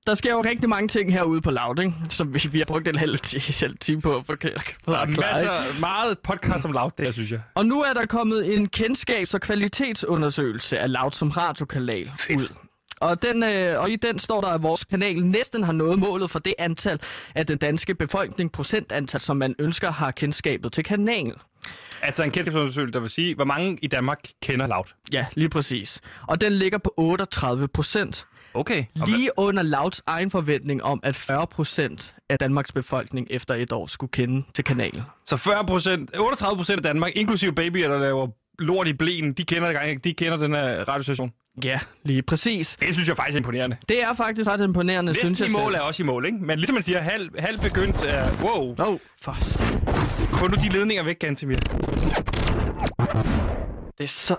Der 0.08 0.16
sker 0.16 0.32
jo 0.32 0.42
rigtig 0.42 0.70
mange 0.70 0.88
ting 0.88 1.14
herude 1.14 1.42
på 1.42 1.52
Loud, 1.52 1.80
ikke? 1.80 1.94
Som 2.10 2.34
vi, 2.34 2.50
vi 2.52 2.58
har 2.58 2.66
brugt 2.66 2.88
en 2.88 2.96
halv, 2.96 3.20
halv 3.62 3.78
time 3.78 4.02
på 4.02 4.16
at 4.16 4.26
forklare. 4.26 4.54
Der 4.86 4.98
er 4.98 5.06
ikke? 5.08 5.22
masser, 5.22 5.80
meget 5.80 6.20
podcast 6.20 6.66
om 6.66 6.72
loud 6.72 6.92
der, 6.98 7.12
synes 7.12 7.32
jeg. 7.32 7.42
Og 7.56 7.66
nu 7.66 7.82
er 7.82 7.94
der 7.94 8.06
kommet 8.06 8.56
en 8.56 8.70
kendskabs- 8.78 9.34
og 9.34 9.42
kvalitetsundersøgelse 9.42 10.80
af 10.80 10.92
Loud 10.92 11.12
som 11.12 11.30
radiokanal 11.30 12.12
Fedt. 12.18 12.42
ud. 12.42 12.48
Og, 13.00 13.22
den, 13.22 13.44
øh, 13.44 13.82
og 13.82 13.90
i 13.90 13.96
den 13.96 14.20
står 14.20 14.42
der, 14.42 14.48
at 14.48 14.64
vores 14.64 14.84
kanal 14.84 15.26
næsten 15.26 15.64
har 15.64 15.72
nået 15.74 16.00
målet 16.00 16.30
for 16.30 16.40
det 16.40 16.54
antal 16.60 17.00
af 17.36 17.46
den 17.46 17.58
danske 17.58 17.96
befolkning, 17.96 18.52
procentantal, 18.52 19.22
som 19.22 19.38
man 19.38 19.56
ønsker 19.60 19.92
har 19.92 20.12
kendskabet 20.12 20.74
til 20.74 20.84
kanalen. 20.84 21.34
Altså 22.02 22.24
en 22.24 22.32
kendskabsundersøgelse, 22.32 22.94
der 22.94 23.00
vil 23.00 23.10
sige, 23.10 23.36
hvor 23.36 23.46
mange 23.46 23.78
i 23.82 23.88
Danmark 23.88 24.20
kender 24.42 24.68
loud. 24.68 24.84
Ja, 25.14 25.26
lige 25.34 25.50
præcis. 25.50 26.02
Og 26.28 26.42
den 26.42 26.54
ligger 26.54 26.78
på 26.78 26.94
38 26.98 27.68
procent. 27.68 28.26
Okay. 28.54 28.86
Lige 29.08 29.30
under 29.38 29.64
Louds 29.64 30.02
egen 30.08 30.32
forventning 30.32 30.84
om, 30.84 31.00
at 31.04 31.16
40 31.16 31.48
procent 31.48 32.14
af 32.30 32.38
Danmarks 32.38 32.72
befolkning 32.72 33.28
efter 33.30 33.54
et 33.54 33.72
år 33.72 33.88
skulle 33.88 34.12
kende 34.12 34.44
til 34.56 34.64
kanalen. 34.64 35.02
Så 35.26 35.38
40 35.38 35.66
procent, 35.66 36.18
38 36.20 36.58
procent 36.58 36.78
af 36.78 36.84
Danmark, 36.84 37.12
inklusive 37.16 37.54
babyer, 37.54 37.88
der 37.88 38.00
laver 38.00 38.28
lort 38.60 38.88
i 38.88 38.94
blæen, 38.94 39.34
de 39.34 39.44
kender, 39.44 39.98
de 40.04 40.14
kender 40.14 40.38
den 40.38 40.56
her 40.56 40.84
radiostation. 40.90 41.32
Ja, 41.64 41.80
lige 42.04 42.22
præcis. 42.22 42.78
Det 42.80 42.94
synes 42.94 43.08
jeg 43.08 43.16
faktisk 43.16 43.36
er 43.36 43.40
imponerende. 43.40 43.78
Det 43.90 44.04
er 44.04 44.14
faktisk 44.14 44.50
ret 44.50 44.62
imponerende, 44.64 45.14
synes 45.14 45.32
Næsten 45.32 45.46
jeg 45.46 45.52
i 45.52 45.64
mål 45.64 45.72
selv. 45.72 45.82
er 45.82 45.86
også 45.86 46.04
i 46.04 46.06
mål, 46.06 46.26
ikke? 46.26 46.38
Men 46.38 46.60
ligesom 46.60 46.74
man 46.74 46.84
siger, 46.84 47.02
halv, 47.02 47.30
halv 47.40 47.60
begyndt 47.60 48.04
er... 48.06 48.30
Wow. 48.44 48.76
Åh, 48.80 48.88
oh, 48.88 49.00
for 49.22 49.38
Få 50.34 50.48
nu 50.48 50.56
de 50.56 50.70
ledninger 50.70 51.04
væk, 51.04 51.20
Gantemir. 51.20 51.56
Det 53.98 54.04
er 54.04 54.08
så... 54.08 54.36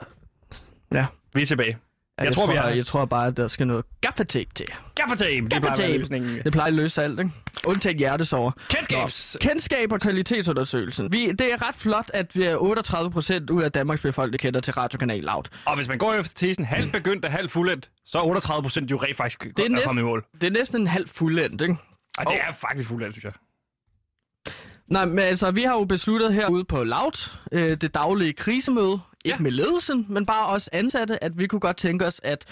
Ja. 0.93 1.07
Vi 1.35 1.43
er 1.43 1.47
tilbage. 1.47 1.77
Jeg, 2.19 2.25
Jeg 2.27 2.35
tror, 2.35 2.43
tror, 2.47 2.53
vi 2.53 2.57
jeg, 2.59 2.71
er- 2.71 2.75
jeg 2.75 2.87
tror 2.87 3.05
bare, 3.05 3.27
at 3.27 3.37
der 3.37 3.49
skal 3.49 3.67
noget 3.67 3.85
gaffatape 4.01 4.51
til. 4.55 4.67
Gaffatape, 4.95 5.49
det 5.49 5.63
plejer. 5.63 6.41
Det 6.45 6.53
plejer 6.53 6.67
at 6.69 6.75
løse 6.75 7.03
alt, 7.03 7.19
ikke? 7.21 7.31
Undtagen 7.67 7.99
hjertesover. 7.99 8.51
Kendskabs. 8.69 9.37
Kendskab 9.41 9.93
og 9.93 10.01
kvalitetsundersøgelsen. 10.01 11.13
Vi, 11.13 11.33
det 11.33 11.53
er 11.53 11.69
ret 11.69 11.75
flot, 11.75 12.11
at 12.15 12.37
vi 12.37 12.43
er 12.43 12.57
38 12.57 13.11
procent 13.11 13.51
ud 13.51 13.63
af 13.63 13.73
Danmarks 13.73 14.01
befolkning 14.03 14.41
kender 14.41 14.61
til 14.61 14.73
radiokanal 14.75 15.23
Loud. 15.23 15.43
Og 15.65 15.77
hvis 15.77 15.89
man 15.89 15.99
går 15.99 16.13
efter 16.15 16.35
tesen 16.35 16.65
halv 16.65 16.91
begyndt 16.93 17.25
og 17.25 17.31
halv 17.33 17.49
fuldendt, 17.49 17.91
så 18.07 18.19
er 18.19 18.23
38 18.23 18.63
procent 18.63 18.91
jo 18.91 18.97
rent 18.97 19.17
faktisk 19.17 19.43
Det 19.57 19.59
er, 19.59 19.77
er 19.77 19.83
kommet 19.85 20.03
i 20.03 20.05
mål. 20.05 20.25
det 20.41 20.47
er 20.47 20.51
næsten 20.51 20.81
en 20.81 20.87
halv 20.87 21.09
fuldendt, 21.09 21.63
ikke? 21.63 21.77
Og 22.19 22.25
det 22.27 22.35
er 22.49 22.53
faktisk 22.53 22.89
fuldendt, 22.89 23.15
synes 23.15 23.25
jeg. 23.25 23.33
Nej, 24.87 25.05
men 25.05 25.19
altså, 25.19 25.51
vi 25.51 25.63
har 25.63 25.73
jo 25.75 25.85
besluttet 25.85 26.35
herude 26.35 26.65
på 26.65 26.85
Loud, 26.85 27.31
øh, 27.53 27.71
det 27.81 27.95
daglige 27.95 28.33
krisemøde, 28.33 29.01
ikke 29.25 29.37
Ja. 29.39 29.43
med 29.43 29.51
ledelsen, 29.51 30.07
men 30.09 30.27
bare 30.27 30.47
os 30.47 30.69
ansatte, 30.73 31.25
at 31.25 31.33
vi 31.39 31.47
kunne 31.47 31.61
godt 31.61 31.77
tænke 31.77 32.07
os, 32.07 32.21
at, 32.25 32.45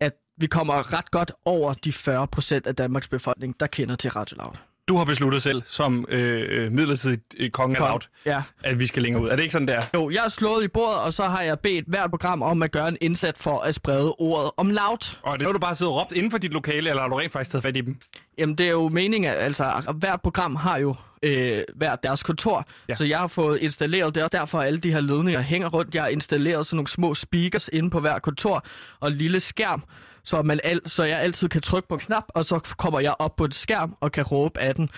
at 0.00 0.12
vi 0.38 0.46
kommer 0.46 0.92
ret 0.98 1.10
godt 1.10 1.32
over 1.44 1.74
de 1.74 1.92
40 1.92 2.26
procent 2.26 2.66
af 2.66 2.76
Danmarks 2.76 3.08
befolkning, 3.08 3.60
der 3.60 3.66
kender 3.66 3.94
til 3.96 4.10
Radio 4.10 4.36
Loud. 4.36 4.52
Du 4.88 4.96
har 4.96 5.04
besluttet 5.04 5.42
selv, 5.42 5.62
som 5.66 6.06
øh, 6.08 6.46
øh, 6.64 6.72
midlertidig 6.72 7.18
øh, 7.36 7.50
konge 7.50 7.76
af 7.82 7.88
loud, 7.90 8.00
Ja. 8.26 8.42
at 8.64 8.78
vi 8.78 8.86
skal 8.86 9.02
længere 9.02 9.22
ud. 9.22 9.28
Er 9.28 9.36
det 9.36 9.42
ikke 9.42 9.52
sådan 9.52 9.68
der? 9.68 9.82
Jo, 9.94 10.10
jeg 10.10 10.22
har 10.22 10.28
slået 10.28 10.64
i 10.64 10.68
bordet, 10.68 11.00
og 11.00 11.12
så 11.12 11.24
har 11.24 11.42
jeg 11.42 11.60
bedt 11.60 11.84
hvert 11.88 12.10
program 12.10 12.42
om 12.42 12.62
at 12.62 12.72
gøre 12.72 12.88
en 12.88 12.96
indsats 13.00 13.42
for 13.42 13.58
at 13.60 13.74
sprede 13.74 14.12
ordet 14.18 14.50
om 14.56 14.70
Loud. 14.70 15.16
Og 15.22 15.38
det 15.38 15.46
har 15.46 15.52
du 15.52 15.58
bare 15.58 15.74
siddet 15.74 15.92
og 15.94 16.00
råbt 16.00 16.12
inden 16.12 16.30
for 16.30 16.38
dit 16.38 16.50
lokale, 16.50 16.88
eller 16.90 17.02
har 17.02 17.08
du 17.08 17.16
rent 17.16 17.32
faktisk 17.32 17.50
taget 17.50 17.62
fat 17.62 17.76
i 17.76 17.80
dem? 17.80 17.96
Jamen, 18.38 18.58
det 18.58 18.66
er 18.66 18.70
jo 18.70 18.88
meningen, 18.88 19.30
altså, 19.34 19.94
hvert 19.98 20.20
program 20.22 20.56
har 20.56 20.76
jo 20.78 20.94
øh, 21.24 21.62
hver 21.74 21.96
deres 21.96 22.22
kontor. 22.22 22.64
Ja. 22.88 22.94
Så 22.94 23.04
jeg 23.04 23.18
har 23.18 23.26
fået 23.26 23.58
installeret, 23.60 24.14
det 24.14 24.22
er 24.22 24.28
derfor, 24.28 24.60
alle 24.60 24.80
de 24.80 24.92
her 24.92 25.00
ledninger 25.00 25.40
hænger 25.40 25.68
rundt. 25.68 25.94
Jeg 25.94 26.02
har 26.02 26.10
installeret 26.10 26.66
sådan 26.66 26.76
nogle 26.76 26.88
små 26.88 27.14
speakers 27.14 27.68
inde 27.72 27.90
på 27.90 28.00
hver 28.00 28.18
kontor, 28.18 28.64
og 29.00 29.08
en 29.08 29.14
lille 29.14 29.40
skærm, 29.40 29.84
så, 30.24 30.42
man 30.42 30.60
al- 30.64 30.90
så 30.90 31.04
jeg 31.04 31.20
altid 31.20 31.48
kan 31.48 31.60
trykke 31.62 31.88
på 31.88 31.94
en 31.94 32.00
knap, 32.00 32.24
og 32.28 32.44
så 32.44 32.74
kommer 32.78 33.00
jeg 33.00 33.14
op 33.18 33.36
på 33.36 33.44
et 33.44 33.54
skærm 33.54 33.96
og 34.00 34.12
kan 34.12 34.24
råbe 34.24 34.60
af 34.60 34.74
den. 34.74 34.90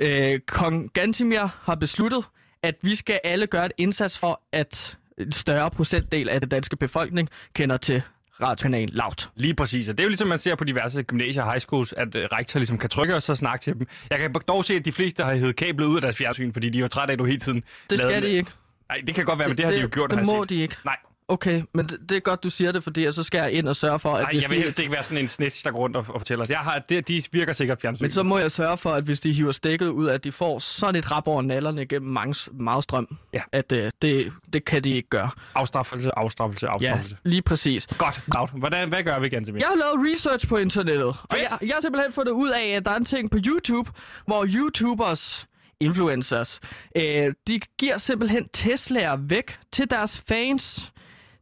Øh, 0.00 0.40
Kong 0.46 0.92
Gantimir 0.92 1.58
har 1.62 1.74
besluttet, 1.74 2.24
at 2.62 2.74
vi 2.82 2.94
skal 2.94 3.20
alle 3.24 3.46
gøre 3.46 3.66
et 3.66 3.72
indsats 3.78 4.18
for, 4.18 4.40
at 4.52 4.96
en 5.18 5.32
større 5.32 5.70
procentdel 5.70 6.28
af 6.28 6.40
den 6.40 6.48
danske 6.48 6.76
befolkning 6.76 7.28
kender 7.54 7.76
til 7.76 8.02
radiokanalen 8.42 8.88
Loud. 8.88 9.28
Lige 9.36 9.54
præcis. 9.54 9.88
Og 9.88 9.98
det 9.98 10.02
er 10.02 10.04
jo 10.04 10.08
ligesom, 10.08 10.28
man 10.28 10.38
ser 10.38 10.54
på 10.54 10.64
diverse 10.64 11.02
gymnasier 11.02 11.42
og 11.42 11.50
high 11.52 11.60
schools, 11.60 11.92
at 11.92 12.14
øh, 12.14 12.24
rektor 12.32 12.58
ligesom 12.60 12.78
kan 12.78 12.90
trykke 12.90 13.14
og 13.14 13.22
så 13.22 13.34
snakke 13.34 13.62
til 13.62 13.74
dem. 13.74 13.86
Jeg 14.10 14.18
kan 14.18 14.34
dog 14.48 14.64
se, 14.64 14.74
at 14.74 14.84
de 14.84 14.92
fleste 14.92 15.22
har 15.24 15.34
hævet 15.34 15.56
kablet 15.56 15.86
ud 15.86 15.96
af 15.96 16.02
deres 16.02 16.16
fjernsyn, 16.16 16.52
fordi 16.52 16.68
de 16.68 16.82
var 16.82 16.88
trætte 16.88 17.12
af, 17.12 17.14
at 17.14 17.18
du 17.18 17.24
hele 17.24 17.38
tiden 17.38 17.62
Det 17.90 18.00
skal 18.00 18.22
de 18.22 18.28
ikke. 18.28 18.50
Nej, 18.88 19.02
det 19.06 19.14
kan 19.14 19.24
godt 19.24 19.38
være, 19.38 19.48
men 19.48 19.56
det, 19.56 19.64
har 19.64 19.72
de 19.72 19.80
jo 19.80 19.88
gjort, 19.92 20.10
Det 20.10 20.18
har 20.18 20.26
jeg 20.26 20.36
må 20.36 20.44
set. 20.44 20.50
de 20.50 20.54
ikke. 20.56 20.76
Nej, 20.84 20.96
Okay, 21.30 21.62
men 21.74 21.86
det, 21.86 21.98
det 22.08 22.16
er 22.16 22.20
godt, 22.20 22.44
du 22.44 22.50
siger 22.50 22.72
det, 22.72 22.82
fordi 22.84 23.12
så 23.12 23.22
skal 23.22 23.38
jeg 23.38 23.52
ind 23.52 23.68
og 23.68 23.76
sørge 23.76 23.98
for, 23.98 24.14
at 24.14 24.22
nej 24.32 24.40
jeg 24.42 24.50
vil 24.50 24.58
de, 24.58 24.62
helst 24.62 24.78
ikke 24.78 24.92
være 24.92 25.04
sådan 25.04 25.18
en 25.18 25.28
snitch, 25.28 25.64
der 25.64 25.70
går 25.70 25.78
rundt 25.78 25.96
og, 25.96 26.04
og 26.08 26.20
fortæller. 26.20 26.46
Jeg 26.48 26.58
har, 26.58 26.78
det, 26.78 27.08
de 27.08 27.22
virker 27.32 27.52
sikkert 27.52 27.80
fjernsyn. 27.80 28.04
Men 28.04 28.10
så 28.10 28.22
må 28.22 28.38
jeg 28.38 28.52
sørge 28.52 28.76
for, 28.76 28.90
at 28.90 29.04
hvis 29.04 29.20
de 29.20 29.32
hiver 29.32 29.52
stikket 29.52 29.86
ud, 29.86 30.08
at 30.08 30.24
de 30.24 30.32
får 30.32 30.58
sådan 30.58 30.96
et 30.96 31.10
rap 31.10 31.26
over 31.26 31.42
nallerne 31.42 31.86
gennem 31.86 32.10
mange, 32.10 32.50
meget 32.52 32.82
strøm. 32.84 33.16
Ja. 33.32 33.40
At 33.52 33.72
øh, 33.72 33.90
det, 34.02 34.32
det 34.52 34.64
kan 34.64 34.84
de 34.84 34.90
ikke 34.90 35.08
gøre. 35.08 35.30
Afstraffelse, 35.54 36.10
afstraffelse, 36.18 36.66
Ja, 36.66 36.72
afstraffelse. 36.72 37.16
lige 37.24 37.42
præcis. 37.42 37.86
Godt, 37.86 38.20
Loud. 38.34 38.48
Hvordan, 38.58 38.88
hvad 38.88 39.02
gør 39.02 39.18
vi, 39.18 39.28
Gantemir? 39.28 39.58
Jeg 39.60 39.68
har 39.68 39.76
lavet 39.76 40.10
research 40.14 40.48
på 40.48 40.56
internettet, 40.56 41.04
og 41.06 41.16
Fedt. 41.32 41.42
jeg, 41.42 41.58
jeg 41.68 41.74
har 41.74 41.80
simpelthen 41.80 42.12
fundet 42.12 42.32
ud 42.32 42.48
af, 42.50 42.66
at 42.68 42.84
der 42.84 42.90
er 42.90 42.96
en 42.96 43.04
ting 43.04 43.30
på 43.30 43.38
YouTube, 43.46 43.90
hvor 44.26 44.46
YouTubers, 44.54 45.46
influencers, 45.80 46.60
øh, 46.96 47.32
de 47.48 47.60
giver 47.78 47.98
simpelthen 47.98 48.48
Tesla'er 48.56 49.16
væk 49.20 49.58
til 49.72 49.90
deres 49.90 50.22
fans. 50.28 50.92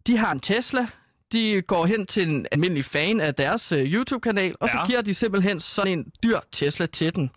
De 0.07 0.17
har 0.17 0.33
en 0.33 0.41
Tesla, 0.41 0.87
de 1.33 1.63
går 1.63 1.87
hen 1.87 2.07
til 2.07 2.29
en 2.29 2.47
almindelig 2.53 2.85
fan 2.85 3.21
af 3.21 3.35
deres 3.35 3.73
øh, 3.73 3.93
YouTube-kanal, 3.95 4.57
og 4.61 4.69
Ja. 4.69 4.73
så 4.81 4.87
giver 4.87 5.03
de 5.03 5.15
simpelthen 5.15 5.61
sådan 5.61 5.93
en 5.99 6.13
dyr 6.23 6.39
Tesla 6.53 6.87
til 6.87 7.15
den. 7.15 7.31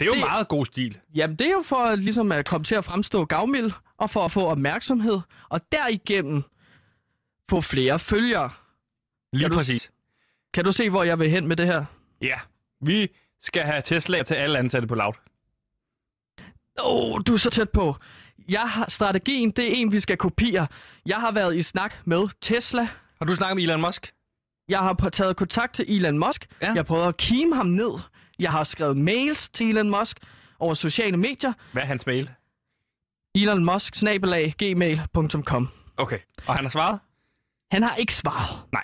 Det 0.00 0.04
er 0.04 0.06
jo 0.06 0.12
det- 0.14 0.20
meget 0.20 0.48
god 0.48 0.66
stil. 0.66 0.98
Jamen, 1.14 1.36
det 1.36 1.46
er 1.46 1.50
jo 1.50 1.62
for 1.66 1.94
ligesom 1.96 2.32
at 2.32 2.46
komme 2.46 2.64
til 2.64 2.74
at 2.74 2.84
fremstå 2.84 3.24
gavmild, 3.24 3.70
og 3.98 4.10
for 4.10 4.24
at 4.24 4.32
få 4.32 4.40
opmærksomhed, 4.46 5.20
og 5.48 5.60
derigennem 5.72 6.42
få 7.50 7.60
flere 7.60 7.98
følgere. 7.98 8.50
Lige 9.32 9.42
Kan 9.44 9.50
du- 9.50 9.56
præcis. 9.56 9.90
Kan 10.54 10.64
du 10.64 10.72
se, 10.72 10.90
hvor 10.90 11.02
jeg 11.04 11.18
vil 11.18 11.30
hen 11.30 11.46
med 11.46 11.56
det 11.56 11.66
her? 11.66 11.84
Ja, 12.22 12.34
vi 12.80 13.08
skal 13.40 13.62
have 13.62 13.82
Tesla 13.82 14.22
til 14.22 14.34
alle 14.34 14.58
ansatte 14.58 14.88
på 14.88 14.94
Loud. 14.94 15.12
Åh, 16.80 17.12
oh, 17.14 17.20
du 17.26 17.32
er 17.32 17.36
så 17.36 17.50
tæt 17.50 17.70
på. 17.70 17.96
Jeg 18.48 18.60
har 18.60 18.90
strategien, 18.90 19.50
det 19.50 19.64
er 19.64 19.72
en, 19.76 19.92
vi 19.92 20.00
skal 20.00 20.16
kopiere. 20.16 20.66
Jeg 21.06 21.16
har 21.16 21.32
været 21.32 21.56
i 21.56 21.62
snak 21.62 21.94
med 22.04 22.28
Tesla. 22.40 22.88
Har 23.18 23.26
du 23.26 23.34
snakket 23.34 23.56
med 23.56 23.62
Elon 23.62 23.80
Musk? 23.80 24.12
Jeg 24.68 24.78
har 24.78 25.08
taget 25.12 25.36
kontakt 25.36 25.74
til 25.74 25.96
Elon 25.96 26.18
Musk. 26.18 26.46
Ja. 26.62 26.66
Jeg 26.66 26.74
har 26.74 26.82
prøvet 26.82 27.08
at 27.08 27.16
kime 27.16 27.56
ham 27.56 27.66
ned. 27.66 27.90
Jeg 28.38 28.50
har 28.50 28.64
skrevet 28.64 28.96
mails 28.96 29.48
til 29.48 29.68
Elon 29.68 29.90
Musk 29.90 30.18
over 30.58 30.74
sociale 30.74 31.16
medier. 31.16 31.52
Hvad 31.72 31.82
er 31.82 31.86
hans 31.86 32.06
mail? 32.06 32.30
Elon 33.34 33.64
Musk, 33.64 33.94
gmail.com. 34.58 35.68
Okay. 35.96 36.18
Og 36.46 36.54
han 36.54 36.64
har 36.64 36.70
svaret? 36.70 36.98
Han 37.72 37.82
har 37.82 37.96
ikke 37.96 38.14
svaret. 38.14 38.62
Nej. 38.72 38.82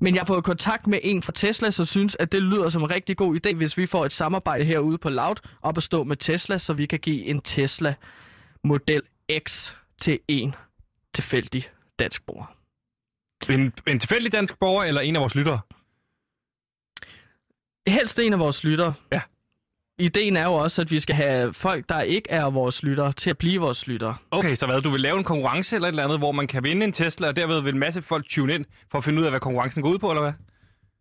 Men 0.00 0.14
jeg 0.14 0.20
har 0.20 0.26
fået 0.26 0.44
kontakt 0.44 0.86
med 0.86 0.98
en 1.02 1.22
fra 1.22 1.32
Tesla, 1.32 1.70
som 1.70 1.86
synes, 1.86 2.16
at 2.20 2.32
det 2.32 2.42
lyder 2.42 2.68
som 2.68 2.82
en 2.82 2.90
rigtig 2.90 3.16
god 3.16 3.46
idé, 3.46 3.54
hvis 3.54 3.78
vi 3.78 3.86
får 3.86 4.04
et 4.04 4.12
samarbejde 4.12 4.64
herude 4.64 4.98
på 4.98 5.08
Loud 5.10 5.36
op 5.62 5.76
at 5.76 5.82
stå 5.82 6.04
med 6.04 6.16
Tesla, 6.16 6.58
så 6.58 6.72
vi 6.72 6.86
kan 6.86 6.98
give 6.98 7.24
en 7.26 7.40
Tesla 7.40 7.94
Model 8.64 9.02
X 9.48 9.72
til 10.00 10.18
en 10.28 10.54
tilfældig 11.14 11.68
dansk 11.98 12.26
borger. 12.26 12.56
En, 13.50 13.72
en 13.88 13.98
tilfældig 14.00 14.32
dansk 14.32 14.58
borger 14.58 14.84
eller 14.84 15.00
en 15.00 15.16
af 15.16 15.20
vores 15.20 15.34
lyttere? 15.34 15.60
Helst 17.88 18.18
en 18.18 18.32
af 18.32 18.38
vores 18.38 18.64
lyttere. 18.64 18.94
Ja. 19.12 19.20
Ideen 19.98 20.36
er 20.36 20.44
jo 20.44 20.52
også, 20.54 20.82
at 20.82 20.90
vi 20.90 21.00
skal 21.00 21.14
have 21.14 21.52
folk, 21.54 21.88
der 21.88 22.00
ikke 22.00 22.30
er 22.30 22.50
vores 22.50 22.82
lyttere, 22.82 23.12
til 23.12 23.30
at 23.30 23.38
blive 23.38 23.60
vores 23.60 23.86
lyttere. 23.86 24.16
Okay, 24.30 24.54
så 24.54 24.66
hvad? 24.66 24.80
Du 24.82 24.90
vil 24.90 25.00
lave 25.00 25.18
en 25.18 25.24
konkurrence 25.24 25.74
eller 25.74 25.88
et 25.88 25.92
eller 25.92 26.04
andet, 26.04 26.18
hvor 26.18 26.32
man 26.32 26.46
kan 26.46 26.62
vinde 26.64 26.84
en 26.84 26.92
Tesla, 26.92 27.28
og 27.28 27.36
derved 27.36 27.60
vil 27.62 27.72
en 27.72 27.78
masse 27.78 28.02
folk 28.02 28.28
tune 28.28 28.54
ind 28.54 28.64
for 28.90 28.98
at 28.98 29.04
finde 29.04 29.20
ud 29.20 29.24
af, 29.24 29.32
hvad 29.32 29.40
konkurrencen 29.40 29.82
går 29.82 29.90
ud 29.90 29.98
på, 29.98 30.10
eller 30.10 30.22
hvad? 30.22 30.32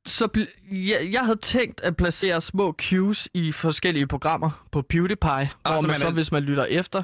Så 0.06 0.46
jeg, 0.72 1.10
jeg 1.12 1.22
havde 1.26 1.40
tænkt 1.40 1.82
at 1.82 1.98
placere 1.98 2.42
små 2.42 2.72
cues 2.82 3.30
i 3.34 3.52
forskellige 3.52 4.08
programmer 4.08 4.66
på 4.72 4.82
PewDiePie, 4.82 5.30
hvor 5.62 5.80
så 5.82 5.88
man, 5.88 5.88
man 5.88 6.00
så, 6.00 6.08
er- 6.08 6.12
hvis 6.12 6.32
man 6.32 6.44
lytter 6.44 6.66
efter, 6.66 7.04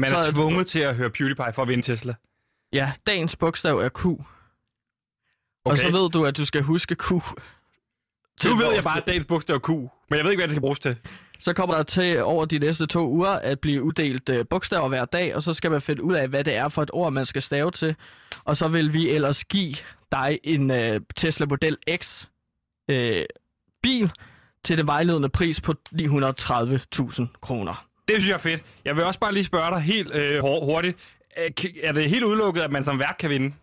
Man 0.00 0.12
er 0.12 0.30
tvunget 0.30 0.66
til 0.66 0.78
at 0.78 0.96
høre 0.96 1.10
PewDiePie 1.10 1.52
for 1.54 1.62
at 1.62 1.68
vinde 1.68 1.82
Tesla. 1.82 2.14
ja, 2.72 2.92
dagens 3.06 3.36
bogstav 3.36 3.78
er 3.78 3.88
Q. 3.88 4.06
Okay. 4.06 4.20
Og 5.64 5.76
så 5.76 5.90
ved 5.90 6.10
du, 6.10 6.24
at 6.24 6.36
du 6.36 6.44
skal 6.44 6.62
huske 6.62 6.94
Q. 6.94 7.10
Nu 8.44 8.56
ved 8.56 8.72
jeg 8.74 8.82
bare, 8.84 9.00
at 9.00 9.06
dagens 9.06 9.26
bogstav 9.26 9.56
er 9.56 9.60
Q, 9.60 9.68
men 9.68 10.16
jeg 10.16 10.24
ved 10.24 10.30
ikke, 10.30 10.40
hvad 10.40 10.48
det 10.48 10.52
skal 10.52 10.60
bruges 10.60 10.78
til. 10.78 10.96
Så 11.38 11.52
kommer 11.52 11.76
der 11.76 11.82
til 11.82 12.22
over 12.22 12.44
de 12.44 12.58
næste 12.58 12.86
to 12.86 13.08
uger 13.10 13.30
at 13.30 13.60
blive 13.60 13.82
uddelt 13.82 14.28
øh, 14.28 14.44
bogstaver 14.50 14.88
hver 14.88 15.04
dag, 15.04 15.36
og 15.36 15.42
så 15.42 15.54
skal 15.54 15.70
man 15.70 15.80
finde 15.80 16.02
ud 16.02 16.14
af, 16.14 16.28
hvad 16.28 16.44
det 16.44 16.56
er 16.56 16.68
for 16.68 16.82
et 16.82 16.90
ord, 16.92 17.12
man 17.12 17.26
skal 17.26 17.42
stave 17.42 17.70
til. 17.70 17.96
Og 18.44 18.56
så 18.56 18.68
vil 18.68 18.92
vi 18.92 19.10
ellers 19.10 19.44
give 19.44 19.74
dig 20.12 20.38
en 20.44 20.70
øh, 20.70 21.00
Tesla 21.16 21.46
Model 21.46 21.76
X 21.96 22.26
øh, 22.90 23.24
bil 23.82 24.10
til 24.64 24.78
det 24.78 24.86
vejledende 24.86 25.28
pris 25.28 25.60
på 25.60 25.74
930.000 25.94 27.26
kroner. 27.40 27.89
Det 28.10 28.22
synes 28.22 28.28
jeg 28.28 28.34
er 28.34 28.38
fedt. 28.38 28.62
Jeg 28.84 28.96
vil 28.96 29.04
også 29.04 29.20
bare 29.20 29.34
lige 29.34 29.44
spørge 29.44 29.70
dig 29.70 29.80
helt 29.80 30.14
øh, 30.14 30.40
hur- 30.40 30.64
hurtigt. 30.64 30.98
Er, 31.36 31.48
k- 31.60 31.86
er 31.86 31.92
det 31.92 32.10
helt 32.10 32.24
udelukket, 32.24 32.60
at 32.62 32.70
man 32.70 32.84
som 32.84 32.98
vært 32.98 33.16
kan 33.18 33.30
vinde? 33.30 33.54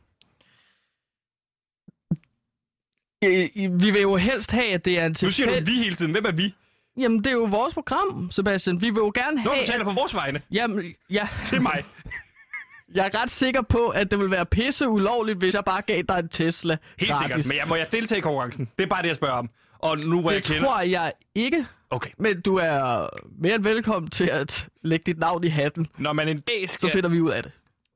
Øh, 3.23 3.81
Vi 3.81 3.91
vil 3.91 4.01
jo 4.01 4.15
helst 4.15 4.51
have, 4.51 4.73
at 4.73 4.85
det 4.85 4.99
er 4.99 5.05
en 5.05 5.15
Nu 5.21 5.31
siger 5.31 5.47
du 5.47 5.53
tilfælde... 5.53 5.71
vi 5.71 5.77
hele 5.83 5.95
tiden. 5.95 6.11
Hvem 6.11 6.25
er 6.25 6.31
vi? 6.31 6.53
Jamen, 6.97 7.17
det 7.17 7.27
er 7.27 7.31
jo 7.31 7.43
vores 7.43 7.73
program, 7.73 8.31
Sebastian. 8.31 8.81
Vi 8.81 8.89
vil 8.89 8.97
jo 8.97 9.11
gerne 9.15 9.43
Nå, 9.43 9.51
have... 9.51 9.61
du 9.65 9.71
taler 9.71 9.83
på 9.83 9.91
vores 9.91 10.13
vegne. 10.15 10.41
Jamen, 10.51 10.93
ja. 11.09 11.27
Til 11.45 11.61
mig. 11.61 11.83
Jeg 12.95 13.05
er 13.13 13.21
ret 13.21 13.31
sikker 13.31 13.61
på, 13.61 13.87
at 13.87 14.11
det 14.11 14.19
vil 14.19 14.31
være 14.31 14.45
pisse 14.45 14.87
ulovligt, 14.87 15.37
hvis 15.37 15.53
jeg 15.53 15.63
bare 15.65 15.81
gav 15.81 16.01
dig 16.09 16.19
en 16.19 16.29
Tesla 16.29 16.77
Helt 16.97 17.11
gratis. 17.11 17.25
sikkert. 17.25 17.47
Men 17.47 17.57
jeg, 17.57 17.67
må 17.67 17.75
jeg 17.75 17.87
deltage 17.91 18.19
i 18.19 18.21
konkurrencen? 18.21 18.69
Det 18.77 18.83
er 18.83 18.87
bare 18.87 19.01
det, 19.01 19.07
jeg 19.07 19.15
spørger 19.15 19.33
om. 19.33 19.49
Og 19.79 19.97
nu 19.97 20.21
hvor 20.21 20.31
jeg 20.31 20.43
Det 20.43 20.51
kender... 20.51 20.63
tror 20.63 20.81
jeg 20.81 21.13
ikke, 21.35 21.65
Okay. 21.89 22.09
men 22.19 22.41
du 22.41 22.55
er 22.55 23.07
mere 23.41 23.55
end 23.55 23.63
velkommen 23.63 24.11
til 24.11 24.29
at 24.29 24.69
lægge 24.81 25.03
dit 25.05 25.17
navn 25.19 25.43
i 25.43 25.47
hatten. 25.47 25.87
Når 25.97 26.13
man 26.13 26.27
en 26.27 26.39
dag 26.39 26.69
Så 26.69 26.73
skal... 26.73 26.89
finder 26.91 27.09
vi 27.09 27.21
ud 27.21 27.31
af 27.31 27.43
det. 27.43 27.51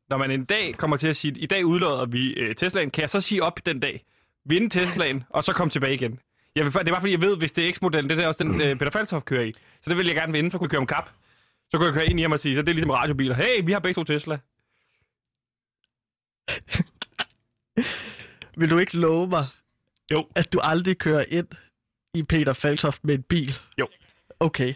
Når 0.09 0.17
man 0.17 0.31
en 0.31 0.45
dag 0.45 0.75
kommer 0.77 0.97
til 0.97 1.07
at 1.07 1.17
sige, 1.17 1.33
i 1.39 1.45
dag 1.45 1.65
udlodder 1.65 2.05
vi 2.05 2.33
øh, 2.33 2.55
Teslaen, 2.55 2.91
kan 2.91 3.01
jeg 3.01 3.09
så 3.09 3.21
sige 3.21 3.43
op 3.43 3.59
den 3.65 3.79
dag, 3.79 4.05
vinde 4.45 4.69
Teslaen, 4.69 5.23
og 5.29 5.43
så 5.43 5.53
komme 5.53 5.71
tilbage 5.71 5.93
igen? 5.93 6.19
Jeg 6.55 6.65
vil, 6.65 6.73
det 6.73 6.79
er 6.79 6.83
bare 6.91 7.01
fordi, 7.01 7.11
jeg 7.13 7.21
ved, 7.21 7.37
hvis 7.37 7.51
det 7.51 7.69
er 7.69 7.73
X-modellen, 7.73 8.09
det 8.09 8.19
er 8.23 8.27
også 8.27 8.43
den, 8.43 8.61
øh, 8.61 8.75
Peter 8.75 8.91
Faltoff 8.91 9.25
kører 9.25 9.43
i. 9.43 9.53
Så 9.81 9.89
det 9.89 9.97
vil 9.97 10.05
jeg 10.07 10.15
gerne 10.15 10.33
vinde, 10.33 10.51
så 10.51 10.57
kunne 10.57 10.65
jeg 10.65 10.71
køre 10.71 10.79
om 10.81 10.87
kap. 10.87 11.09
Så 11.69 11.77
kunne 11.77 11.85
jeg 11.85 11.93
køre 11.93 12.05
ind 12.05 12.19
hjem 12.19 12.31
og 12.31 12.39
sige, 12.39 12.55
så 12.55 12.61
det 12.61 12.69
er 12.69 12.73
ligesom 12.73 12.89
radiobiler. 12.89 13.35
Hey, 13.35 13.61
vi 13.65 13.71
har 13.71 13.79
begge 13.79 13.93
to 13.93 14.03
Tesla. 14.03 14.37
Vil 18.57 18.69
du 18.69 18.77
ikke 18.77 18.97
love 18.97 19.27
mig, 19.27 19.45
Jo. 20.11 20.27
at 20.35 20.53
du 20.53 20.59
aldrig 20.63 20.97
kører 20.97 21.25
ind 21.27 21.47
i 22.13 22.23
Peter 22.23 22.53
Faltoft 22.53 23.03
med 23.03 23.15
en 23.15 23.21
bil? 23.21 23.53
Jo. 23.79 23.87
Okay. 24.39 24.73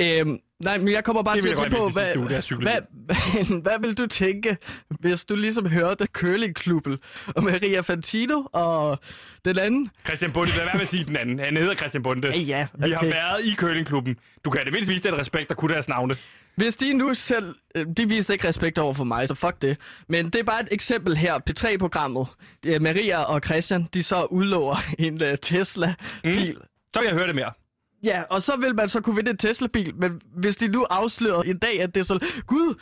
Øhm, 0.00 0.38
nej, 0.60 0.78
men 0.78 0.92
jeg 0.92 1.04
kommer 1.04 1.22
bare 1.22 1.36
Det 1.36 1.42
til 1.42 1.50
at 1.50 1.58
tænke 1.58 1.76
på, 1.76 1.90
sidste 1.94 2.18
uge, 2.18 2.62
hvad, 2.62 2.80
hvad, 2.92 3.60
hvad, 3.62 3.80
vil 3.80 3.98
du 3.98 4.06
tænke, 4.06 4.56
hvis 4.88 5.24
du 5.24 5.34
ligesom 5.34 5.68
hørte 5.68 6.06
Curlingklubben 6.06 6.98
og 7.26 7.44
Maria 7.44 7.80
Fantino 7.80 8.42
og 8.52 8.98
den 9.44 9.58
anden? 9.58 9.88
Christian 10.06 10.32
Bunde, 10.32 10.52
lad 10.56 10.64
være 10.64 10.74
med 10.74 10.82
at 10.82 10.88
sige 10.88 11.04
den 11.04 11.16
anden. 11.16 11.38
Han 11.38 11.56
hedder 11.56 11.74
Christian 11.74 12.02
Bunde. 12.02 12.28
Ja, 12.28 12.40
ja, 12.40 12.66
Vi 12.74 12.90
har 12.90 12.98
okay. 12.98 13.12
været 13.12 13.44
i 13.44 13.54
curlingklubben. 13.54 14.16
Du 14.44 14.50
kan 14.50 14.64
det 14.64 14.72
mindste 14.72 14.92
vise 14.92 15.10
den 15.10 15.20
respekt, 15.20 15.48
der 15.48 15.54
kunne 15.54 15.74
deres 15.74 15.88
navne. 15.88 16.16
Hvis 16.60 16.76
de 16.76 16.92
nu 16.92 17.14
selv... 17.14 17.54
Øh, 17.74 17.86
de 17.96 18.08
viste 18.08 18.32
ikke 18.32 18.48
respekt 18.48 18.78
over 18.78 18.94
for 18.94 19.04
mig, 19.04 19.28
så 19.28 19.34
fuck 19.34 19.62
det. 19.62 19.76
Men 20.08 20.24
det 20.24 20.34
er 20.34 20.42
bare 20.42 20.60
et 20.62 20.68
eksempel 20.70 21.16
her. 21.16 21.38
P3-programmet. 21.50 22.26
Øh, 22.66 22.82
Maria 22.82 23.22
og 23.22 23.40
Christian, 23.44 23.88
de 23.94 24.02
så 24.02 24.24
udlover 24.24 24.76
en 24.98 25.22
øh, 25.22 25.38
Tesla-bil. 25.38 26.54
Mm. 26.54 26.62
Så 26.94 27.00
vil 27.00 27.06
jeg 27.06 27.16
høre 27.16 27.26
det 27.26 27.34
mere. 27.34 27.52
Ja, 28.04 28.22
og 28.30 28.42
så 28.42 28.56
vil 28.60 28.74
man 28.74 28.88
så 28.88 29.00
kunne 29.00 29.16
vinde 29.16 29.30
en 29.30 29.36
Tesla-bil. 29.36 29.94
Men 29.96 30.20
hvis 30.36 30.56
de 30.56 30.68
nu 30.68 30.86
afslører 30.90 31.42
en 31.42 31.58
dag, 31.58 31.82
at 31.82 31.94
det 31.94 32.00
er 32.00 32.04
sådan... 32.04 32.28
Gud, 32.46 32.74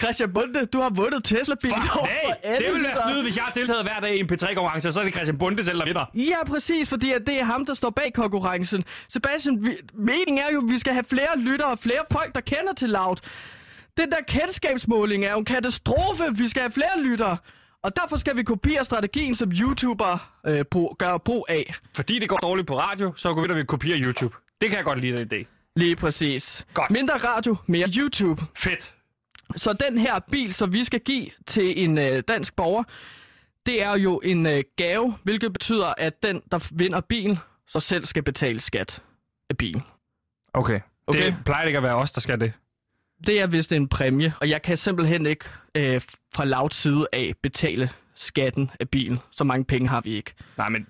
Christian 0.00 0.32
Bunde, 0.32 0.66
du 0.66 0.80
har 0.80 0.90
vundet 0.90 1.24
Tesla-bil. 1.24 1.70
Fuck, 1.70 1.96
over 1.96 2.06
hey, 2.44 2.56
det 2.58 2.74
vil 2.74 2.82
være 2.82 2.82
lyttere." 2.82 3.10
snyde, 3.10 3.22
hvis 3.22 3.36
jeg 3.36 3.44
har 3.44 3.52
deltaget 3.52 3.82
hver 3.82 4.00
dag 4.00 4.16
i 4.16 4.20
en 4.20 4.32
P3-konkurrence, 4.32 4.88
og 4.88 4.92
så 4.92 5.00
er 5.00 5.04
det 5.04 5.12
Christian 5.12 5.38
Bunde 5.38 5.64
selv, 5.64 5.78
der 5.78 5.84
vinder. 5.84 6.04
Ja, 6.14 6.44
præcis, 6.46 6.88
fordi 6.88 7.12
at 7.12 7.22
det 7.26 7.40
er 7.40 7.44
ham, 7.44 7.66
der 7.66 7.74
står 7.74 7.90
bag 7.90 8.12
konkurrencen. 8.14 8.84
Sebastian, 9.08 9.64
vi, 9.64 9.76
meningen 9.94 10.38
er 10.38 10.52
jo, 10.52 10.58
at 10.58 10.70
vi 10.72 10.78
skal 10.78 10.92
have 10.92 11.04
flere 11.04 11.38
lyttere 11.38 11.70
og 11.70 11.78
flere 11.78 12.02
folk, 12.12 12.34
der 12.34 12.40
kender 12.40 12.72
til 12.76 12.90
Loud. 12.90 13.16
Den 13.96 14.10
der 14.10 14.20
kendskabsmåling 14.28 15.24
er 15.24 15.32
jo 15.32 15.38
en 15.38 15.44
katastrofe. 15.44 16.24
Vi 16.36 16.48
skal 16.48 16.62
have 16.62 16.72
flere 16.72 17.00
lyttere. 17.02 17.36
Og 17.82 17.96
derfor 17.96 18.16
skal 18.16 18.36
vi 18.36 18.42
kopiere 18.42 18.84
strategien, 18.84 19.34
som 19.34 19.50
YouTuber 19.50 20.30
øh, 20.46 20.64
brug, 20.70 20.96
gør 20.98 21.18
brug 21.18 21.46
af. 21.48 21.74
Fordi 21.96 22.18
det 22.18 22.28
går 22.28 22.36
dårligt 22.36 22.66
på 22.66 22.78
radio, 22.78 23.12
så 23.16 23.34
går 23.34 23.42
vi, 23.42 23.48
at 23.50 23.56
vi 23.56 23.64
kopierer 23.64 23.98
YouTube. 24.00 24.36
Det 24.60 24.68
kan 24.68 24.76
jeg 24.76 24.84
godt 24.84 25.00
lide, 25.00 25.16
den 25.16 25.32
idé. 25.32 25.46
Lige 25.76 25.96
præcis. 25.96 26.66
Godt. 26.74 26.90
Mindre 26.90 27.14
radio, 27.14 27.56
mere 27.66 27.88
YouTube. 27.96 28.42
Fedt. 28.56 28.94
Så 29.56 29.72
den 29.72 29.98
her 29.98 30.18
bil, 30.30 30.54
som 30.54 30.72
vi 30.72 30.84
skal 30.84 31.00
give 31.00 31.30
til 31.46 31.84
en 31.84 31.98
øh, 31.98 32.22
dansk 32.28 32.56
borger, 32.56 32.84
det 33.66 33.82
er 33.82 33.96
jo 33.96 34.20
en 34.24 34.46
øh, 34.46 34.62
gave, 34.76 35.14
hvilket 35.22 35.52
betyder, 35.52 35.94
at 35.98 36.22
den, 36.22 36.42
der 36.52 36.68
vinder 36.72 37.00
bilen, 37.00 37.38
så 37.68 37.80
selv 37.80 38.04
skal 38.04 38.22
betale 38.22 38.60
skat 38.60 39.02
af 39.50 39.56
bilen. 39.56 39.82
Okay. 40.54 40.80
Okay. 41.06 41.26
Det 41.26 41.36
plejer 41.44 41.64
ikke 41.66 41.76
at 41.76 41.82
være 41.82 41.94
os, 41.94 42.12
der 42.12 42.20
skal 42.20 42.40
det. 42.40 42.52
Det 43.26 43.40
er 43.40 43.46
vist 43.46 43.72
en 43.72 43.88
præmie, 43.88 44.34
og 44.40 44.48
jeg 44.48 44.62
kan 44.62 44.76
simpelthen 44.76 45.26
ikke 45.26 45.44
øh, 45.74 46.00
fra 46.34 46.44
lavt 46.44 46.74
side 46.74 47.06
af 47.12 47.34
betale 47.42 47.90
skatten 48.14 48.70
af 48.80 48.88
bilen. 48.88 49.18
Så 49.30 49.44
mange 49.44 49.64
penge 49.64 49.88
har 49.88 50.00
vi 50.00 50.10
ikke. 50.10 50.34
Nej, 50.56 50.68
men 50.68 50.86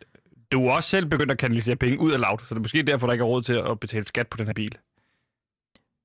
du 0.52 0.66
er 0.66 0.72
også 0.72 0.90
selv 0.90 1.06
begyndt 1.06 1.32
at 1.32 1.38
kanalisere 1.38 1.76
penge 1.76 2.00
ud 2.00 2.12
af 2.12 2.20
loud, 2.20 2.38
så 2.38 2.44
det 2.48 2.56
er 2.56 2.62
måske 2.62 2.82
derfor, 2.82 3.06
der 3.06 3.12
ikke 3.12 3.22
er 3.22 3.26
råd 3.26 3.42
til 3.42 3.52
at 3.52 3.80
betale 3.80 4.04
skat 4.04 4.28
på 4.28 4.37
den 4.37 4.46
her 4.46 4.52
bil. 4.54 4.72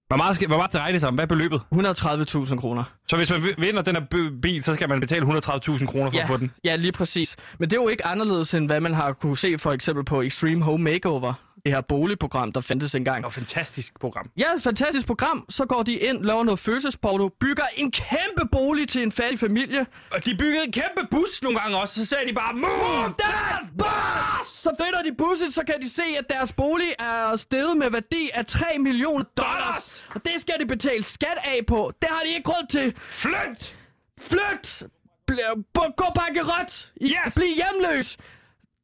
Hvor 0.07 0.17
meget, 0.17 0.35
skal, 0.35 0.47
hvor 0.47 0.57
meget 0.57 0.73
drejer 0.73 0.91
det 0.91 1.01
sig 1.01 1.07
om? 1.09 1.15
Hvad 1.15 1.23
er 1.23 1.27
beløbet? 1.27 1.61
130.000 1.75 2.55
kroner. 2.55 2.83
Så 3.07 3.15
hvis 3.17 3.31
man 3.31 3.43
vinder 3.57 3.81
den 3.81 3.95
her 3.95 4.31
bil, 4.41 4.63
så 4.63 4.73
skal 4.73 4.89
man 4.89 4.99
betale 4.99 5.25
130.000 5.25 5.85
kroner 5.85 6.09
for 6.09 6.17
Ja, 6.17 6.21
at 6.21 6.27
få 6.27 6.37
den. 6.37 6.51
ja, 6.63 6.75
lige 6.75 6.91
præcis. 6.91 7.35
Men 7.59 7.69
det 7.69 7.77
er 7.77 7.81
jo 7.81 7.87
ikke 7.87 8.05
anderledes, 8.05 8.53
end 8.53 8.65
hvad 8.65 8.79
man 8.79 8.93
har 8.93 9.13
kunne 9.13 9.37
se 9.37 9.57
for 9.57 9.71
eksempel 9.71 10.05
på 10.05 10.21
Extreme 10.21 10.63
Home 10.63 10.83
Makeover. 10.83 11.33
Det 11.65 11.73
her 11.73 11.81
boligprogram, 11.81 12.51
der 12.51 12.61
fandtes 12.61 12.95
engang. 12.95 13.27
Et 13.27 13.33
fantastisk 13.33 13.99
program. 13.99 14.29
Ja, 14.37 14.47
fantastisk 14.59 15.07
program. 15.07 15.45
Så 15.49 15.65
går 15.65 15.83
de 15.83 15.93
ind, 15.93 16.23
laver 16.23 16.43
noget 16.43 16.59
følelsesporto, 16.59 17.27
bygger 17.39 17.63
en 17.75 17.91
kæmpe 17.91 18.47
bolig 18.51 18.87
til 18.89 19.03
en 19.03 19.11
fattig 19.11 19.39
familie. 19.39 19.85
Og 20.11 20.25
de 20.25 20.35
byggede 20.37 20.63
en 20.65 20.71
kæmpe 20.71 21.07
bus 21.11 21.41
nogle 21.43 21.59
gange 21.59 21.77
også, 21.77 21.93
så 21.93 22.05
sagde 22.05 22.27
de 22.29 22.33
bare, 22.33 22.53
move 22.53 23.13
that 23.19 23.61
bus! 23.77 24.47
Så 24.47 24.69
finder 24.85 25.01
de 25.01 25.15
bussen, 25.17 25.51
så 25.51 25.63
kan 25.65 25.75
de 25.81 25.89
se, 25.89 26.03
at 26.19 26.25
deres 26.29 26.51
bolig 26.53 26.93
er 26.99 27.35
steget 27.35 27.77
med 27.77 27.89
værdi 27.89 28.29
af 28.33 28.45
3 28.45 28.65
millioner 28.79 29.25
dollars. 29.37 30.05
Og 30.15 30.25
det 30.25 30.33
skal 30.41 30.55
de 30.59 30.65
betale 30.65 31.03
skat 31.03 31.37
af 31.43 31.59
på. 31.67 31.91
Det 32.01 32.09
har 32.11 32.21
de 32.25 32.29
ikke 32.35 32.49
råd 32.49 32.67
til. 32.69 32.93
Flygt! 33.09 33.75
Flygt! 34.21 34.83
Bl- 35.31 35.93
gå 35.97 36.05
bankerot! 36.15 36.89
Yes! 37.01 37.35
Bliv 37.35 37.47
hjemløs! 37.55 38.17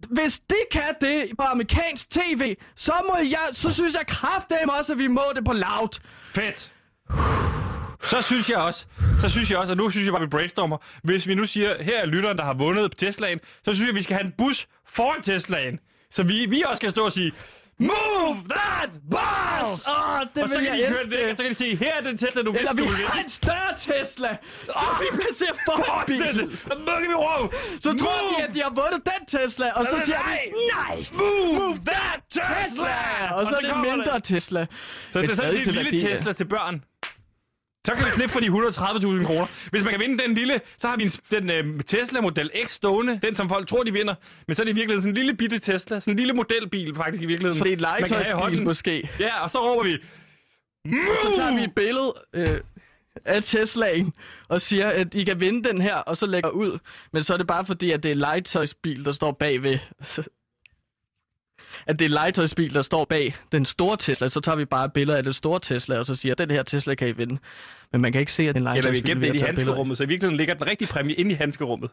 Hvis 0.10 0.40
det 0.40 0.64
kan 0.72 0.96
det 1.02 1.30
på 1.38 1.44
amerikansk 1.44 2.10
tv, 2.10 2.56
så 2.76 2.94
må 3.10 3.18
jeg, 3.18 3.48
så 3.52 3.74
synes 3.74 3.94
jeg 3.94 4.08
kraftedeme 4.08 4.74
også, 4.74 4.94
at 4.94 5.00
vi 5.00 5.08
må 5.08 5.24
det 5.36 5.46
på 5.46 5.54
loud. 5.54 6.00
Fedt. 6.36 6.72
Så 8.04 8.22
synes 8.22 8.50
jeg 8.50 8.58
også, 8.58 8.86
så 9.20 9.30
synes 9.30 9.52
jeg 9.52 9.60
også, 9.60 9.74
og 9.74 9.78
nu 9.78 9.90
synes 9.90 10.06
jeg 10.06 10.14
bare, 10.14 10.22
at 10.22 10.26
vi 10.26 10.30
brainstormer. 10.30 10.78
Hvis 11.04 11.28
vi 11.28 11.36
nu 11.36 11.46
siger, 11.46 11.84
her 11.84 12.00
er 12.00 12.06
lytteren, 12.06 12.38
der 12.38 12.44
har 12.44 12.54
vundet 12.54 12.92
på 12.92 12.98
Teslaen, 12.98 13.40
så 13.66 13.74
synes 13.74 13.80
jeg, 13.80 13.90
at 13.90 13.96
vi 13.96 14.02
skal 14.02 14.16
have 14.16 14.26
en 14.26 14.34
bus 14.38 14.68
foran 14.86 15.22
Teslaen. 15.22 15.80
Så 16.12 16.24
vi, 16.24 16.46
vi 16.46 16.62
også 16.62 16.76
skal 16.76 16.90
stå 16.92 17.06
og 17.06 17.14
sige, 17.14 17.32
Move 17.80 18.38
that 18.50 18.90
bus! 19.12 19.88
Åh, 19.88 20.22
det 20.36 20.44
og 20.44 20.50
så 20.50 20.58
vil 20.58 20.68
kan, 20.68 20.80
jeg 20.80 20.90
de 20.90 21.00
elske. 21.00 21.28
det, 21.30 21.38
så 21.38 21.44
kan 21.44 21.50
de 21.52 21.56
sige, 21.56 21.76
her 21.78 21.94
er 21.96 22.02
den 22.02 22.18
Tesla, 22.18 22.42
du 22.42 22.52
vidste, 22.52 22.76
vi 22.76 22.82
du 22.82 22.88
ville 22.88 23.08
har 23.08 23.22
en 23.24 23.30
større 23.30 23.74
Tesla, 23.78 24.38
som 24.66 24.96
vi 25.00 25.18
placerer 25.22 25.54
foran 25.66 26.06
bilen. 26.08 26.60
Mukke 26.78 27.08
vi 27.08 27.14
røv! 27.14 27.52
Så 27.80 27.94
tror 27.94 28.22
Move 28.22 28.36
de, 28.38 28.44
at 28.44 28.54
de 28.56 28.62
har 28.62 28.70
vundet 28.70 29.02
den 29.06 29.26
Tesla, 29.40 29.72
og 29.72 29.86
så 29.86 29.96
Nej, 29.96 30.06
siger 30.06 30.18
nej. 30.20 30.42
de, 30.46 30.60
nej! 30.76 31.06
Move 31.12 31.78
that 31.86 32.20
Tesla! 32.32 33.34
Og 33.34 33.48
så 33.48 33.56
er 33.64 33.74
det 33.74 33.82
mindre 33.92 34.20
Tesla. 34.20 34.66
Så 35.12 35.22
det 35.22 35.30
er 35.30 35.36
sådan 35.36 35.56
en 35.56 35.64
lille. 35.74 36.02
Tesla 36.10 36.34
til 36.34 36.46
børn. 36.46 36.84
Så 37.88 37.94
kan 37.96 38.06
vi 38.06 38.12
slippe 38.12 38.34
for 38.34 38.40
de 38.40 38.48
130.000 38.48 39.26
kroner. 39.26 39.70
Hvis 39.72 39.84
man 39.84 39.92
kan 39.92 40.00
vinde 40.00 40.24
den 40.24 40.34
lille, 40.34 40.62
så 40.78 40.88
har 40.88 40.98
vi 40.98 41.04
en, 41.04 41.10
den 41.10 41.50
øh, 41.50 41.84
Tesla 41.84 42.22
Model 42.22 42.52
X 42.66 42.70
stående. 42.70 43.20
Den, 43.22 43.36
som 43.36 43.50
folk 43.50 43.68
tror, 43.68 43.84
de 43.84 43.94
vinder. 43.94 44.16
Men 44.48 44.56
så 44.56 44.62
er 44.62 44.64
det 44.64 44.72
i 44.72 44.76
virkeligheden 44.76 45.02
sådan 45.02 45.12
en 45.12 45.16
lille 45.16 45.34
bitte 45.34 45.60
Tesla. 45.60 46.00
Sådan 46.00 46.14
en 46.14 46.18
lille 46.18 46.34
modelbil 46.34 46.96
faktisk 46.96 47.24
i 47.24 47.26
virkeligheden. 47.26 47.58
Så 47.58 47.64
det 47.64 47.72
er 47.74 47.78
i 47.78 47.80
legetøjsbil 47.80 48.64
måske. 48.64 49.10
Ja, 49.20 49.44
og 49.44 49.52
så 49.52 49.58
råber 49.58 49.84
vi... 49.84 49.98
Så 51.22 51.34
tager 51.36 51.58
vi 51.58 51.64
et 51.64 51.76
billede 51.76 52.14
øh, 52.34 52.60
af 53.26 53.44
Teslaen 53.44 54.14
og 54.48 54.62
siger, 54.62 54.90
at 54.90 55.16
I 55.16 55.24
kan 55.24 55.40
vinde 55.40 55.70
den 55.70 55.82
her, 55.82 55.96
og 55.96 56.18
så 56.18 56.26
lægger 56.26 56.50
ud. 56.50 56.80
Men 57.14 57.24
så 57.24 57.34
er 57.34 57.38
det 57.38 57.48
bare 57.48 57.66
fordi, 57.66 57.92
at 57.92 58.04
det 58.04 58.12
er 58.12 58.16
legetøjsbil, 58.16 59.06
der 59.06 59.12
står 59.12 59.32
bagved. 59.32 59.80
At 61.88 62.00
det 62.00 62.06
er 62.06 62.10
legetøjsbil, 62.10 62.74
der 62.74 62.82
står 62.82 63.06
bag 63.06 63.36
den 63.52 63.66
store 63.66 63.98
Tesla. 63.98 64.28
Så 64.30 64.40
tager 64.40 64.56
vi 64.56 64.66
bare 64.66 64.86
et 64.86 64.94
billede 64.94 65.18
af 65.18 65.24
den 65.24 65.34
store 65.34 65.60
Tesla, 65.60 66.00
og 66.00 66.06
så 66.06 66.16
siger, 66.16 66.32
at 66.34 66.38
den 66.38 66.52
her 66.52 66.64
Tesla 66.64 66.96
kan 66.96 67.08
I 67.08 67.12
vinde. 67.12 67.38
Men 67.92 68.02
man 68.02 68.12
kan 68.12 68.20
ikke 68.20 68.32
se, 68.34 68.44
at 68.50 68.56
det 68.56 68.66
er 68.66 68.72
en 68.72 68.78
Eller 68.78 68.92
vi 68.92 68.98
legetøjsbil. 68.98 69.12
gemte 69.12 69.22
det 69.22 69.28
i 69.28 69.32
billeder 69.32 69.46
handskerummet, 69.46 69.98
så 69.98 70.04
i 70.04 70.08
virkeligheden 70.08 70.38
ligger 70.38 70.54
den 70.54 70.68
rigtige 70.68 70.88
præmie 70.88 71.16
inde 71.16 71.32
i 71.32 71.34
handskerummet. 71.34 71.90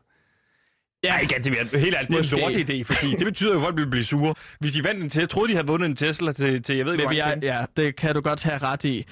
Ja, 1.05 1.19
ikke 1.19 1.35
altid 1.35 1.51
mere. 1.51 1.81
Helt 1.81 1.97
ærligt, 1.97 2.11
det 2.11 2.33
er 2.33 2.37
en 2.37 2.41
lort 2.55 2.71
idé, 2.71 2.83
fordi 2.95 3.11
det 3.17 3.25
betyder 3.27 3.53
jo, 3.53 3.59
at 3.59 3.63
folk 3.65 3.77
vil 3.77 3.87
blive 3.91 4.05
sure. 4.05 4.35
Hvis 4.61 4.73
de 4.73 4.85
vandt 4.85 5.03
en 5.03 5.09
Tesla, 5.09 5.27
troede 5.27 5.49
de 5.49 5.55
havde 5.55 5.67
vundet 5.67 5.87
en 5.89 5.97
Tesla 5.97 6.33
til, 6.33 6.63
til 6.63 6.77
jeg 6.77 6.87
ved 6.87 6.93
ikke, 6.93 7.05
hvor 7.05 7.13
er, 7.23 7.31
penge. 7.35 7.47
ja, 7.47 7.65
det 7.77 7.97
kan 7.97 8.15
du 8.15 8.21
godt 8.21 8.43
have 8.43 8.59
ret 8.59 8.85
i. 8.85 9.05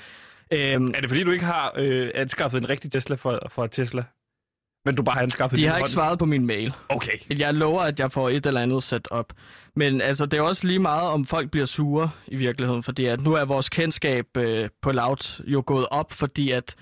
Øhm, 0.53 0.87
Er 0.95 1.01
det 1.01 1.11
fordi, 1.11 1.23
du 1.25 1.31
ikke 1.31 1.45
har 1.45 1.73
øh, 1.77 2.11
anskaffet 2.15 2.59
en 2.59 2.69
rigtig 2.69 2.93
Tesla 2.93 3.17
for, 3.17 3.49
for 3.51 3.67
Tesla? 3.67 4.05
Men 4.85 4.95
du 4.95 5.03
bare 5.03 5.15
har 5.15 5.23
anskaffet 5.23 5.57
de 5.59 5.67
har 5.67 5.75
ikke 5.77 5.81
hånd? 5.81 5.89
svaret 5.91 6.19
på 6.19 6.25
min 6.25 6.47
mail. 6.47 6.75
Okay. 6.89 7.39
Jeg 7.39 7.55
lover, 7.55 7.81
at 7.83 8.01
jeg 8.01 8.13
får 8.13 8.29
et 8.29 8.47
eller 8.47 8.61
andet 8.61 8.83
sat 8.83 9.09
op. 9.11 9.33
Men 9.77 10.01
altså, 10.01 10.27
det 10.27 10.39
er 10.39 10.43
også 10.43 10.67
lige 10.67 10.79
meget, 10.79 11.03
om 11.11 11.25
folk 11.25 11.51
bliver 11.51 11.67
sure 11.67 12.11
i 12.27 12.37
virkeligheden, 12.37 12.83
fordi 12.83 13.05
at 13.05 13.21
nu 13.21 13.33
er 13.35 13.45
vores 13.45 13.69
kendskab 13.69 14.27
øh, 14.37 14.69
på 14.83 14.93
Loud 14.93 15.43
jo 15.47 15.63
gået 15.67 15.87
op, 15.91 16.13
fordi 16.13 16.51
at, 16.51 16.75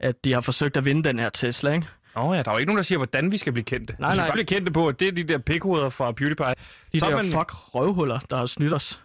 at 0.00 0.24
de 0.24 0.32
har 0.32 0.40
forsøgt 0.40 0.76
at 0.76 0.84
vinde 0.84 1.04
den 1.08 1.18
her 1.18 1.28
Tesla, 1.28 1.72
ikke? 1.72 1.86
Åh 2.16 2.24
oh, 2.24 2.36
ja, 2.36 2.42
der 2.42 2.50
er 2.50 2.54
jo 2.54 2.58
ikke 2.58 2.66
nogen, 2.68 2.76
der 2.76 2.82
siger, 2.82 2.98
hvordan 2.98 3.32
vi 3.32 3.38
skal 3.38 3.52
blive 3.52 3.64
kendte. 3.64 3.96
Nej, 3.98 4.10
vi 4.10 4.16
skal 4.16 4.26
nej. 4.26 4.32
blive 4.32 4.46
kendte 4.46 4.72
på, 4.72 4.88
at 4.88 5.00
det 5.00 5.08
er 5.08 5.12
de 5.12 5.24
der 5.24 5.38
pikhoveder 5.38 5.88
fra 5.88 6.12
PewDiePie. 6.12 6.46
De 6.92 7.00
Så 7.00 7.06
er 7.06 7.10
der 7.10 7.16
man- 7.16 7.26
fuck 7.26 7.74
røvhuller, 7.74 8.18
der 8.30 8.36
har 8.36 8.46
snydt 8.46 8.72
os. 8.74 9.00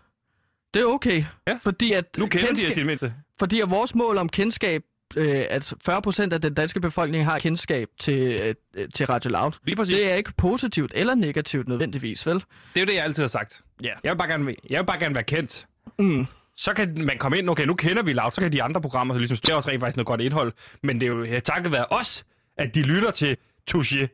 Det 0.74 0.82
er 0.82 0.86
okay, 0.86 1.24
Ja. 1.48 1.60
fordi 1.62 1.92
at, 1.92 2.06
Nu 2.18 2.28
kender 2.28 2.48
de 2.48 2.48
kendskab- 2.48 2.70
os 2.72 2.78
i 2.78 2.80
det 2.80 2.86
mindste. 2.86 3.14
fordi 3.40 3.62
at 3.62 3.70
vores 3.70 3.96
mål 3.96 4.18
om 4.18 4.30
kendskab, 4.30 4.82
øh, 5.18 5.46
at 5.50 5.74
40% 5.90 6.34
af 6.34 6.42
den 6.42 6.54
danske 6.54 6.80
befolkning 6.82 7.26
har 7.26 7.40
kendskab 7.40 7.90
til, 8.00 8.56
øh, 8.76 8.90
til 8.96 9.06
Radio 9.06 9.30
Loud, 9.32 9.52
Lige 9.64 9.76
præcis. 9.76 9.98
det 9.98 10.12
er 10.12 10.16
ikke 10.16 10.34
positivt 10.38 10.92
eller 10.96 11.16
negativt 11.16 11.68
nødvendigvis, 11.68 12.28
vel? 12.28 12.36
Det 12.36 12.44
er 12.76 12.80
jo 12.82 12.86
det, 12.86 12.94
jeg 12.96 13.04
altid 13.04 13.24
har 13.24 13.28
sagt. 13.28 13.62
Ja. 13.84 13.90
Jeg 14.04 14.12
vil 14.12 14.18
bare 14.18 14.28
gerne, 14.28 14.56
jeg 14.70 14.80
vil 14.80 14.86
bare 14.86 15.00
gerne 15.00 15.16
være 15.16 15.24
kendt. 15.24 15.66
Mm. 16.00 16.28
Så 16.56 16.74
kan 16.74 16.96
man 17.06 17.18
komme 17.18 17.38
ind, 17.38 17.50
okay, 17.50 17.66
nu 17.66 17.74
kender 17.74 18.04
vi 18.04 18.14
Loud, 18.14 18.32
så 18.32 18.42
kan 18.42 18.52
de 18.52 18.64
andre 18.64 18.82
programmer, 18.82 19.14
så 19.14 19.18
ligesom, 19.18 19.38
det 19.38 19.50
er 19.50 19.56
også 19.56 19.70
rent 19.70 19.80
faktisk 19.82 19.98
noget 19.98 20.08
godt 20.08 20.22
indhold. 20.22 20.54
Men 20.84 21.02
det 21.02 21.06
er 21.08 21.12
jo 21.12 21.24
ja, 21.24 21.40
takket 21.40 21.72
være 21.72 21.86
os, 21.90 22.26
at 22.58 22.76
de 22.76 22.82
lytter 22.82 23.12
til 23.12 23.38
Touché. 23.72 24.08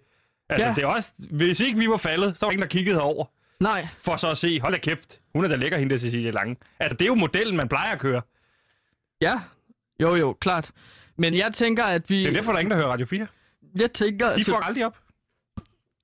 Altså, 0.49 0.67
Ja. 0.67 0.73
det 0.75 0.83
er 0.83 0.87
også, 0.87 1.11
hvis 1.31 1.59
ikke 1.59 1.79
vi 1.79 1.89
var 1.89 1.97
faldet, 1.97 2.37
så 2.37 2.45
var 2.45 2.49
der 2.49 2.53
ingen, 2.53 2.61
der 2.61 2.67
kiggede 2.67 2.95
herover. 2.95 3.25
Nej, 3.59 3.87
For 4.01 4.15
så 4.17 4.29
at 4.31 4.37
se, 4.37 4.59
hold 4.59 4.73
da 4.73 4.79
kæft, 4.79 5.19
hun 5.33 5.45
er 5.45 5.49
da 5.49 5.55
lækker, 5.55 5.77
hende 5.77 5.93
der 5.93 5.99
Cecilie 5.99 6.31
Lange. 6.31 6.55
Altså, 6.79 6.97
det 6.97 7.01
er 7.05 7.07
jo 7.07 7.15
modellen, 7.15 7.57
man 7.57 7.67
plejer 7.69 7.91
at 7.91 7.99
køre. 7.99 8.21
ja. 9.21 9.39
Jo, 10.01 10.15
jo, 10.15 10.33
klart. 10.33 10.71
Men 11.17 11.33
jeg 11.37 11.51
tænker, 11.53 11.83
at 11.83 12.09
vi... 12.09 12.19
Det 12.19 12.27
er 12.27 12.31
derfor, 12.31 12.51
der 12.51 12.55
er 12.57 12.59
ingen, 12.61 12.71
der 12.71 12.77
hører 12.77 12.87
Radio 12.87 13.05
4. 13.05 13.27
Jeg 13.75 13.91
tænker, 13.93 14.35
De 14.35 14.43
får 14.43 14.57
aldrig 14.57 14.85
op. 14.85 14.97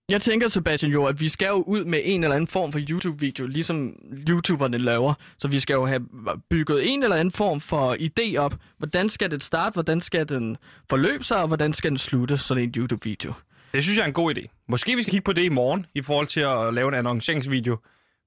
jeg 0.10 0.22
tænker, 0.22 0.48
Sebastian, 0.48 0.92
jo, 0.92 1.06
at 1.06 1.22
vi 1.22 1.30
skal 1.30 1.48
jo 1.48 1.62
ud 1.62 1.86
med 1.86 2.02
en 2.04 2.24
eller 2.24 2.36
anden 2.36 2.48
form 2.48 2.72
for 2.72 2.80
YouTube-video, 2.89 3.48
ligesom 3.48 3.96
YouTuberne 4.30 4.78
laver. 4.78 5.14
Så 5.39 5.48
vi 5.48 5.60
skal 5.60 5.74
jo 5.74 5.86
have 5.86 6.06
bygget 6.50 6.88
en 6.94 7.04
eller 7.04 7.16
anden 7.16 7.32
form 7.32 7.60
for 7.60 7.96
idé 8.00 8.38
op. 8.38 8.56
Hvordan 8.78 9.10
skal 9.10 9.32
det 9.32 9.44
starte? 9.44 9.74
Hvordan 9.74 10.02
skal 10.02 10.30
den 10.30 10.58
forløbe 10.89 11.24
sig? 11.24 11.42
Og 11.42 11.48
hvordan 11.48 11.74
skal 11.74 11.89
den 11.89 11.98
slutte? 11.98 12.38
Sådan 12.38 12.64
en 12.64 12.74
YouTube-video. 12.78 13.34
Det 13.74 13.84
synes 13.84 13.98
jeg 13.98 14.04
er 14.04 14.08
en 14.08 14.14
god 14.14 14.36
idé. 14.38 14.66
Måske 14.68 14.96
vi 14.96 15.02
skal 15.02 15.12
kigge 15.12 15.24
på 15.24 15.34
det 15.34 15.44
i 15.44 15.50
morgen, 15.50 15.86
i 15.96 16.02
forhold 16.02 16.28
til 16.28 16.39
at 16.39 16.74
lave 16.74 16.88
en 16.88 16.94
annonceringsvideo. 16.94 17.78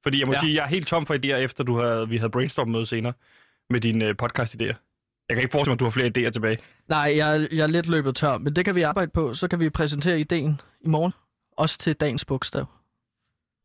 Fordi 0.03 0.19
jeg 0.21 0.27
må 0.27 0.33
ja. 0.33 0.37
Ja. 0.37 0.41
sige, 0.41 0.55
jeg 0.55 0.63
er 0.65 0.69
helt 0.69 0.87
tom 0.87 1.07
for 1.07 1.15
idéer, 1.15 1.37
efter 1.37 1.65
du 1.65 1.79
havde, 1.79 2.09
vi 2.09 2.17
havde 2.17 2.31
brainstorm-møde 2.31 2.87
senere 2.87 3.13
med 3.71 3.81
dine 3.81 4.05
øh, 4.05 4.15
podcast-idéer. 4.23 4.94
Jeg 5.29 5.37
kan 5.37 5.43
ikke 5.43 5.53
forestille 5.53 5.71
mig, 5.71 5.75
at 5.77 5.81
du 5.81 5.85
har 5.85 5.91
flere 5.91 6.13
idéer 6.19 6.31
tilbage. 6.31 6.59
Nej, 6.89 7.13
jeg, 7.17 7.49
jeg 7.53 7.63
er 7.63 7.67
lidt 7.67 7.87
løbet 7.87 8.17
tør, 8.17 8.39
men 8.39 8.57
det 8.57 8.65
kan 8.65 8.75
vi 8.75 8.83
arbejde 8.83 9.11
på. 9.15 9.35
Så 9.35 9.49
kan 9.49 9.61
vi 9.61 9.71
præsentere 9.71 10.21
ideen 10.21 10.61
i 10.81 10.89
morgen. 10.89 11.13
Også 11.57 11.79
til 11.79 11.95
dagens 11.95 12.25
bogstav. 12.25 12.67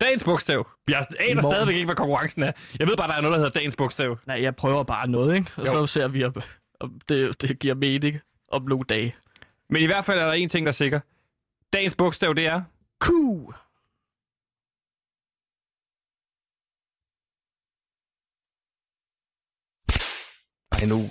Dagens 0.01 0.23
bogstav. 0.23 0.67
Jeg 0.89 1.03
aner 1.19 1.41
stadigvæk 1.41 1.75
ikke, 1.75 1.85
hvad 1.85 1.95
konkurrencen 1.95 2.43
er. 2.43 2.51
Jeg 2.79 2.87
ved 2.87 2.97
bare, 2.97 3.07
der 3.07 3.13
er 3.17 3.21
noget, 3.21 3.33
der 3.33 3.39
hedder 3.39 3.59
dagens 3.59 3.75
bogstav. 3.75 4.17
Nej, 4.27 4.41
jeg 4.41 4.55
prøver 4.55 4.83
bare 4.83 5.07
noget, 5.09 5.35
ikke? 5.35 5.51
Og 5.57 5.65
Jo. 5.65 5.71
så 5.71 5.85
ser 5.87 6.07
vi, 6.07 6.23
om, 6.23 6.33
om 6.79 6.99
det, 7.09 7.41
det 7.41 7.59
giver 7.59 7.75
mening 7.75 8.19
om 8.51 8.61
nogle 8.61 8.83
dage. 8.89 9.15
Men 9.69 9.81
i 9.81 9.85
hvert 9.85 10.05
fald 10.05 10.19
er 10.19 10.25
der 10.25 10.33
en 10.33 10.49
ting, 10.49 10.65
der 10.65 10.71
er 10.71 10.73
sikker. 10.73 10.99
Dagens 11.73 11.95
bogstav, 11.95 12.33
det 12.33 12.45
er... 12.47 12.61
Q! 13.01 13.09
Ej, 20.81 20.87
nu 20.87 21.09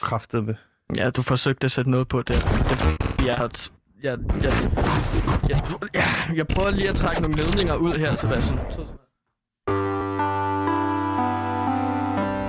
kraftet 0.00 0.44
med. 0.44 0.54
Ja, 0.96 1.10
du 1.10 1.22
forsøgte 1.22 1.64
at 1.64 1.70
sætte 1.70 1.90
noget 1.90 2.08
på 2.08 2.18
det. 2.18 2.28
det 2.28 3.26
jeg, 3.26 3.34
har 3.34 3.68
jeg, 4.02 4.18
jeg, 4.42 4.52
jeg, 5.48 5.62
jeg, 5.94 6.04
jeg 6.36 6.46
prøver 6.46 6.70
lige 6.70 6.88
at 6.88 6.94
trække 6.94 7.22
nogle 7.22 7.36
ledninger 7.36 7.74
ud 7.74 7.92
her, 7.92 8.16
Sebastian. 8.16 8.58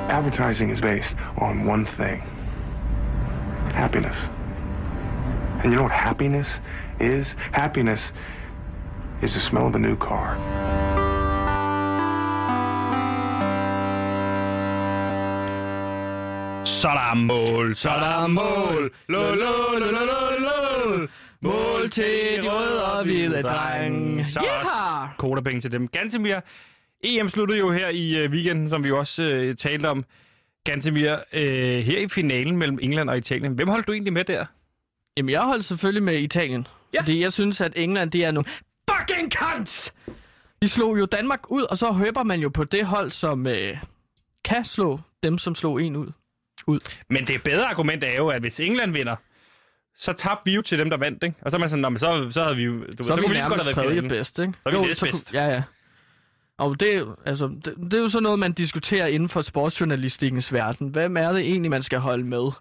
Advertising 0.10 0.72
is 0.72 0.82
based 0.82 1.18
on 1.38 1.70
one 1.70 1.86
thing 1.86 2.24
happiness. 3.74 4.18
And 5.64 5.72
you 5.72 5.76
know 5.76 5.84
what 5.84 5.92
happiness 5.92 6.60
is? 7.00 7.36
Happiness 7.52 8.12
is 9.22 9.34
the 9.34 9.40
smell 9.40 9.68
of 9.68 9.76
a 9.76 9.80
new 9.80 9.96
car. 9.96 10.91
Så 16.66 16.88
der 16.88 17.12
er 17.12 17.16
mål, 17.16 17.76
så 17.76 17.90
der 17.90 18.24
er 18.24 18.28
mål. 18.28 18.92
Lo, 19.08 19.20
lo, 19.20 19.34
lo, 19.80 19.80
lo, 19.80 20.06
lo, 20.06 20.98
lo. 21.00 21.08
Mål 21.42 21.90
til 21.90 22.40
de 22.44 22.50
røde 22.50 22.86
og 22.86 23.04
hvide 23.04 23.42
drenge. 23.42 24.26
Så 24.26 24.40
Ja! 24.44 24.60
også 24.60 24.70
kodapenge 25.18 25.62
til 25.62 25.72
dem. 25.72 25.88
Gantemir, 25.88 26.40
EM 27.04 27.30
sluttede 27.30 27.60
jo 27.60 27.72
her 27.72 27.90
i 27.90 28.18
øh, 28.18 28.32
weekenden, 28.32 28.70
som 28.70 28.84
vi 28.84 28.90
jo 28.90 28.98
også 29.00 29.24
øh, 29.24 29.56
talte 29.56 29.88
om. 29.90 30.06
Gantemir, 30.64 31.14
øh, 31.34 31.78
her 31.80 32.00
i 32.00 32.08
finalen 32.08 32.58
mellem 32.58 32.80
England 32.82 33.10
og 33.10 33.18
Italien. 33.18 33.54
Hvem 33.54 33.68
holdt 33.68 33.88
du 33.88 33.92
egentlig 33.92 34.14
med 34.14 34.24
der? 34.24 34.46
Jamen, 35.18 35.30
jeg 35.30 35.42
holdt 35.42 35.66
selvfølgelig 35.66 36.04
med 36.04 36.20
Italien. 36.20 36.68
Ja. 36.94 37.00
Fordi 37.02 37.22
jeg 37.22 37.34
synes, 37.34 37.62
at 37.62 37.74
England, 37.76 38.12
det 38.12 38.26
er 38.26 38.32
nogle 38.32 38.50
fucking 38.92 39.32
cunts! 39.34 39.94
De 40.62 40.70
slog 40.70 41.00
jo 41.00 41.06
Danmark 41.06 41.52
ud, 41.52 41.64
og 41.64 41.78
så 41.78 41.92
høber 41.92 42.24
man 42.24 42.40
jo 42.40 42.50
på 42.50 42.64
det 42.64 42.86
hold, 42.86 43.12
som 43.12 43.48
øh, 43.48 43.78
kan 44.46 44.66
slå 44.66 45.00
dem, 45.24 45.38
som 45.38 45.56
slog 45.56 45.82
en 45.84 45.96
ud. 45.96 46.08
ud. 46.68 46.80
Men 47.10 47.28
det 47.28 47.44
bedre 47.44 47.66
argument 47.70 48.04
er 48.04 48.16
jo, 48.18 48.28
at 48.28 48.42
hvis 48.42 48.60
England 48.60 48.94
vinder, 48.94 49.16
så 49.98 50.14
tabte 50.14 50.42
vi 50.46 50.56
jo 50.56 50.62
til 50.62 50.80
dem, 50.80 50.90
der 50.90 50.98
vandt, 50.98 51.24
ikke? 51.24 51.36
Og 51.42 51.52
så 51.52 51.58
er 51.58 51.60
man 51.60 51.70
sådan, 51.70 51.82
"Nå, 51.82 51.90
men 51.90 52.00
så, 52.00 52.28
så 52.32 52.44
havde 52.44 52.56
vi 52.56 52.64
jo... 52.64 52.74
Du, 52.98 53.04
Så 53.04 53.14
er 53.14 53.18
vi 53.18 53.22
kunne 53.22 53.36
så 53.36 53.42
godt 53.48 53.50
nærmest 53.50 53.66
have 53.66 53.74
tredje 53.74 53.90
finalen." 53.90 54.10
bedst, 54.10 54.40
ikke? 54.40 54.54
Så 54.54 54.60
er 54.66 54.70
vi 54.70 54.78
Jo, 54.78 54.84
næstbedst. 54.84 55.30
kunne- 55.32 55.42
Ja, 55.42 55.48
ja. 55.54 55.64
Og 56.58 56.80
det, 56.80 57.08
altså, 57.26 57.48
det, 57.66 57.74
det 57.92 57.94
er 57.94 58.02
jo 58.02 58.10
sådan 58.10 58.24
noget, 58.24 58.40
man 58.40 58.52
diskuterer 58.52 59.08
inden 59.08 59.30
for 59.30 59.42
sportsjournalistikkens 59.42 60.54
verden. 60.54 60.88
Hvem 60.88 61.18
er 61.18 61.32
det 61.32 61.40
egentlig, 61.42 61.72
man 61.72 61.84
skal 61.84 62.00
holde 62.00 62.24
med? 62.24 62.52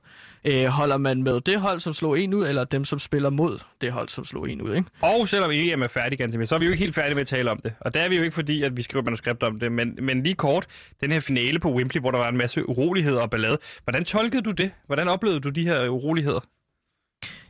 Øh, 0.45 0.65
holder 0.65 0.97
man 0.97 1.23
med 1.23 1.41
det 1.41 1.61
hold, 1.61 1.81
som 1.81 1.93
slog 1.93 2.21
en 2.21 2.35
ud, 2.35 2.47
eller 2.47 2.65
dem, 2.65 2.85
som 2.85 2.99
spiller 2.99 3.31
mod 3.31 3.59
det 3.81 3.93
hold, 3.93 4.09
som 4.09 4.25
slog 4.25 4.51
en 4.51 4.63
ud, 4.63 4.75
ikke? 4.75 4.89
Og 5.01 5.29
selvom 5.29 5.51
EM 5.51 5.83
er 5.83 5.89
færdig, 5.89 6.19
Gantemir, 6.19 6.45
så 6.45 6.55
er 6.55 6.59
vi 6.59 6.65
jo 6.65 6.71
ikke 6.71 6.85
helt 6.85 6.95
færdige 6.95 7.15
med 7.15 7.21
at 7.21 7.27
tale 7.27 7.51
om 7.51 7.61
det. 7.65 7.73
Og 7.81 7.95
der 7.95 8.01
er 8.01 8.09
vi 8.09 8.17
jo 8.17 8.23
ikke 8.23 8.35
fordi, 8.35 8.63
at 8.63 8.77
vi 8.77 8.83
skriver 8.83 9.05
manuskript 9.05 9.43
om 9.43 9.59
det. 9.59 9.73
Men, 9.73 9.99
men 10.03 10.23
lige 10.23 10.35
kort, 10.35 10.67
den 11.01 11.13
her 11.13 11.21
finale 11.21 11.59
på 11.59 11.73
Wembley, 11.73 12.01
hvor 12.01 12.11
der 12.11 12.19
var 12.19 12.29
en 12.29 12.37
masse 12.37 12.69
uroligheder 12.69 13.21
og 13.21 13.31
ballade. 13.31 13.59
Hvordan 13.85 14.05
tolkede 14.05 14.43
du 14.43 14.51
det? 14.51 14.71
Hvordan 14.87 15.09
oplevede 15.09 15.41
du 15.41 15.49
de 15.49 15.65
her 15.65 15.89
uroligheder? 15.89 16.41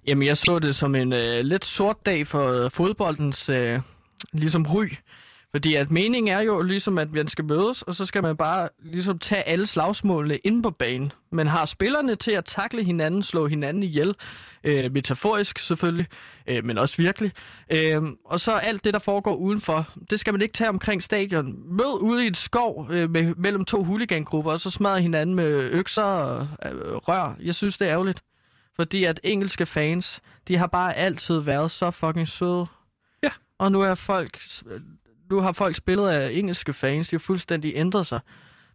Jamen, 0.06 0.26
jeg 0.26 0.36
så 0.36 0.58
det 0.58 0.74
som 0.74 0.94
en 0.94 1.12
øh, 1.12 1.40
lidt 1.40 1.64
sort 1.64 2.06
dag 2.06 2.26
for 2.26 2.64
øh, 2.64 2.70
fodboldens 2.70 3.48
øh, 3.48 3.80
ligesom 4.32 4.66
ry. 4.74 4.86
Fordi 5.52 5.74
at 5.74 5.90
meningen 5.90 6.34
er 6.34 6.40
jo 6.40 6.62
ligesom, 6.62 6.98
at 6.98 7.14
man 7.14 7.28
skal 7.28 7.44
mødes, 7.44 7.82
og 7.82 7.94
så 7.94 8.06
skal 8.06 8.22
man 8.22 8.36
bare 8.36 8.68
ligesom 8.78 9.18
tage 9.18 9.42
alle 9.42 9.66
slagsmålene 9.66 10.36
inde 10.36 10.62
på 10.62 10.70
banen. 10.70 11.12
Man 11.32 11.46
har 11.46 11.64
spillerne 11.64 12.16
til 12.16 12.30
at 12.30 12.44
takle 12.44 12.84
hinanden, 12.84 13.22
slå 13.22 13.46
hinanden 13.46 13.82
ihjel. 13.82 14.14
Øh, 14.64 14.92
metaforisk 14.92 15.58
selvfølgelig, 15.58 16.06
øh, 16.46 16.64
men 16.64 16.78
også 16.78 16.96
virkelig. 16.96 17.32
Øh, 17.72 18.02
og 18.24 18.40
så 18.40 18.52
alt 18.52 18.84
det, 18.84 18.94
der 18.94 19.00
foregår 19.00 19.34
udenfor, 19.34 19.88
det 20.10 20.20
skal 20.20 20.34
man 20.34 20.42
ikke 20.42 20.52
tage 20.52 20.70
omkring 20.70 21.02
stadion. 21.02 21.76
Mød 21.76 22.02
ude 22.02 22.24
i 22.24 22.26
et 22.26 22.36
skov 22.36 22.86
øh, 22.90 23.10
med, 23.10 23.34
mellem 23.34 23.64
to 23.64 23.84
huligangrupper, 23.84 24.52
og 24.52 24.60
så 24.60 24.70
smadre 24.70 25.00
hinanden 25.00 25.34
med 25.34 25.70
økser 25.72 26.02
og 26.02 26.40
øh, 26.40 26.96
rør. 26.96 27.36
Jeg 27.42 27.54
synes, 27.54 27.78
det 27.78 27.88
er 27.88 27.92
ærgerligt. 27.92 28.22
Fordi 28.76 29.04
at 29.04 29.20
engelske 29.24 29.66
fans, 29.66 30.20
de 30.48 30.56
har 30.56 30.66
bare 30.66 30.96
altid 30.96 31.40
været 31.40 31.70
så 31.70 31.90
fucking 31.90 32.28
søde. 32.28 32.66
Ja. 33.22 33.30
Og 33.58 33.72
nu 33.72 33.80
er 33.80 33.94
folk, 33.94 34.40
nu 35.30 35.40
har 35.40 35.52
folk 35.52 35.76
spillet 35.76 36.08
af 36.08 36.30
engelske 36.32 36.72
fans, 36.72 37.08
de 37.08 37.16
har 37.16 37.18
fuldstændig 37.20 37.72
ændret 37.76 38.06
sig. 38.06 38.20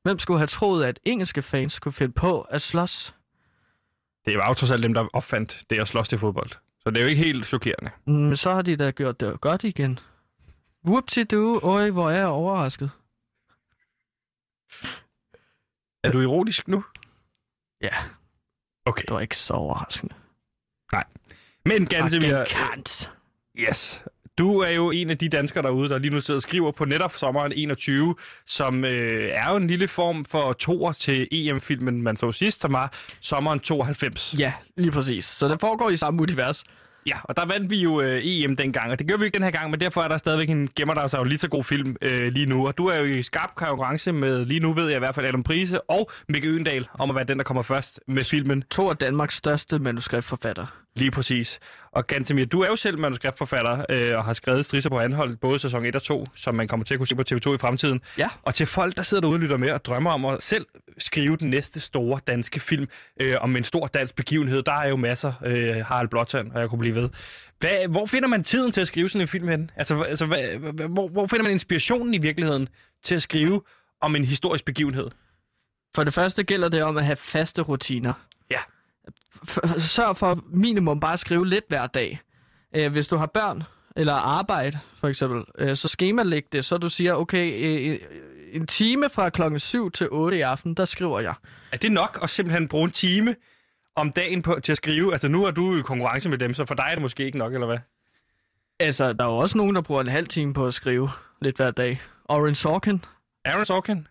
Hvem 0.03 0.19
skulle 0.19 0.37
have 0.39 0.47
troet, 0.47 0.85
at 0.85 0.99
engelske 1.05 1.41
fans 1.41 1.79
kunne 1.79 1.91
finde 1.91 2.13
på 2.13 2.41
at 2.41 2.61
slås? 2.61 3.15
Det 4.25 4.37
var 4.37 4.47
jo 4.47 4.53
trods 4.53 4.71
alt 4.71 4.83
dem, 4.83 4.93
der 4.93 5.07
opfandt 5.13 5.63
det 5.69 5.79
at 5.79 5.87
slås 5.87 6.09
til 6.09 6.17
fodbold. 6.17 6.49
Så 6.79 6.89
det 6.89 6.97
er 6.97 7.01
jo 7.01 7.07
ikke 7.07 7.23
helt 7.23 7.45
chokerende. 7.45 7.91
Men 8.05 8.37
så 8.37 8.53
har 8.53 8.61
de 8.61 8.75
da 8.75 8.91
gjort 8.91 9.19
det 9.19 9.41
godt 9.41 9.63
igen. 9.63 9.99
Whoopsie 10.87 11.23
du, 11.23 11.59
øj, 11.63 11.89
hvor 11.89 12.09
er 12.09 12.17
jeg 12.17 12.27
overrasket. 12.27 12.91
Er 16.03 16.09
du 16.11 16.21
ironisk 16.21 16.67
nu? 16.67 16.83
Ja, 17.81 17.95
Okay. 18.87 19.01
det 19.01 19.13
var 19.13 19.19
ikke 19.19 19.37
så 19.37 19.53
overraskende. 19.53 20.15
Men 21.67 21.85
Gantemir, 21.85 22.45
Fucking 22.45 22.47
kant. 22.71 23.11
yes. 23.57 24.03
Du 24.37 24.59
er 24.59 24.71
jo 24.71 24.91
en 24.91 25.09
af 25.09 25.17
de 25.17 25.29
danskere 25.29 25.63
derude, 25.63 25.89
der 25.89 25.99
lige 25.99 26.13
nu 26.13 26.21
sidder 26.21 26.37
og 26.37 26.41
skriver 26.41 26.71
på 26.71 26.85
netop 26.85 27.13
sommeren 27.15 27.51
21, 27.55 28.15
som 28.45 28.85
øh, 28.85 29.29
er 29.31 29.49
jo 29.49 29.55
en 29.55 29.67
lille 29.67 29.87
form 29.87 30.25
for 30.25 30.53
toer 30.53 30.91
til 30.91 31.27
EM-filmen, 31.31 32.01
man 32.01 32.17
så 32.17 32.31
sidst, 32.31 32.61
som 32.61 32.73
var 32.73 32.93
sommeren 33.21 33.59
92. 33.59 34.35
Ja, 34.39 34.53
lige 34.77 34.91
præcis. 34.91 35.25
Så 35.25 35.47
det 35.47 35.59
foregår 35.59 35.89
i 35.89 35.97
samme 35.97 36.21
univers. 36.21 36.63
Ja, 37.07 37.17
og 37.23 37.37
der 37.37 37.45
vandt 37.45 37.69
vi 37.69 37.77
jo 37.77 38.01
øh, 38.01 38.21
EM 38.23 38.55
dengang, 38.55 38.91
og 38.91 38.99
det 38.99 39.07
gør 39.07 39.17
vi 39.17 39.25
ikke 39.25 39.35
den 39.35 39.43
her 39.43 39.51
gang, 39.51 39.71
men 39.71 39.79
derfor 39.79 40.01
er 40.01 40.07
der 40.07 40.17
stadigvæk 40.17 40.49
en 40.49 40.69
gemmer 40.75 40.93
der 40.93 41.07
sig 41.07 41.17
jo 41.17 41.23
lige 41.23 41.37
så 41.37 41.47
god 41.47 41.63
film 41.63 41.95
øh, 42.01 42.27
lige 42.27 42.45
nu. 42.45 42.67
Og 42.67 42.77
du 42.77 42.85
er 42.87 42.97
jo 42.97 43.05
i 43.05 43.23
skarp 43.23 43.55
konkurrence 43.55 44.11
med, 44.11 44.45
lige 44.45 44.59
nu 44.59 44.73
ved 44.73 44.87
jeg 44.87 44.95
i 44.95 44.99
hvert 44.99 45.15
fald, 45.15 45.25
Adam 45.25 45.43
Prise 45.43 45.81
og 45.81 46.11
Mikke 46.29 46.47
Øendal 46.47 46.87
om 46.99 47.09
at 47.09 47.15
være 47.15 47.25
den, 47.25 47.37
der 47.37 47.43
kommer 47.43 47.63
først 47.63 47.99
med 48.07 48.23
filmen. 48.23 48.63
To 48.71 48.89
af 48.89 48.97
Danmarks 48.97 49.35
største 49.35 49.79
manuskriptforfatter. 49.79 50.84
Lige 50.95 51.11
præcis. 51.11 51.59
Og 51.91 52.07
Gantemir, 52.07 52.45
du 52.45 52.61
er 52.61 52.67
jo 52.67 52.75
selv 52.75 52.99
manuskriptforfatter 52.99 53.85
øh, 53.89 54.17
og 54.17 54.25
har 54.25 54.33
skrevet 54.33 54.65
Strisser 54.65 54.89
på 54.89 54.99
anhold, 54.99 55.35
både 55.37 55.59
sæson 55.59 55.85
1 55.85 55.95
og 55.95 56.03
2, 56.03 56.27
som 56.35 56.55
man 56.55 56.67
kommer 56.67 56.83
til 56.83 56.93
at 56.93 56.97
kunne 56.97 57.07
se 57.07 57.15
på 57.15 57.23
TV2 57.31 57.53
i 57.53 57.57
fremtiden. 57.57 58.01
Ja. 58.17 58.29
Og 58.43 58.53
til 58.55 58.65
folk, 58.65 58.95
der 58.95 59.03
sidder 59.03 59.21
derude 59.21 59.35
og 59.35 59.39
lytter 59.39 59.57
med 59.57 59.71
og 59.71 59.85
drømmer 59.85 60.11
om 60.11 60.25
at 60.25 60.43
selv 60.43 60.65
skrive 60.97 61.37
den 61.37 61.49
næste 61.49 61.79
store 61.79 62.19
danske 62.27 62.59
film 62.59 62.87
øh, 63.21 63.35
om 63.41 63.55
en 63.55 63.63
stor 63.63 63.87
dansk 63.87 64.15
begivenhed, 64.15 64.63
der 64.63 64.71
er 64.73 64.87
jo 64.89 64.95
masser. 64.95 65.33
Øh, 65.45 65.75
Harald 65.85 66.07
Blåtand, 66.07 66.51
og 66.51 66.59
jeg 66.61 66.69
kunne 66.69 66.79
blive 66.79 66.95
ved. 66.95 67.09
Hvad, 67.59 67.87
hvor 67.89 68.05
finder 68.05 68.27
man 68.27 68.43
tiden 68.43 68.71
til 68.71 68.81
at 68.81 68.87
skrive 68.87 69.09
sådan 69.09 69.21
en 69.21 69.27
film 69.27 69.47
hen? 69.47 69.71
Altså, 69.75 70.01
altså 70.01 70.25
hvad, 70.25 70.37
hva- 70.37 70.87
hvor, 70.87 71.07
hvor 71.07 71.27
finder 71.27 71.43
man 71.43 71.51
inspirationen 71.51 72.13
i 72.13 72.17
virkeligheden 72.17 72.67
til 73.03 73.15
at 73.15 73.21
skrive 73.21 73.61
om 74.01 74.15
en 74.15 74.25
historisk 74.25 74.65
begivenhed? 74.65 75.07
For 75.95 76.03
det 76.03 76.13
første 76.13 76.43
gælder 76.43 76.69
det 76.69 76.83
om 76.83 76.97
at 76.97 77.05
have 77.05 77.15
faste 77.15 77.61
rutiner. 77.61 78.13
Sørg 79.77 80.17
for 80.17 80.39
minimum 80.47 80.99
bare 80.99 81.13
at 81.13 81.19
skrive 81.19 81.47
lidt 81.47 81.65
hver 81.67 81.87
dag. 81.87 82.19
Øh, 82.75 82.91
hvis 82.91 83.07
du 83.07 83.17
har 83.17 83.25
børn 83.25 83.63
eller 83.95 84.13
arbejde, 84.13 84.79
for 84.99 85.07
eksempel, 85.07 85.43
øh, 85.57 85.75
så 85.75 85.87
skemalæg 85.87 86.43
det, 86.51 86.65
så 86.65 86.77
du 86.77 86.89
siger, 86.89 87.13
okay, 87.13 87.53
øh, 87.63 87.99
en 88.53 88.67
time 88.67 89.09
fra 89.09 89.29
klokken 89.29 89.59
7 89.59 89.91
til 89.91 90.07
8 90.11 90.37
i 90.37 90.41
aften, 90.41 90.73
der 90.73 90.85
skriver 90.85 91.19
jeg. 91.19 91.33
Er 91.71 91.77
det 91.77 91.91
nok 91.91 92.19
at 92.23 92.29
simpelthen 92.29 92.67
bruge 92.67 92.83
en 92.83 92.91
time 92.91 93.35
om 93.95 94.11
dagen 94.11 94.41
på, 94.41 94.59
til 94.63 94.71
at 94.71 94.77
skrive? 94.77 95.11
Altså, 95.11 95.27
nu 95.27 95.43
er 95.45 95.51
du 95.51 95.77
i 95.77 95.81
konkurrence 95.81 96.29
med 96.29 96.37
dem, 96.37 96.53
så 96.53 96.65
for 96.65 96.75
dig 96.75 96.85
er 96.89 96.93
det 96.93 97.01
måske 97.01 97.25
ikke 97.25 97.37
nok, 97.37 97.53
eller 97.53 97.67
hvad? 97.67 97.77
Altså, 98.79 99.13
der 99.13 99.23
er 99.25 99.29
jo 99.29 99.37
også 99.37 99.57
nogen, 99.57 99.75
der 99.75 99.81
bruger 99.81 100.01
en 100.01 100.07
halv 100.07 100.27
time 100.27 100.53
på 100.53 100.67
at 100.67 100.73
skrive 100.73 101.09
lidt 101.41 101.55
hver 101.55 101.71
dag. 101.71 102.01
Orange 102.25 102.55
Sorkin, 102.55 103.03
Aaron 103.45 103.65
Sorkin, 103.65 104.07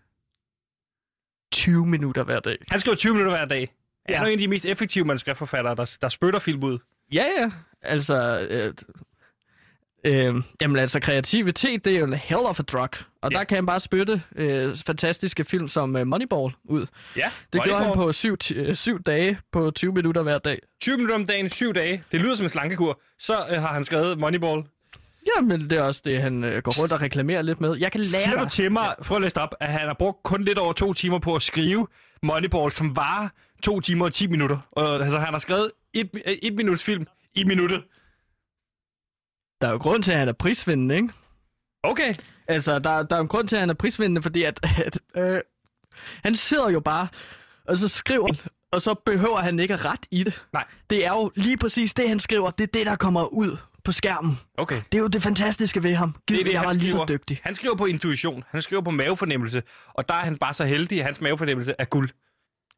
20 1.51 1.85
minutter 1.85 2.23
hver 2.23 2.39
dag. 2.39 2.57
han 2.69 2.79
skriver 2.79 2.95
20 2.95 3.13
minutter 3.13 3.37
hver 3.37 3.45
dag. 3.45 3.73
Ja. 4.09 4.13
Ja. 4.13 4.17
Han 4.17 4.25
er 4.25 4.29
jo 4.29 4.33
en 4.33 4.39
af 4.39 4.43
de 4.43 4.47
mest 4.47 4.65
effektive 4.65 5.05
manuskriptforfattere, 5.05 5.75
der, 5.75 5.97
der 6.01 6.09
spytter 6.09 6.39
film 6.39 6.63
ud. 6.63 6.79
Ja, 7.13 7.23
ja. 7.39 7.51
Altså, 7.81 8.47
øh, 8.49 8.73
øh, 10.05 10.35
jamen 10.61 10.77
altså, 10.77 10.99
kreativitet, 10.99 11.85
det 11.85 11.95
er 11.95 11.99
jo 11.99 12.05
en 12.05 12.13
hell 12.13 12.39
of 12.41 12.59
a 12.59 12.63
drug. 12.63 12.89
Og 13.21 13.31
Ja. 13.31 13.37
der 13.37 13.43
kan 13.43 13.55
han 13.57 13.65
bare 13.65 13.79
spytte 13.79 14.21
øh, 14.35 14.75
fantastiske 14.85 15.43
film 15.43 15.67
som 15.67 15.95
øh, 15.95 16.07
Moneyball 16.07 16.53
ud. 16.63 16.85
Ja, 17.17 17.29
Det 17.53 17.63
gjorde 17.63 17.83
han 17.83 17.93
på 17.93 18.11
syv, 18.11 18.37
øh, 18.55 18.75
syv 18.75 19.03
dage 19.03 19.37
på 19.51 19.71
20 19.75 19.93
minutter 19.93 20.21
hver 20.23 20.37
dag. 20.37 20.59
20 20.81 20.95
minutter 20.97 21.15
om 21.15 21.25
dagen, 21.25 21.49
7 21.49 21.73
dage. 21.73 22.03
Det 22.11 22.21
lyder 22.21 22.35
som 22.35 22.45
en 22.45 22.49
slankekur. 22.49 23.01
Så 23.19 23.33
øh, 23.51 23.61
har 23.61 23.73
han 23.73 23.83
skrevet 23.83 24.17
Moneyball. 24.19 24.63
Jamen, 25.37 25.61
det 25.61 25.71
er 25.71 25.81
også 25.81 26.01
det, 26.05 26.21
han 26.21 26.43
øh, 26.43 26.61
går 26.61 26.81
rundt 26.81 26.93
og 26.93 27.01
reklamerer 27.01 27.41
lidt 27.41 27.61
med. 27.61 27.75
Jeg 27.77 27.91
kan 27.91 27.99
lære 28.01 28.21
Siger 28.23 28.37
du 28.37 28.43
dig. 28.43 28.51
til 28.51 28.71
mig, 28.71 28.95
prøv 29.03 29.15
at 29.17 29.23
læse 29.23 29.37
op, 29.41 29.55
at 29.59 29.67
han 29.71 29.87
har 29.87 29.93
brugt 29.93 30.23
kun 30.23 30.43
lidt 30.43 30.57
over 30.57 30.73
to 30.73 30.93
timer 30.93 31.19
på 31.19 31.35
at 31.35 31.41
skrive 31.41 31.87
Moneyball, 32.23 32.71
som 32.71 32.95
var 32.95 33.31
to 33.65 33.79
timer 33.79 34.05
og 34.05 34.13
10 34.13 34.27
minutter. 34.27 34.57
Og, 34.71 35.03
altså, 35.03 35.19
han 35.19 35.33
har 35.33 35.39
skrevet 35.39 35.71
et, 35.93 36.09
et 36.43 36.53
minuts 36.55 36.83
film 36.83 37.05
i 37.35 37.43
minuttet. 37.43 37.83
Der 39.61 39.67
er 39.67 39.71
jo 39.71 39.77
grund 39.77 40.03
til, 40.03 40.11
at 40.11 40.17
han 40.17 40.27
er 40.27 40.33
prisvindende, 40.33 40.95
ikke? 40.95 41.09
Okay. 41.83 42.13
Altså, 42.47 42.79
der, 42.79 43.03
der 43.03 43.15
er 43.15 43.19
en 43.19 43.27
grund 43.27 43.47
til, 43.47 43.55
at 43.55 43.59
han 43.59 43.69
er 43.69 43.73
prisvindende, 43.73 44.21
fordi 44.21 44.43
at, 44.43 44.59
at 44.85 44.99
øh, 45.17 45.39
han 46.23 46.35
sidder 46.35 46.69
jo 46.69 46.79
bare, 46.79 47.07
og 47.67 47.77
så 47.77 47.87
skriver 47.87 48.27
og 48.71 48.81
så 48.81 48.93
behøver 48.93 49.37
han 49.37 49.59
ikke 49.59 49.73
at 49.73 49.85
ret 49.85 50.05
i 50.11 50.23
det. 50.23 50.41
Nej. 50.53 50.63
Det 50.89 51.05
er 51.05 51.11
jo 51.11 51.31
lige 51.35 51.57
præcis 51.57 51.93
det, 51.93 52.09
han 52.09 52.19
skriver. 52.19 52.51
Det 52.51 52.63
er 52.63 52.71
det, 52.73 52.85
der 52.85 52.95
kommer 52.95 53.33
ud 53.33 53.57
på 53.83 53.91
skærmen. 53.91 54.39
Okay. 54.57 54.81
Det 54.91 54.97
er 54.97 55.01
jo 55.01 55.07
det 55.07 55.23
fantastiske 55.23 55.83
ved 55.83 55.95
ham. 55.95 56.15
Gid, 56.27 56.35
Det 56.35 56.41
er 56.41 56.43
det, 56.43 56.53
jeg 56.53 56.59
han 56.59 56.67
var 56.67 56.73
lige 56.73 56.91
så 56.91 57.05
dygtig. 57.09 57.39
Han 57.43 57.55
skriver 57.55 57.75
på 57.75 57.85
intuition. 57.85 58.43
Han 58.49 58.61
skriver 58.61 58.81
på 58.81 58.91
mavefornemmelse. 58.91 59.63
Og 59.93 60.09
der 60.09 60.15
er 60.15 60.19
han 60.19 60.37
bare 60.37 60.53
så 60.53 60.65
heldig, 60.65 60.99
at 60.99 61.05
hans 61.05 61.21
mavefornemmelse 61.21 61.73
er 61.79 61.85
guld. 61.85 62.09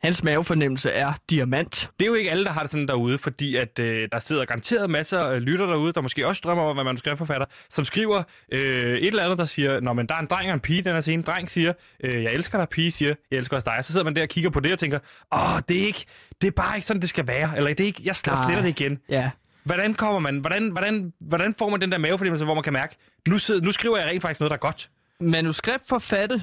Hans 0.04 0.24
mavefornemmelse 0.24 0.92
er 0.92 1.14
diamant. 1.30 1.90
Det 2.00 2.06
er 2.06 2.10
jo 2.10 2.16
ikke 2.16 2.32
alle, 2.32 2.46
der 2.46 2.52
har 2.52 2.62
det 2.62 2.72
sådan 2.72 2.88
derude, 2.88 3.18
fordi 3.18 3.56
at 3.56 3.80
øh, 3.80 4.10
der 4.12 4.20
sidder 4.20 4.46
garanteret 4.46 4.90
masser 4.90 5.20
af 5.20 5.46
lytter 5.46 5.66
derude, 5.66 5.94
der 5.94 6.02
måske 6.02 6.28
også 6.28 6.42
drømmer 6.46 6.64
om 6.64 6.70
at 6.70 6.76
være 6.76 6.86
manuskriptforfatter, 6.86 7.46
som 7.70 7.86
skriver 7.86 8.24
øh, 8.52 8.60
et 8.60 9.08
eller 9.08 9.24
andet, 9.24 9.38
der 9.38 9.46
siger, 9.46 9.80
Nå, 9.80 9.94
men 9.94 10.08
der 10.08 10.16
er 10.16 10.20
en 10.20 10.28
dreng 10.28 10.48
og 10.50 10.54
en 10.54 10.60
pige, 10.60 10.82
den 10.82 10.94
her 10.94 11.02
scene. 11.02 11.24
Dreng 11.24 11.50
siger, 11.50 11.74
øh, 12.04 12.24
jeg 12.24 12.34
elsker 12.34 12.58
dig, 12.58 12.70
pige 12.70 12.92
siger, 12.92 13.14
jeg 13.32 13.38
elsker 13.38 13.56
også 13.58 13.72
dig. 13.76 13.86
Så 13.86 13.92
sidder 13.92 14.04
man 14.04 14.16
der 14.16 14.22
og 14.22 14.28
kigger 14.30 14.50
på 14.50 14.60
det 14.60 14.74
og 14.74 14.80
tænker, 14.80 15.00
åh, 15.36 15.60
det 15.70 15.82
er 15.82 15.86
ikke, 15.86 16.06
det 16.42 16.48
er 16.48 16.52
bare 16.52 16.76
ikke 16.78 16.86
sådan, 16.88 17.02
det 17.02 17.10
skal 17.10 17.28
være. 17.28 17.54
Eller 17.58 17.68
det 17.70 17.80
er 17.80 17.86
ikke, 17.88 18.02
jeg 18.06 18.16
sl- 18.18 18.30
Nej. 18.30 18.46
sletter 18.46 18.62
det 18.64 18.70
igen. 18.82 19.00
Ja. 19.10 19.30
Hvordan 19.64 19.94
kommer 19.94 20.20
man, 20.20 20.38
hvordan, 20.38 20.70
hvordan, 20.72 21.14
hvordan 21.20 21.56
får 21.60 21.70
man 21.70 21.82
den 21.82 21.92
der 21.92 21.98
mavefornemmelse, 21.98 22.46
hvor 22.46 22.54
man 22.54 22.64
kan 22.64 22.74
mærke, 22.74 22.96
nu, 23.30 23.40
sidder, 23.40 23.62
nu 23.62 23.72
skriver 23.72 23.98
jeg 23.98 24.06
rent 24.06 24.22
faktisk 24.22 24.40
noget, 24.40 24.50
der 24.50 24.56
er 24.56 24.60
godt. 24.60 24.90
Manuskriptforfatte 25.20 26.42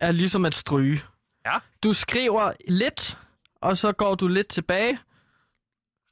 er 0.00 0.12
ligesom 0.12 0.44
at 0.44 0.54
stryge. 0.54 1.00
Ja. 1.46 1.58
Du 1.82 1.92
skriver 1.92 2.52
lidt, 2.68 3.18
og 3.60 3.76
så 3.76 3.92
går 3.92 4.14
du 4.14 4.28
lidt 4.28 4.48
tilbage, 4.48 4.98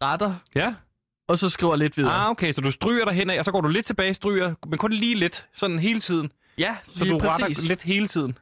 retter, 0.03 0.35
Ja. 0.55 0.75
og 1.29 1.39
så 1.39 1.49
skriver 1.49 1.77
lidt 1.77 1.97
videre. 1.97 2.13
Ah, 2.15 2.31
okay, 2.31 2.53
så 2.53 2.61
du 2.61 2.71
stryger 2.71 3.05
dig 3.05 3.15
henad, 3.15 3.39
og 3.39 3.45
så 3.45 3.53
går 3.53 3.61
du 3.61 3.69
lidt 3.69 3.87
tilbage, 3.87 4.15
stryger, 4.15 4.55
men 4.67 4.79
kun 4.79 4.93
lige 4.93 5.15
lidt, 5.15 5.47
sådan 5.55 5.79
hele 5.79 6.01
tiden. 6.01 6.33
Ja, 6.59 6.77
Så 6.89 7.05
lige 7.05 7.13
du 7.15 7.19
præcis. 7.19 7.45
retter 7.45 7.69
lidt 7.69 7.83
hele 7.83 8.09
tiden. 8.09 8.39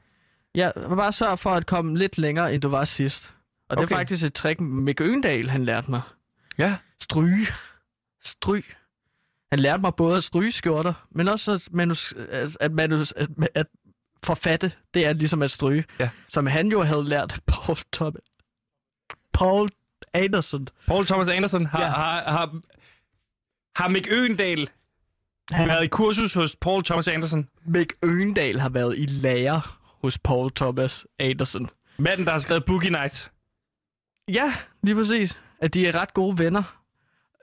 Ja, 0.54 0.70
bare 0.88 1.12
sørg 1.12 1.38
for 1.38 1.50
at 1.50 1.66
komme 1.66 1.98
lidt 1.98 2.18
længere, 2.18 2.54
end 2.54 2.62
du 2.62 2.68
var 2.68 2.84
sidst. 2.84 3.32
Og 3.68 3.76
det 3.76 3.84
Okay. 3.84 3.94
er 3.94 3.98
faktisk 3.98 4.24
et 4.26 4.34
trick, 4.34 4.60
Mikke 4.60 5.04
Øgendal, 5.04 5.48
han 5.50 5.64
lærte 5.64 5.90
mig. 5.90 6.00
Ja. 6.58 6.76
Stryge. 7.00 7.46
Stryg. 8.22 8.64
Han 9.52 9.58
lærte 9.58 9.80
mig 9.80 9.94
både 9.94 10.16
at 10.16 10.24
stryge 10.24 10.50
skjorter, 10.52 10.92
men 11.10 11.28
også 11.28 11.52
at, 11.52 11.68
manus, 11.72 12.12
at, 12.30 12.56
at, 12.60 12.72
manus, 12.72 13.12
at, 13.12 13.28
at 13.54 13.66
forfatte, 14.24 14.72
det 14.94 15.06
er 15.06 15.12
ligesom 15.12 15.42
at 15.42 15.50
stryge. 15.50 15.84
Ja. 15.98 16.10
Som 16.28 16.46
han 16.46 16.68
jo 16.68 16.82
havde 16.82 17.04
lært 17.04 17.40
Paul 17.46 17.76
Thomas. 17.92 18.22
Paul 19.32 19.68
Anderson. 20.14 20.66
Paul 20.86 21.06
Thomas 21.06 21.28
Anderson 21.28 21.66
har, 21.66 21.82
ja. 21.82 21.88
Har, 21.88 22.22
har, 22.22 22.60
har 23.76 23.88
Mick 23.88 24.06
Øgendal 24.10 24.68
Han, 25.50 25.68
været 25.68 25.84
i 25.84 25.88
kursus 25.88 26.34
hos 26.34 26.56
Paul 26.56 26.84
Thomas 26.84 27.08
Anderson. 27.08 27.48
Mick 27.64 27.92
Øgendal 28.02 28.60
har 28.60 28.68
været 28.68 28.98
i 28.98 29.06
lærer 29.06 29.80
hos 30.02 30.18
Paul 30.18 30.50
Thomas 30.50 31.06
Anderson. 31.18 31.68
Manden, 31.98 32.26
der 32.26 32.32
har 32.32 32.38
skrevet 32.38 32.64
Boogie 32.64 32.90
Nights. 32.90 33.30
Ja, 34.28 34.54
lige 34.82 34.94
præcis. 34.94 35.40
At 35.60 35.74
de 35.74 35.86
er 35.86 36.00
ret 36.00 36.14
gode 36.14 36.38
venner. 36.38 36.82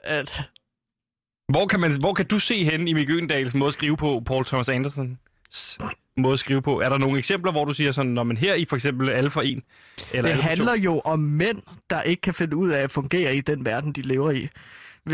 At, 0.03 0.39
Hvor 1.49 1.67
kan, 1.67 1.80
man, 1.80 1.99
hvor 1.99 2.13
kan 2.13 2.28
du 2.28 2.39
se 2.39 2.63
hen 2.63 2.88
i 2.88 2.93
Mick 2.93 3.09
Øgendals 3.09 3.53
måde 3.53 3.67
at 3.67 3.73
skrive 3.73 3.97
på, 3.97 4.23
Paul 4.25 4.45
Thomas 4.45 4.69
Andersons 4.69 5.17
måde 6.18 6.34
at 6.34 6.39
skrive 6.39 6.61
på? 6.61 6.82
Er 6.82 6.89
der 6.89 6.97
nogle 6.97 7.18
eksempler, 7.18 7.51
hvor 7.51 7.65
du 7.65 7.74
siger 7.74 7.91
sådan, 7.91 8.11
når 8.11 8.24
man 8.24 8.38
her 8.38 8.53
i 8.53 8.65
for 8.65 8.76
eksempel 8.76 9.09
alle 9.09 9.30
for 9.30 9.41
en? 9.41 9.63
Eller 10.13 10.32
Det 10.32 10.43
handler 10.43 10.76
jo 10.76 10.99
om 10.99 11.20
mænd, 11.20 11.61
der 11.89 12.01
ikke 12.01 12.22
kan 12.22 12.34
finde 12.34 12.55
ud 12.55 12.70
af 12.70 12.82
at 12.82 12.91
fungere 12.91 13.36
i 13.36 13.41
den 13.41 13.65
verden, 13.65 13.91
de 13.91 14.01
lever 14.01 14.32
i. 14.32 14.47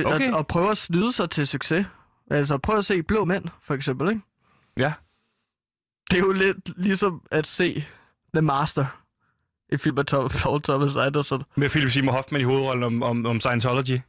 Okay. 0.06 0.28
At, 0.28 0.38
at 0.38 0.48
prøve 0.48 0.72
at 0.72 0.78
snyde 0.78 1.12
sig 1.12 1.30
til 1.30 1.48
succes. 1.48 1.86
Altså 2.32 2.58
prøv 2.58 2.78
at 2.78 2.86
se 2.86 3.04
Blå 3.04 3.26
Mænd, 3.26 3.46
for 3.62 3.74
eksempel. 3.74 4.10
Ikke? 4.10 4.22
Ja. 4.80 4.94
Det 6.12 6.18
er 6.18 6.22
jo 6.22 6.32
lidt 6.32 6.70
ligesom 6.78 7.22
at 7.32 7.48
se 7.48 7.86
The 8.34 8.42
Master. 8.42 8.86
En 9.72 9.80
film 9.80 9.98
af 9.98 10.06
Tom, 10.06 10.30
Paul 10.30 10.62
Thomas 10.62 10.96
Anderson. 10.96 11.44
Med 11.56 11.70
Philip 11.70 11.92
Seymour 11.92 12.14
Hoffman 12.14 12.42
i 12.42 12.44
hovedrollen 12.44 12.84
om, 12.84 13.04
om, 13.04 13.26
om 13.26 13.40
Scientology. 13.40 14.00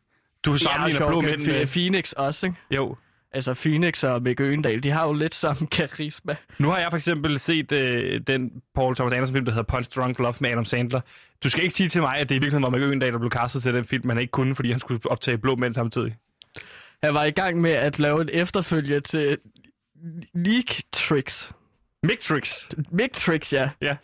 Du 0.44 0.56
sammenligner 0.56 1.08
blå 1.08 1.20
mænd 1.20 1.46
med... 1.46 1.66
Phoenix 1.66 2.12
også, 2.12 2.46
ikke? 2.46 2.58
Jo. 2.70 2.96
Altså 3.34 3.54
Phoenix 3.54 4.04
og 4.04 4.22
Mikke 4.22 4.44
Øgendal, 4.44 4.82
de 4.82 4.90
har 4.90 5.06
jo 5.06 5.12
lidt 5.12 5.34
samme 5.34 5.66
karisma. 5.66 6.36
Nu 6.58 6.68
har 6.68 6.78
jeg 6.78 6.86
for 6.90 6.96
eksempel 6.96 7.38
set 7.38 7.72
øh, 7.72 8.20
den 8.26 8.50
Paul 8.74 8.96
Thomas 8.96 9.12
Anderson 9.12 9.34
film, 9.34 9.44
der 9.44 9.52
hedder 9.52 9.72
Punch 9.72 9.90
Drunk 9.96 10.18
Love 10.18 10.34
med 10.40 10.50
Adam 10.50 10.64
Sandler. 10.64 11.00
Du 11.44 11.48
skal 11.48 11.62
ikke 11.64 11.74
sige 11.74 11.88
til 11.88 12.00
mig, 12.00 12.16
at 12.16 12.28
det 12.28 12.34
i 12.34 12.38
virkeligheden 12.38 12.62
var 12.62 12.70
Mick 12.70 12.82
Øgendal, 12.82 13.12
der 13.12 13.18
blev 13.18 13.30
castet 13.30 13.62
til 13.62 13.74
den 13.74 13.84
film, 13.84 14.06
man 14.06 14.18
ikke 14.18 14.30
kunne, 14.30 14.54
fordi 14.54 14.70
han 14.70 14.80
skulle 14.80 15.00
optage 15.04 15.38
blå 15.38 15.56
mænd 15.56 15.74
samtidig. 15.74 16.16
Han 17.02 17.14
var 17.14 17.24
i 17.24 17.30
gang 17.30 17.60
med 17.60 17.70
at 17.70 17.98
lave 17.98 18.20
en 18.20 18.28
efterfølge 18.32 19.00
til 19.00 19.38
Leak 20.34 20.64
Tricks. 20.92 21.52
Mictrix. 22.02 22.68
Mick 22.90 23.12
Tricks, 23.12 23.52
ja. 23.52 23.70
Ja. 23.80 23.96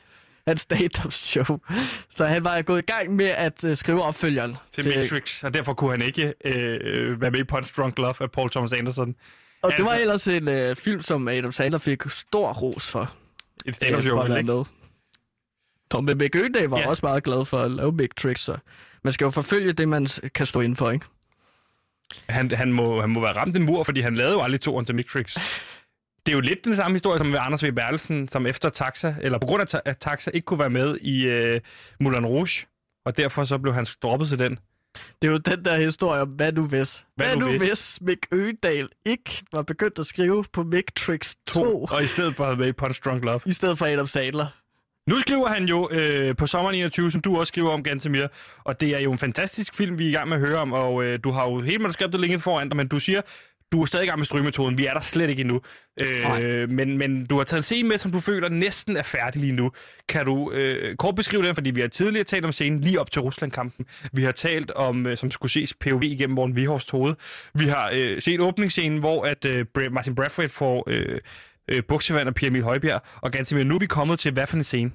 Hans 0.46 0.60
stand-up 0.60 1.12
show. 1.12 1.58
Så 2.10 2.24
han 2.24 2.44
var 2.44 2.62
gået 2.62 2.78
i 2.78 2.92
gang 2.92 3.16
med 3.16 3.26
at 3.26 3.64
uh, 3.64 3.74
skrive 3.74 4.02
opfølgeren. 4.02 4.56
Til 4.70 4.86
Matrix, 4.96 5.44
og 5.44 5.54
derfor 5.54 5.74
kunne 5.74 5.90
han 5.90 6.02
ikke 6.02 6.34
øh, 6.44 7.20
være 7.20 7.30
med 7.30 7.40
i 7.40 7.44
Punch 7.44 7.76
Drunk 7.76 7.98
Love 7.98 8.14
af 8.20 8.30
Paul 8.30 8.50
Thomas 8.50 8.72
Anderson. 8.72 9.14
Og 9.62 9.72
det 9.76 9.84
var 9.84 9.90
Altså- 9.90 10.00
ellers 10.00 10.28
en 10.28 10.70
uh, 10.70 10.76
film, 10.76 11.00
som 11.00 11.28
Adam 11.28 11.52
Sandler 11.52 11.78
fik 11.78 12.02
stor 12.08 12.52
ros 12.52 12.90
for. 12.90 13.14
Et 13.66 13.76
stand-up 13.76 14.02
show, 14.02 14.18
vel 14.20 14.30
være 14.30 14.38
ikke? 14.38 14.52
med. 16.02 16.14
Mick 16.14 16.36
Øgendag 16.36 16.70
var 16.70 16.78
ja. 16.78 16.88
også 16.88 17.06
meget 17.06 17.24
glad 17.24 17.44
for 17.44 17.58
at 17.58 17.70
lave 17.70 17.92
Matrix, 17.92 18.40
så 18.40 18.56
man 19.04 19.12
skal 19.12 19.24
jo 19.24 19.30
forfølge 19.30 19.72
det, 19.72 19.88
man 19.88 20.06
kan 20.34 20.46
stå 20.46 20.60
inden 20.60 20.76
for, 20.76 20.90
ikke? 20.90 21.06
Han, 22.28 22.50
han, 22.50 22.72
må, 22.72 23.00
han 23.00 23.10
må 23.10 23.20
være 23.20 23.36
ramt 23.36 23.56
en 23.56 23.62
mur, 23.62 23.82
fordi 23.82 24.00
han 24.00 24.14
lavede 24.14 24.32
jo 24.32 24.40
aldrig 24.42 24.60
toren 24.60 24.84
til 24.86 24.94
Matrix. 24.94 25.36
Det 26.26 26.32
er 26.32 26.36
jo 26.36 26.40
lidt 26.40 26.64
den 26.64 26.76
samme 26.76 26.94
historie 26.94 27.18
som 27.18 27.26
med 27.26 27.38
Anders 27.42 27.64
V. 27.64 27.72
Bertelsen, 27.72 28.28
som 28.28 28.46
efter 28.46 28.68
Taxa, 28.68 29.14
eller 29.22 29.38
på 29.38 29.46
grund 29.46 29.62
af 29.62 29.68
ta- 29.68 29.80
at 29.84 29.98
Taxa 29.98 30.30
ikke 30.34 30.44
kunne 30.44 30.58
være 30.60 30.70
med 30.70 30.96
i 31.00 31.26
øh, 31.26 31.60
Moulin 32.00 32.26
Rouge, 32.26 32.66
og 33.04 33.16
derfor 33.16 33.44
så 33.44 33.58
blev 33.58 33.74
han 33.74 33.86
droppet 34.02 34.28
til 34.28 34.38
den. 34.38 34.58
Det 35.22 35.28
er 35.28 35.32
jo 35.32 35.38
den 35.38 35.64
der 35.64 35.76
historie 35.78 36.20
om, 36.22 36.28
hvad 36.28 36.52
nu 36.52 36.66
hvis? 36.66 37.04
Hvad 37.16 37.26
Hvad, 37.26 37.36
nu 37.36 37.48
hvis? 37.48 37.62
hvis 37.62 37.98
Mick 38.00 38.26
Øgendal 38.32 38.88
ikke 39.06 39.42
var 39.52 39.62
begyndt 39.62 39.98
at 39.98 40.06
skrive 40.06 40.44
på 40.52 40.62
Matrix 40.62 41.34
2, 41.46 41.84
Og 41.84 42.02
i 42.02 42.06
stedet 42.06 42.34
for 42.36 42.44
at 42.44 42.58
med 42.58 42.66
i 42.66 42.72
Punch 42.72 43.00
Drunk 43.04 43.24
Love. 43.24 43.40
i 43.46 43.52
stedet 43.52 43.78
for 43.78 43.86
Adam 43.86 44.06
Sandler? 44.06 44.46
Nu 45.06 45.20
skriver 45.20 45.48
han 45.48 45.64
jo 45.64 45.88
øh, 45.92 46.36
på 46.36 46.46
sommeren 46.46 46.74
21, 46.76 47.10
som 47.10 47.20
du 47.20 47.38
også 47.38 47.50
skriver 47.50 47.70
om, 47.70 47.82
Gantemir, 47.82 48.26
og 48.64 48.80
det 48.80 48.88
er 48.88 49.02
jo 49.02 49.12
en 49.12 49.18
fantastisk 49.18 49.74
film, 49.74 49.98
vi 49.98 50.04
er 50.06 50.08
i 50.08 50.12
gang 50.12 50.28
med 50.28 50.36
at 50.36 50.48
høre 50.48 50.58
om, 50.58 50.72
og 50.72 51.04
øh, 51.04 51.18
du 51.24 51.30
har 51.30 51.44
jo 51.50 51.60
hele 51.60 51.78
manuskriptet 51.78 52.20
længe 52.20 52.40
foran 52.40 52.68
dig, 52.68 52.76
men 52.76 52.88
du 52.88 52.98
siger, 53.00 53.20
du 53.72 53.82
er 53.82 53.86
stadig 53.86 54.04
i 54.04 54.08
gang 54.08 54.18
med 54.18 54.26
strygemetoden. 54.26 54.78
Vi 54.78 54.86
er 54.86 54.92
der 54.92 55.00
slet 55.00 55.30
ikke 55.30 55.40
endnu. 55.40 55.60
Øh, 56.02 56.70
men, 56.70 56.98
men 56.98 57.26
du 57.26 57.36
har 57.36 57.44
taget 57.44 57.58
en 57.58 57.62
scene 57.62 57.88
med, 57.88 57.98
som 57.98 58.12
du 58.12 58.20
føler 58.20 58.48
næsten 58.48 58.96
er 58.96 59.02
færdig 59.02 59.40
lige 59.40 59.52
nu. 59.52 59.72
Kan 60.08 60.26
du 60.26 60.52
øh, 60.52 60.96
kort 60.96 61.14
beskrive 61.14 61.42
den, 61.42 61.54
fordi 61.54 61.70
vi 61.70 61.80
har 61.80 61.88
tidligere 61.88 62.24
talt 62.24 62.44
om 62.44 62.52
scenen 62.52 62.80
lige 62.80 63.00
op 63.00 63.10
til 63.10 63.22
Rusland-kampen. 63.22 63.86
Vi 64.12 64.22
har 64.22 64.32
talt 64.32 64.70
om, 64.70 65.06
øh, 65.06 65.16
som 65.16 65.30
skulle 65.30 65.52
ses 65.52 65.74
POV 65.74 66.02
igennem 66.02 66.34
Morten 66.34 66.56
Vihorst 66.56 66.90
hoved. 66.90 67.14
Vi 67.54 67.64
har 67.64 67.90
øh, 67.92 68.22
set 68.22 68.40
åbningsscenen, 68.40 68.98
hvor 68.98 69.24
at, 69.24 69.44
øh, 69.44 69.92
Martin 69.92 70.14
Bradford 70.14 70.48
får 70.48 70.84
øh, 70.86 71.20
øh, 71.68 71.82
buksevand 71.88 72.28
af 72.28 72.34
Pierre 72.34 72.50
Emil 72.50 72.62
Højbjerg. 72.62 73.02
Og 73.20 73.32
ganske 73.32 73.64
nu 73.64 73.74
er 73.74 73.78
vi 73.78 73.86
kommet 73.86 74.18
til, 74.18 74.32
hvad 74.32 74.46
for 74.46 74.56
en 74.56 74.64
scene? 74.64 74.90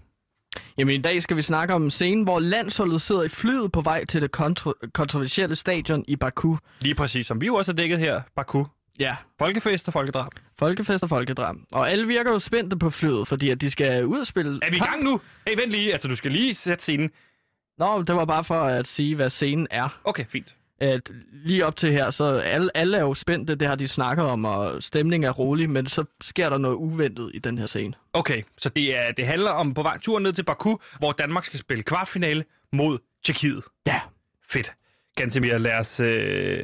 Jamen 0.77 0.95
i 0.95 1.01
dag 1.01 1.23
skal 1.23 1.37
vi 1.37 1.41
snakke 1.41 1.73
om 1.73 1.83
en 1.83 1.89
scene, 1.91 2.23
hvor 2.23 2.39
landsholdet 2.39 3.01
sidder 3.01 3.23
i 3.23 3.29
flyet 3.29 3.71
på 3.71 3.81
vej 3.81 4.05
til 4.05 4.21
det 4.21 4.29
kontro- 4.37 4.89
kontroversielle 4.93 5.55
stadion 5.55 6.05
i 6.07 6.15
Baku. 6.15 6.55
Lige 6.81 6.95
præcis, 6.95 7.25
som 7.27 7.41
vi 7.41 7.45
jo 7.45 7.55
også 7.55 7.71
har 7.71 7.75
dækket 7.75 7.99
her, 7.99 8.21
Baku. 8.35 8.63
Ja, 8.99 9.15
Folkefest 9.39 9.87
og 9.87 9.93
folkedrab. 9.93 10.31
folkefest 10.59 11.03
og 11.03 11.09
folkedrab. 11.09 11.55
Og 11.71 11.89
alle 11.91 12.07
virker 12.07 12.31
jo 12.31 12.39
spændte 12.39 12.77
på 12.77 12.89
flyet, 12.89 13.27
fordi 13.27 13.49
at 13.49 13.61
de 13.61 13.71
skal 13.71 14.05
ud 14.05 14.19
og 14.19 14.27
spille... 14.27 14.59
Er 14.63 14.69
vi 14.71 14.75
i 14.75 14.79
gang 14.79 15.03
nu? 15.03 15.19
Hey, 15.47 15.55
vent 15.55 15.71
lige. 15.71 15.91
Altså, 15.93 16.07
du 16.07 16.15
skal 16.15 16.31
lige 16.31 16.53
sætte 16.53 16.81
scenen. 16.81 17.09
Nå, 17.77 18.01
det 18.01 18.15
var 18.15 18.25
bare 18.25 18.43
for 18.43 18.55
at 18.55 18.87
sige, 18.87 19.15
hvad 19.15 19.29
scenen 19.29 19.67
er. 19.71 19.99
Okay, 20.03 20.25
fint. 20.29 20.55
At 20.79 21.11
lige 21.31 21.65
op 21.65 21.75
til 21.75 21.91
her, 21.91 22.09
så 22.09 22.23
alle, 22.23 22.77
alle 22.77 22.97
er 22.97 23.01
jo 23.01 23.13
spændte, 23.13 23.55
det 23.55 23.67
har 23.67 23.75
de 23.75 23.87
snakket 23.87 24.25
om, 24.25 24.45
og 24.45 24.83
stemningen 24.83 25.27
er 25.27 25.31
rolig, 25.31 25.69
men 25.69 25.87
så 25.87 26.05
sker 26.21 26.49
der 26.49 26.57
noget 26.57 26.75
uventet 26.75 27.31
i 27.33 27.39
den 27.39 27.57
her 27.57 27.65
scene. 27.65 27.93
Okay, 28.13 28.43
så 28.57 28.69
det, 28.69 28.97
er, 28.97 29.11
det 29.11 29.27
handler 29.27 29.51
om 29.51 29.73
på 29.73 29.81
vej 29.81 29.97
turen 29.97 30.23
ned 30.23 30.33
til 30.33 30.43
Baku, 30.43 30.77
hvor 30.99 31.11
Danmark 31.11 31.45
skal 31.45 31.59
spille 31.59 31.83
kvartfinale 31.83 32.45
mod 32.73 32.97
Tjekkiet. 33.23 33.63
Ja. 33.87 33.99
Fedt. 34.49 34.73
Gantemir, 35.15 35.57
lad 35.57 35.79
os, 35.79 35.99
øh, 35.99 36.63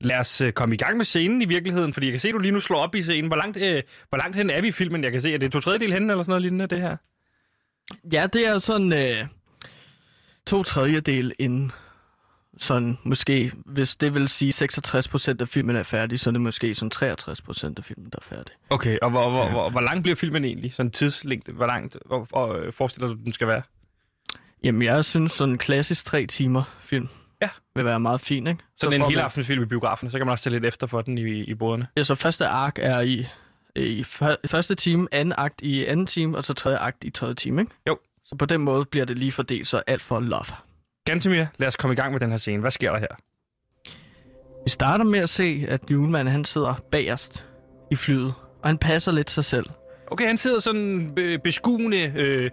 lad 0.00 0.16
os 0.16 0.40
øh, 0.40 0.52
komme 0.52 0.74
i 0.74 0.78
gang 0.78 0.96
med 0.96 1.04
scenen 1.04 1.42
i 1.42 1.44
virkeligheden, 1.44 1.92
fordi 1.92 2.06
jeg 2.06 2.12
kan 2.12 2.20
se, 2.20 2.28
at 2.28 2.34
du 2.34 2.38
lige 2.38 2.52
nu 2.52 2.60
slår 2.60 2.78
op 2.78 2.94
i 2.94 3.02
scenen. 3.02 3.26
Hvor 3.26 3.36
langt, 3.36 3.56
øh, 3.56 3.82
hvor 4.08 4.18
langt 4.18 4.36
hen 4.36 4.50
er 4.50 4.60
vi 4.60 4.68
i 4.68 4.72
filmen? 4.72 5.04
Jeg 5.04 5.12
kan 5.12 5.20
se, 5.20 5.34
at 5.34 5.40
det 5.40 5.46
er 5.46 5.50
to 5.50 5.60
tredjedel 5.60 5.92
hen 5.92 6.10
eller 6.10 6.22
sådan 6.22 6.30
noget 6.30 6.42
lignende, 6.42 6.66
det 6.66 6.80
her. 6.80 6.96
Ja, 8.12 8.26
det 8.32 8.46
er 8.46 8.58
sådan 8.58 8.92
øh, 8.92 9.26
to 10.46 10.62
tredjedel 10.62 11.32
inden. 11.38 11.72
Sådan 12.60 12.98
måske, 13.04 13.52
hvis 13.66 13.96
det 13.96 14.14
vil 14.14 14.28
sige 14.28 14.52
66 14.52 15.08
procent 15.08 15.40
af 15.40 15.48
filmen 15.48 15.76
er 15.76 15.82
færdig, 15.82 16.20
så 16.20 16.30
er 16.30 16.32
det 16.32 16.40
måske 16.40 16.74
sådan 16.74 16.90
63 16.90 17.42
procent 17.42 17.78
af 17.78 17.84
filmen, 17.84 18.04
der 18.10 18.18
er 18.18 18.24
færdig. 18.24 18.54
Okay, 18.70 18.98
og 19.02 19.10
hvor, 19.10 19.30
hvor, 19.30 19.50
hvor, 19.50 19.70
hvor 19.70 19.80
lang 19.80 20.02
bliver 20.02 20.16
filmen 20.16 20.44
egentlig? 20.44 20.72
Sådan 20.74 20.90
tidslængde, 20.90 21.52
hvor 21.52 21.66
langt 21.66 21.96
hvor, 22.06 22.24
hvor, 22.30 22.54
øh, 22.54 22.72
forestiller 22.72 23.08
du, 23.08 23.14
den 23.14 23.32
skal 23.32 23.46
være? 23.46 23.62
Jamen, 24.64 24.82
jeg 24.82 25.04
synes 25.04 25.32
sådan 25.32 25.52
en 25.52 25.58
klassisk 25.58 26.04
tre 26.04 26.26
timer 26.26 26.62
film 26.82 27.08
Ja. 27.42 27.48
vil 27.74 27.84
være 27.84 28.00
meget 28.00 28.20
fin, 28.20 28.46
ikke? 28.46 28.60
Sådan 28.80 28.92
en 28.94 29.00
får 29.00 29.08
hele 29.08 29.16
man- 29.18 29.24
aftensfilm 29.24 29.62
i 29.62 29.66
biografen, 29.66 30.10
så 30.10 30.18
kan 30.18 30.26
man 30.26 30.32
også 30.32 30.44
tage 30.44 30.54
lidt 30.54 30.64
efter 30.64 30.86
for 30.86 31.00
den 31.02 31.18
i, 31.18 31.44
i 31.44 31.54
boderne. 31.54 31.86
Ja, 31.96 32.02
så 32.02 32.14
første 32.14 32.46
ark 32.46 32.78
er 32.80 33.00
i, 33.00 33.26
i 33.76 34.04
før- 34.04 34.36
første 34.46 34.74
time, 34.74 35.08
anden 35.12 35.34
akt 35.38 35.60
i 35.62 35.84
anden 35.84 36.06
time, 36.06 36.36
og 36.36 36.44
så 36.44 36.54
tredje 36.54 36.78
akt 36.78 37.04
i 37.04 37.10
tredje 37.10 37.34
time, 37.34 37.60
ikke? 37.60 37.72
Jo. 37.88 37.98
Så 38.24 38.36
på 38.36 38.46
den 38.46 38.60
måde 38.60 38.84
bliver 38.84 39.04
det 39.06 39.18
lige 39.18 39.32
fordelt, 39.32 39.66
så 39.68 39.82
alt 39.86 40.02
for 40.02 40.20
love. 40.20 40.44
Gantemir, 41.04 41.46
lad 41.58 41.68
os 41.68 41.76
komme 41.76 41.92
i 41.92 41.96
gang 41.96 42.12
med 42.12 42.20
den 42.20 42.30
her 42.30 42.36
scene. 42.36 42.60
Hvad 42.60 42.70
sker 42.70 42.92
der 42.92 42.98
her? 42.98 43.06
Vi 44.64 44.70
starter 44.70 45.04
med 45.04 45.18
at 45.18 45.28
se, 45.28 45.64
at 45.68 45.80
Julemand 45.90 46.28
han 46.28 46.44
sidder 46.44 46.74
bagerst 46.92 47.46
i 47.90 47.96
flyet, 47.96 48.34
og 48.62 48.68
han 48.68 48.78
passer 48.78 49.12
lidt 49.12 49.30
sig 49.30 49.44
selv. 49.44 49.66
Okay, 50.10 50.26
han 50.26 50.38
sidder 50.38 50.58
sådan 50.58 51.12
be- 51.16 51.38
beskuende. 51.38 52.12
Øh, 52.16 52.48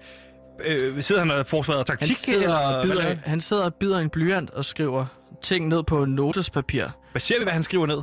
øh, 0.66 1.02
sidder 1.04 1.22
han 1.22 1.32
og 1.32 1.38
Han 1.38 1.86
taktik? 1.86 2.16
sidder, 2.18 2.42
eller 2.44 2.72
hvad, 2.74 2.84
bider, 2.84 2.96
laver- 3.04 3.16
han 3.24 3.42
sidder 3.42 3.64
og 3.64 3.74
bider 3.76 4.00
en 4.00 4.10
blyant 4.10 4.50
og 4.50 4.66
skriver 4.66 5.06
ting 5.44 5.68
ned 5.68 5.84
på 5.84 6.06
notespapir. 6.06 6.86
hvad 7.12 7.20
ser 7.20 7.38
vi, 7.40 7.44
hvad 7.44 7.54
han 7.54 7.64
skriver 7.64 7.86
ned? 7.86 8.02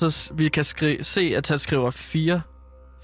Så 0.00 0.32
vi 0.34 0.48
kan 0.48 0.64
skri- 0.64 1.02
se, 1.02 1.32
at 1.36 1.48
han 1.48 1.58
skriver 1.58 1.90
4, 1.90 2.40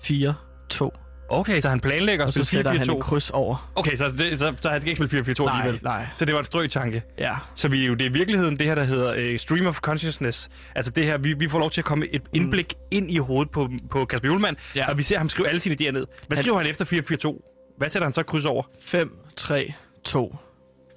4, 0.02 0.34
2. 0.70 0.90
Okay, 1.32 1.60
så 1.60 1.68
han 1.68 1.80
planlægger 1.80 2.24
Og 2.24 2.28
at 2.28 2.34
så 2.34 2.44
spille 2.44 2.58
sætter 2.64 2.70
han 2.72 2.88
4-4-2. 2.90 2.96
et 2.96 3.02
kryds 3.02 3.30
over. 3.30 3.70
Okay, 3.74 3.96
så, 3.96 4.08
det, 4.18 4.38
så, 4.38 4.54
så 4.60 4.68
han 4.68 4.80
skal 4.80 4.90
ikke 4.90 5.06
spille 5.06 5.32
4-4-2 5.32 5.44
Nej, 5.44 5.56
alligevel. 5.56 5.80
nej. 5.82 6.06
Så 6.16 6.24
det 6.24 6.32
var 6.34 6.38
en 6.38 6.44
strøtanke. 6.44 7.02
Ja. 7.18 7.34
Så 7.54 7.68
vi, 7.68 7.86
jo, 7.86 7.94
det 7.94 8.04
er 8.06 8.10
i 8.10 8.12
virkeligheden 8.12 8.58
det 8.58 8.66
her, 8.66 8.74
der 8.74 8.84
hedder 8.84 9.14
øh, 9.18 9.38
Stream 9.38 9.66
of 9.66 9.78
Consciousness. 9.80 10.48
Altså 10.74 10.90
det 10.90 11.04
her, 11.04 11.18
vi, 11.18 11.32
vi 11.32 11.48
får 11.48 11.58
lov 11.58 11.70
til 11.70 11.80
at 11.80 11.84
komme 11.84 12.06
et 12.06 12.22
indblik 12.32 12.74
mm. 12.76 12.86
ind 12.90 13.10
i 13.10 13.18
hovedet 13.18 13.50
på, 13.50 13.68
på 13.90 14.04
Kasper 14.04 14.28
Julemand, 14.28 14.56
Ja. 14.74 14.90
og 14.90 14.98
vi 14.98 15.02
ser 15.02 15.18
ham 15.18 15.28
skrive 15.28 15.48
alle 15.48 15.60
sine 15.60 15.76
idéer 15.80 15.90
ned. 15.90 16.06
Hvad 16.26 16.36
Han- 16.36 16.42
skriver 16.42 16.58
han 16.58 16.66
efter 16.66 16.84
4-4-2? 16.84 17.74
Hvad 17.78 17.88
sætter 17.88 18.06
han 18.06 18.12
så 18.12 18.22
kryds 18.22 18.44
over? 18.44 18.62
5, 18.82 19.16
3, 19.36 19.72
2. 20.04 20.36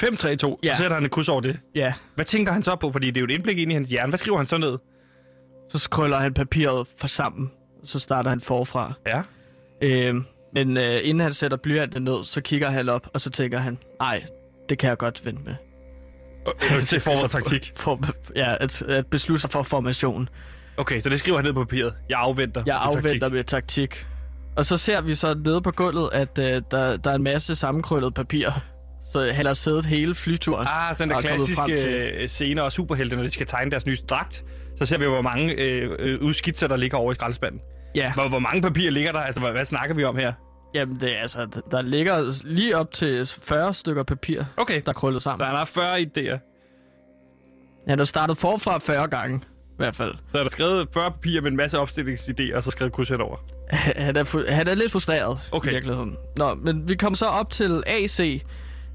5-3-2, 0.03 0.59
Ja. 0.63 0.73
så 0.73 0.77
sætter 0.81 0.93
han 0.93 1.05
et 1.05 1.11
kryds 1.11 1.29
over 1.29 1.41
det. 1.41 1.59
Ja. 1.75 1.93
Hvad 2.15 2.25
tænker 2.25 2.51
han 2.53 2.63
så 2.63 2.75
på? 2.75 2.91
Fordi 2.91 3.07
det 3.07 3.17
er 3.17 3.21
jo 3.21 3.25
et 3.25 3.31
indblik 3.31 3.57
ind 3.57 3.71
i 3.71 3.73
hans 3.73 3.89
hjerne. 3.89 4.09
Hvad 4.09 4.17
skriver 4.17 4.37
han 4.37 4.45
så 4.45 4.57
ned? 4.57 4.77
Så 5.69 5.89
krøller 5.89 6.17
han 6.17 6.33
papiret 6.33 6.87
for 6.99 7.07
sammen. 7.07 7.51
Så 7.83 7.99
starter 7.99 8.29
han 8.29 8.41
forfra. 8.41 8.93
Ja. 9.07 9.21
Øh, 9.85 10.15
men 10.53 10.77
øh, 10.77 10.99
inden 11.03 11.19
han 11.19 11.33
sætter 11.33 11.57
blyanten 11.57 12.03
ned, 12.03 12.23
så 12.23 12.41
kigger 12.41 12.69
han 12.69 12.89
op, 12.89 13.07
og 13.13 13.21
så 13.21 13.29
tænker 13.29 13.57
han, 13.57 13.77
nej, 13.99 14.23
det 14.69 14.77
kan 14.77 14.89
jeg 14.89 14.97
godt 14.97 15.25
vente 15.25 15.41
med. 15.45 15.55
til 16.81 16.99
form 16.99 17.17
for 17.19 17.27
taktik. 17.27 17.71
For, 17.83 17.99
ja, 18.35 18.55
at, 18.59 18.81
at 18.81 19.05
beslutte 19.07 19.41
sig 19.41 19.49
for 19.49 19.61
formation. 19.63 20.29
Okay, 20.77 20.99
så 20.99 21.09
det 21.09 21.19
skriver 21.19 21.37
han 21.37 21.45
ned 21.45 21.53
på 21.53 21.63
papiret. 21.63 21.93
Jeg 22.09 22.19
afventer 22.19 22.63
Jeg 22.65 22.75
afventer 22.75 23.09
taktik. 23.19 23.31
med 23.31 23.43
taktik. 23.43 24.05
Og 24.55 24.65
så 24.65 24.77
ser 24.77 25.01
vi 25.01 25.15
så 25.15 25.35
nede 25.45 25.61
på 25.61 25.71
gulvet, 25.71 26.09
at 26.13 26.37
øh, 26.39 26.61
der, 26.71 26.97
der 26.97 27.11
er 27.11 27.15
en 27.15 27.23
masse 27.23 27.55
sammenkrøllet 27.55 28.13
papir. 28.13 28.49
Så 29.13 29.31
han 29.33 29.45
har 29.45 29.53
siddet 29.53 29.85
hele 29.85 30.15
flyturen. 30.15 30.67
Ah, 30.69 30.95
sådan 30.95 31.09
der 31.09 31.15
er 31.15 31.21
klassiske 31.21 31.77
til- 31.77 31.87
øh, 31.89 32.27
scener 32.27 32.61
og 32.61 32.71
superhelte, 32.71 33.15
når 33.15 33.23
de 33.23 33.29
skal 33.31 33.45
tegne 33.47 33.71
deres 33.71 33.85
nye 33.85 33.97
dragt. 34.09 34.43
Så 34.77 34.85
ser 34.85 34.97
vi, 34.97 35.05
hvor 35.05 35.21
mange 35.21 35.53
øh, 35.53 35.89
øh, 35.99 36.21
udskitser, 36.21 36.67
der 36.67 36.75
ligger 36.75 36.97
over 36.97 37.11
i 37.11 37.15
skraldespanden. 37.15 37.61
Ja, 37.95 38.13
Hvor, 38.13 38.27
hvor 38.29 38.39
mange 38.39 38.61
papirer 38.61 38.91
ligger 38.91 39.11
der? 39.11 39.19
Altså, 39.19 39.41
hvad, 39.41 39.51
hvad 39.51 39.65
snakker 39.65 39.95
vi 39.95 40.03
om 40.03 40.17
her? 40.17 40.33
jamen 40.73 40.99
det 40.99 41.17
er 41.17 41.21
altså, 41.21 41.47
der 41.71 41.81
ligger 41.81 42.41
lige 42.45 42.77
op 42.77 42.91
til 42.91 43.25
40 43.25 43.73
stykker 43.73 44.03
papir, 44.03 44.43
Okay, 44.57 44.81
der 44.85 44.89
er 44.89 44.93
krøllet 44.93 45.21
så 45.21 45.23
sammen. 45.23 45.47
han 45.47 45.55
har 45.55 45.65
40 45.65 45.99
idéer. 46.01 46.37
Han 47.87 47.97
har 47.97 48.05
startet 48.05 48.37
forfra 48.37 48.77
40 48.79 49.07
gange, 49.07 49.37
i 49.37 49.75
hvert 49.77 49.95
fald. 49.95 50.13
Så 50.31 50.37
er 50.37 50.41
der 50.43 50.49
skrevet 50.49 50.87
40 50.93 51.11
papirer 51.11 51.41
med 51.41 51.51
en 51.51 51.57
masse 51.57 51.77
opstillingsidéer, 51.79 52.55
og 52.55 52.63
så 52.63 52.71
skrevet 52.71 52.93
kryds 52.93 53.11
over. 53.11 53.37
Han 53.95 54.15
er, 54.15 54.51
han 54.51 54.67
er 54.67 54.73
lidt 54.73 54.91
frustreret 54.91 55.39
Okay. 55.51 55.69
i 55.69 55.73
virkeligheden. 55.73 56.15
Nå, 56.37 56.53
men 56.53 56.89
vi 56.89 56.95
kom 56.95 57.15
så 57.15 57.25
op 57.25 57.49
til 57.49 57.83
AC, 57.87 58.41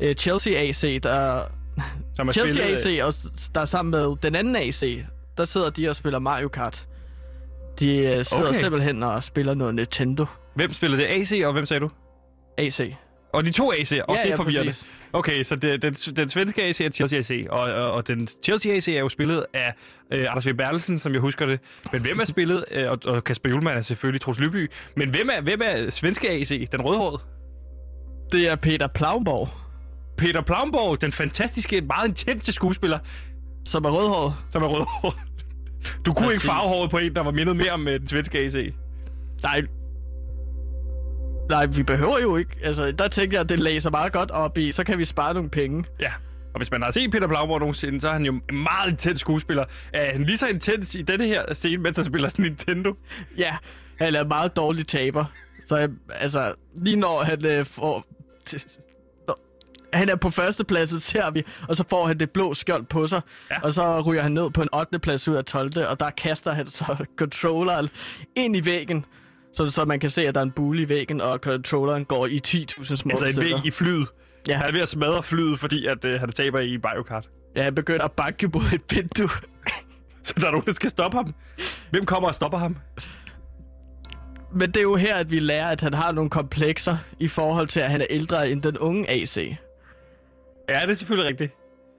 øh, 0.00 0.14
Chelsea 0.14 0.52
AC, 0.68 1.00
der... 1.02 1.42
Som 2.16 2.28
er 2.28 2.32
Chelsea 2.32 2.76
spillet, 2.76 3.00
AC, 3.00 3.04
og 3.06 3.14
s- 3.14 3.50
der 3.54 3.60
er 3.60 3.64
sammen 3.64 3.90
med 3.90 4.16
den 4.22 4.34
anden 4.34 4.56
AC, 4.56 5.04
der 5.38 5.44
sidder 5.44 5.70
de 5.70 5.88
og 5.88 5.96
spiller 5.96 6.18
Mario 6.18 6.48
Kart. 6.48 6.86
De 7.80 7.96
øh, 7.98 8.24
sidder 8.24 8.48
Okay. 8.48 8.58
simpelthen 8.60 9.02
og 9.02 9.24
spiller 9.24 9.54
noget 9.54 9.74
Nintendo 9.74 10.26
Hvem 10.54 10.72
spiller 10.72 10.96
det? 10.96 11.06
AC, 11.10 11.32
og 11.44 11.52
hvem 11.52 11.66
sagde 11.66 11.80
du? 11.80 11.90
AC. 12.58 12.94
Og 13.32 13.44
de 13.44 13.50
to 13.50 13.72
AC'er, 13.72 13.76
og 14.02 14.14
Ja, 14.14 14.20
det 14.22 14.24
er 14.24 14.28
ja, 14.28 14.34
forvirrende. 14.34 14.70
præcis. 14.70 14.86
Okay, 15.12 15.42
så 15.42 15.56
det, 15.56 15.82
den, 15.82 15.92
den 15.92 16.28
svenske 16.28 16.62
AC 16.62 16.80
er 16.80 16.90
Chelsea 16.90 17.18
AC, 17.18 17.46
og, 17.50 17.58
og, 17.60 17.92
og 17.92 18.08
den 18.08 18.28
Chelsea 18.44 18.72
AC 18.76 18.88
er 18.88 18.98
jo 19.00 19.08
spillet 19.08 19.44
af 19.54 19.72
øh, 20.12 20.26
Anders 20.30 20.46
V. 20.48 20.54
Bertelsen, 20.54 20.98
som 20.98 21.12
jeg 21.12 21.20
husker 21.20 21.46
det. 21.46 21.60
Men 21.92 22.02
hvem 22.02 22.18
er 22.20 22.24
spillet, 22.24 22.64
øh, 22.70 22.90
og, 22.90 22.98
og 23.04 23.24
Kasper 23.24 23.50
Julemand 23.50 23.78
er 23.78 23.82
selvfølgelig 23.82 24.20
Troels 24.20 24.40
Lyby. 24.40 24.70
Men 24.96 25.08
hvem 25.10 25.30
er, 25.32 25.40
hvem 25.40 25.60
er 25.64 25.90
svenske 25.90 26.30
AC, 26.30 26.68
den 26.72 26.80
rødhårede? 26.82 27.22
Det 28.32 28.48
er 28.48 28.56
Peter 28.56 28.86
Plaumborg, 28.86 29.48
Peter 30.16 30.40
Plaumborg, 30.42 31.00
den 31.00 31.12
fantastiske, 31.12 31.80
meget 31.80 32.08
intense 32.08 32.52
skuespiller, 32.52 32.98
som 33.64 33.84
er 33.84 33.90
rødhåret. 33.90 34.34
som 34.50 34.62
er 34.62 34.66
rødhåret. 34.66 35.14
Du 36.04 36.12
kunne 36.12 36.26
ikke 36.26 36.34
Præcis. 36.36 36.50
farve 36.50 36.68
håret 36.68 36.90
på 36.90 36.98
en, 36.98 37.14
der 37.16 37.22
var 37.22 37.30
mindet 37.30 37.56
mere 37.56 37.70
om 37.70 37.88
øh, 37.88 38.00
den 38.00 38.08
svenske 38.08 38.38
AC. 38.38 38.74
Nej. 39.42 39.62
Nej, 41.48 41.66
vi 41.66 41.82
behøver 41.82 42.18
jo 42.20 42.36
ikke. 42.36 42.56
Altså, 42.62 42.92
der 42.92 43.08
tænker 43.08 43.36
jeg, 43.36 43.40
at 43.40 43.48
det 43.48 43.60
læser 43.60 43.90
meget 43.90 44.12
godt 44.12 44.30
op 44.30 44.58
i. 44.58 44.72
Så 44.72 44.84
kan 44.84 44.98
vi 44.98 45.04
spare 45.04 45.34
nogle 45.34 45.50
penge. 45.50 45.84
Ja. 46.00 46.12
Og 46.54 46.58
hvis 46.58 46.70
man 46.70 46.82
har 46.82 46.90
set 46.90 47.10
Peter 47.10 47.26
Blauborg 47.26 47.60
nogensinde, 47.60 48.00
så 48.00 48.08
er 48.08 48.12
han 48.12 48.24
jo 48.24 48.32
en 48.32 48.62
meget 48.62 48.90
intens 48.90 49.20
skuespiller. 49.20 49.64
Er 49.92 50.12
han 50.12 50.24
lige 50.24 50.36
så 50.36 50.46
intens 50.46 50.94
i 50.94 51.02
denne 51.02 51.26
her 51.26 51.54
scene, 51.54 51.82
mens 51.82 51.96
han 51.96 52.04
spiller 52.04 52.30
Nintendo? 52.38 52.94
Ja, 53.38 53.56
han 53.98 54.14
er 54.14 54.24
meget 54.24 54.56
dårlig 54.56 54.86
taber. 54.86 55.24
Så 55.66 55.88
altså, 56.10 56.54
lige 56.74 56.96
når 56.96 57.20
han 57.20 57.46
øh, 57.46 57.64
får... 57.64 58.06
Han 59.92 60.08
er 60.08 60.16
på 60.16 60.30
førstepladsen, 60.30 61.00
ser 61.00 61.30
vi, 61.30 61.44
og 61.68 61.76
så 61.76 61.84
får 61.90 62.06
han 62.06 62.20
det 62.20 62.30
blå 62.30 62.54
skjold 62.54 62.84
på 62.84 63.06
sig. 63.06 63.20
Ja. 63.50 63.60
Og 63.62 63.72
så 63.72 64.00
ryger 64.00 64.22
han 64.22 64.32
ned 64.32 64.50
på 64.50 64.62
en 64.62 64.68
8. 64.74 64.98
plads 64.98 65.28
ud 65.28 65.34
af 65.34 65.44
12. 65.44 65.86
Og 65.88 66.00
der 66.00 66.10
kaster 66.10 66.52
han 66.52 66.66
så 66.66 66.96
controlleren 67.18 67.88
ind 68.36 68.56
i 68.56 68.64
væggen. 68.64 69.04
Så, 69.54 69.70
så 69.70 69.84
man 69.84 70.00
kan 70.00 70.10
se, 70.10 70.28
at 70.28 70.34
der 70.34 70.40
er 70.40 70.44
en 70.44 70.50
bule 70.52 70.82
i 70.82 70.88
væggen, 70.88 71.20
og 71.20 71.38
controlleren 71.38 72.04
går 72.04 72.26
i 72.26 72.40
10.000 72.46 72.96
små 72.96 73.10
Altså 73.10 73.26
en 73.26 73.36
væg 73.36 73.66
i 73.66 73.70
flyet. 73.70 74.08
Ja. 74.48 74.56
Han 74.56 74.68
er 74.68 74.72
ved 74.72 74.80
at 74.80 74.88
smadre 74.88 75.22
flyet, 75.22 75.60
fordi 75.60 75.86
at, 75.86 76.04
øh, 76.04 76.20
han 76.20 76.32
taber 76.32 76.60
i 76.60 76.78
Mario 76.82 77.02
Kart. 77.02 77.28
Ja, 77.56 77.62
han 77.62 77.74
begynder 77.74 78.04
at 78.04 78.12
banke 78.12 78.48
mod 78.48 78.62
et 78.74 78.96
vindue. 78.96 79.28
Så 80.22 80.34
der 80.40 80.46
er 80.46 80.50
nogen, 80.50 80.66
der 80.66 80.72
skal 80.72 80.90
stoppe 80.90 81.16
ham. 81.16 81.34
Hvem 81.90 82.06
kommer 82.06 82.28
og 82.28 82.34
stopper 82.34 82.58
ham? 82.58 82.76
Men 84.52 84.68
det 84.68 84.76
er 84.76 84.82
jo 84.82 84.96
her, 84.96 85.14
at 85.16 85.30
vi 85.30 85.38
lærer, 85.38 85.68
at 85.68 85.80
han 85.80 85.94
har 85.94 86.12
nogle 86.12 86.30
komplekser 86.30 86.96
i 87.18 87.28
forhold 87.28 87.68
til, 87.68 87.80
at 87.80 87.90
han 87.90 88.00
er 88.00 88.06
ældre 88.10 88.50
end 88.50 88.62
den 88.62 88.78
unge 88.78 89.10
AC. 89.10 89.38
Ja, 90.70 90.80
det 90.82 90.90
er 90.90 90.94
selvfølgelig 90.94 91.28
rigtigt. 91.30 91.52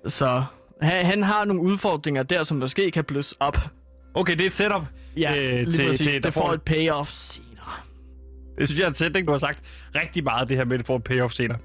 Så 0.07 0.43
han, 0.81 1.05
han 1.05 1.23
har 1.23 1.45
nogle 1.45 1.61
udfordringer 1.61 2.23
der, 2.23 2.43
som 2.43 2.57
måske 2.57 2.91
kan 2.91 3.03
bløs 3.03 3.33
op. 3.39 3.57
Okay, 4.13 4.33
det 4.33 4.41
er 4.41 4.45
et 4.45 4.53
setup. 4.53 4.81
Ja, 5.17 5.35
øh, 5.37 5.49
lige 5.49 5.71
til, 5.71 5.85
præcis. 5.85 6.07
til, 6.07 6.23
det 6.23 6.33
får 6.33 6.41
får, 6.41 6.53
et 6.53 6.61
payoff 6.61 7.09
senere. 7.09 7.73
Det 8.57 8.67
synes 8.67 8.79
jeg 8.79 8.85
er 8.85 8.89
en 8.89 8.95
sætning, 8.95 9.27
du 9.27 9.31
har 9.31 9.39
sagt 9.39 9.59
rigtig 9.95 10.23
meget, 10.23 10.49
det 10.49 10.57
her 10.57 10.65
med, 10.65 10.73
at 10.73 10.79
det 10.79 10.87
får 10.87 10.95
en 10.95 11.01
payoff 11.01 11.33
senere. 11.33 11.57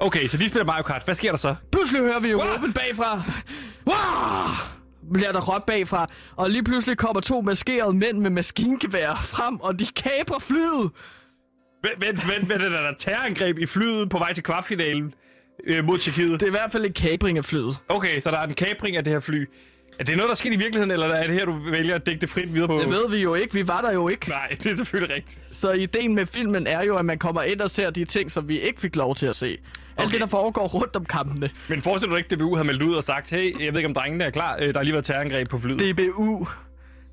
Okay, 0.00 0.28
så 0.28 0.36
de 0.36 0.48
spiller 0.48 0.64
Mario 0.64 0.82
Kart. 0.82 1.04
Hvad 1.04 1.14
sker 1.14 1.30
der 1.30 1.36
så? 1.36 1.54
Pludselig 1.72 2.02
hører 2.02 2.20
vi 2.20 2.30
jo 2.30 2.36
Wow! 2.36 2.46
råben 2.46 2.72
bagfra. 2.72 3.22
Wow! 3.86 4.54
Bliver 5.12 5.32
der 5.32 5.40
råbt 5.40 5.66
bagfra. 5.66 6.06
Og 6.36 6.50
lige 6.50 6.64
pludselig 6.64 6.98
kommer 6.98 7.20
to 7.20 7.40
maskerede 7.40 7.92
mænd 7.92 8.18
med 8.18 8.30
maskingevær 8.30 9.14
frem, 9.14 9.60
og 9.60 9.78
de 9.78 9.86
kaprer 9.86 10.38
flyet. 10.38 10.90
Vent, 11.84 12.06
vent, 12.06 12.28
vent, 12.28 12.48
vent, 12.48 12.72
der 12.72 12.78
er 12.78 12.94
terrorangreb 12.98 13.58
i 13.58 13.66
flyet 13.66 14.10
på 14.10 14.18
vej 14.18 14.32
til 14.32 14.42
kvartfinalen 14.42 15.14
øh, 15.66 15.84
mod 15.84 15.98
Tjekkiet. 15.98 16.32
Det 16.32 16.42
er 16.42 16.46
i 16.46 16.50
hvert 16.50 16.72
fald 16.72 16.84
en 16.84 16.92
kapring 16.92 17.38
af 17.38 17.44
flyet. 17.44 17.76
Okay, 17.88 18.20
så 18.20 18.30
der 18.30 18.38
er 18.38 18.46
en 18.46 18.54
kapring 18.54 18.96
af 18.96 19.04
det 19.04 19.12
her 19.12 19.20
fly. 19.20 19.48
Er 19.98 20.04
det 20.04 20.16
noget, 20.16 20.28
der 20.28 20.34
sker 20.34 20.50
i 20.52 20.56
virkeligheden, 20.56 20.90
eller 20.90 21.06
er 21.06 21.26
det 21.26 21.34
her, 21.34 21.44
du 21.44 21.58
vælger 21.70 21.94
at 21.94 22.06
dække 22.06 22.20
det 22.20 22.30
frit 22.30 22.54
videre 22.54 22.68
på? 22.68 22.78
Det 22.78 22.90
ved 22.90 23.10
vi 23.10 23.16
jo 23.16 23.34
ikke. 23.34 23.54
Vi 23.54 23.68
var 23.68 23.80
der 23.80 23.92
jo 23.92 24.08
ikke. 24.08 24.28
Nej, 24.28 24.56
det 24.62 24.72
er 24.72 24.76
selvfølgelig 24.76 25.16
rigtigt. 25.16 25.38
Så 25.50 25.72
ideen 25.72 26.14
med 26.14 26.26
filmen 26.26 26.66
er 26.66 26.84
jo, 26.84 26.96
at 26.96 27.04
man 27.04 27.18
kommer 27.18 27.42
ind 27.42 27.60
og 27.60 27.70
ser 27.70 27.90
de 27.90 28.04
ting, 28.04 28.30
som 28.30 28.48
vi 28.48 28.60
ikke 28.60 28.80
fik 28.80 28.96
lov 28.96 29.14
til 29.16 29.26
at 29.26 29.36
se. 29.36 29.46
Alt 29.46 29.58
Okay. 30.06 30.12
det, 30.12 30.20
der 30.20 30.26
foregår 30.26 30.66
rundt 30.66 30.96
om 30.96 31.04
kampene. 31.04 31.50
Men 31.68 31.82
forestil 31.82 32.10
dig 32.10 32.18
ikke, 32.18 32.28
at 32.32 32.38
DBU 32.38 32.56
har 32.56 32.62
meldt 32.62 32.82
ud 32.82 32.94
og 32.94 33.02
sagt, 33.04 33.30
hey, 33.30 33.64
jeg 33.64 33.72
ved 33.72 33.78
ikke, 33.78 33.88
om 33.88 33.94
drengene 33.94 34.24
er 34.24 34.30
klar. 34.30 34.56
Øh, 34.60 34.66
Der 34.68 34.78
har 34.78 34.82
lige 34.82 34.92
været 34.92 35.04
terrorangreb 35.04 35.48
på 35.48 35.58
flyet. 35.58 35.80
DBU. 35.80 36.46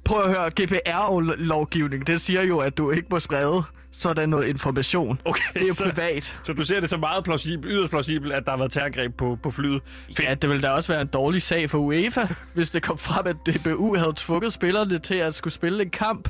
Prøv 0.05 0.21
at 0.23 0.29
høre, 0.29 0.49
GDPR-lovgivning, 0.49 2.07
det 2.07 2.21
siger 2.21 2.43
jo, 2.43 2.57
at 2.57 2.77
du 2.77 2.91
ikke 2.91 3.07
må 3.11 3.19
sprede 3.19 3.63
sådan 4.01 4.29
noget 4.29 4.47
information. 4.47 5.21
Okay, 5.25 5.41
det 5.53 5.61
er 5.61 5.67
jo 5.67 5.73
så- 5.73 5.83
privat. 5.95 6.37
Så 6.43 6.53
du 6.53 6.63
ser 6.63 6.79
det 6.79 6.89
så 6.89 6.97
meget 6.97 7.23
plausibelt, 7.23 7.73
yderst 7.73 7.89
plausibelt, 7.89 8.33
at 8.33 8.45
der 8.45 8.51
har 8.51 8.57
været 8.57 8.71
terrorangreb 8.71 9.17
på, 9.17 9.37
på 9.43 9.51
flyet. 9.51 9.81
Fedt. 10.07 10.23
Ja, 10.23 10.33
det 10.33 10.49
ville 10.49 10.61
da 10.63 10.69
også 10.69 10.93
være 10.93 11.01
en 11.01 11.07
dårlig 11.07 11.41
sag 11.41 11.69
for 11.69 11.77
UEFA, 11.77 12.27
hvis 12.53 12.69
det 12.69 12.83
kom 12.83 12.97
frem, 12.97 13.27
at 13.27 13.35
DBU 13.47 13.95
havde 13.95 14.13
tvunget 14.15 14.53
spillerne 14.53 14.99
til 14.99 15.15
at 15.15 15.35
skulle 15.35 15.53
spille 15.53 15.83
en 15.83 15.89
kamp. 15.89 16.29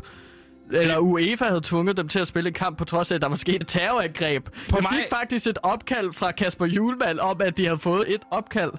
Eller 0.71 0.97
UEFA 0.97 1.45
havde 1.45 1.61
tvunget 1.63 1.97
dem 1.97 2.07
til 2.07 2.19
at 2.19 2.27
spille 2.27 2.47
en 2.47 2.53
kamp, 2.53 2.77
på 2.77 2.85
trods 2.85 3.11
af, 3.11 3.15
at 3.15 3.21
der 3.21 3.29
var 3.29 3.35
sket 3.35 3.61
et 3.61 3.67
terrorangreb. 3.67 4.45
På 4.45 4.51
Jeg 4.75 4.81
mig- 4.81 4.91
fik 4.91 5.09
faktisk 5.09 5.47
et 5.47 5.57
opkald 5.63 6.13
fra 6.13 6.31
Kasper 6.31 6.65
Julemand 6.65 7.19
om, 7.19 7.41
at 7.41 7.57
de 7.57 7.65
havde 7.65 7.79
fået 7.79 8.13
et 8.13 8.21
opkald. 8.31 8.71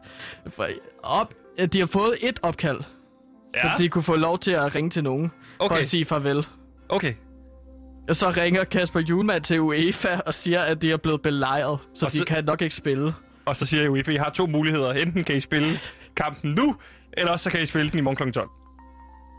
Op, 1.03 1.34
at 1.59 1.72
de 1.72 1.78
har 1.78 1.86
fået 1.86 2.14
et 2.20 2.39
opkald, 2.43 2.80
ja. 3.55 3.61
Så 3.61 3.68
de 3.78 3.89
kunne 3.89 4.03
få 4.05 4.16
lov 4.16 4.39
til 4.39 4.51
at 4.51 4.74
ringe 4.74 4.91
til 4.91 5.05
nogen 5.05 5.30
okay. 5.59 5.74
for 5.74 5.80
at 5.80 5.89
sige 5.89 6.05
farvel. 6.05 6.47
okay. 6.89 7.14
Og 8.09 8.17
så 8.17 8.31
ringer 8.31 8.65
Kasper 8.65 9.01
Julemand 9.01 9.43
til 9.43 9.61
UEFA 9.61 10.21
og 10.27 10.35
siger, 10.35 10.61
at 10.61 10.83
de 10.83 10.93
er 10.93 10.97
blevet 10.97 11.23
belejret, 11.23 11.79
så 11.95 12.07
Og 12.07 12.13
de 12.13 12.19
så- 12.19 12.25
kan 12.25 12.45
nok 12.45 12.63
ikke 12.63 12.75
spille. 12.75 13.15
Og 13.47 13.57
så 13.57 13.67
siger 13.67 13.89
UEFA, 13.89 14.13
I 14.13 14.17
har 14.17 14.31
to 14.31 14.47
muligheder. 14.47 14.93
Enten 14.93 15.25
kan 15.25 15.37
I 15.37 15.41
spille 15.41 15.81
kampen 16.17 16.51
nu, 16.55 16.77
eller 17.13 17.33
også 17.33 17.45
så 17.45 17.51
kan 17.51 17.63
I 17.63 17.67
spille 17.67 17.91
den 17.91 17.99
i 17.99 18.03
morgen 18.03 18.17
kl. 18.17 18.31
12. 18.33 18.49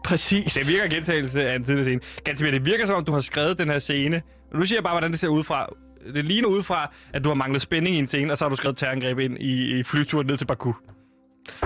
Præcis. 0.05 0.53
Det 0.53 0.67
virker 0.69 0.87
gentagelse 0.89 1.43
af 1.49 1.55
en 1.55 1.63
tidligere 1.63 1.85
scene. 1.85 2.01
Ganske 2.23 2.51
det 2.51 2.65
virker 2.65 2.85
som 2.85 2.95
om, 2.95 3.05
du 3.05 3.11
har 3.11 3.21
skrevet 3.21 3.57
den 3.57 3.69
her 3.69 3.79
scene. 3.79 4.21
Nu 4.55 4.65
siger 4.65 4.77
jeg 4.77 4.83
bare, 4.83 4.93
hvordan 4.93 5.11
det 5.11 5.19
ser 5.19 5.27
ud 5.27 5.43
fra. 5.43 5.67
Det 6.13 6.25
ligner 6.25 6.47
udefra, 6.47 6.93
at 7.13 7.23
du 7.23 7.29
har 7.29 7.35
manglet 7.35 7.61
spænding 7.61 7.95
i 7.95 7.99
en 7.99 8.07
scene, 8.07 8.31
og 8.33 8.37
så 8.37 8.45
har 8.45 8.49
du 8.49 8.55
skrevet 8.55 8.77
terrorangreb 8.77 9.19
ind 9.19 9.37
i, 9.39 9.79
i 9.79 9.83
flyturen 9.83 10.27
ned 10.27 10.37
til 10.37 10.45
Baku. 10.45 10.73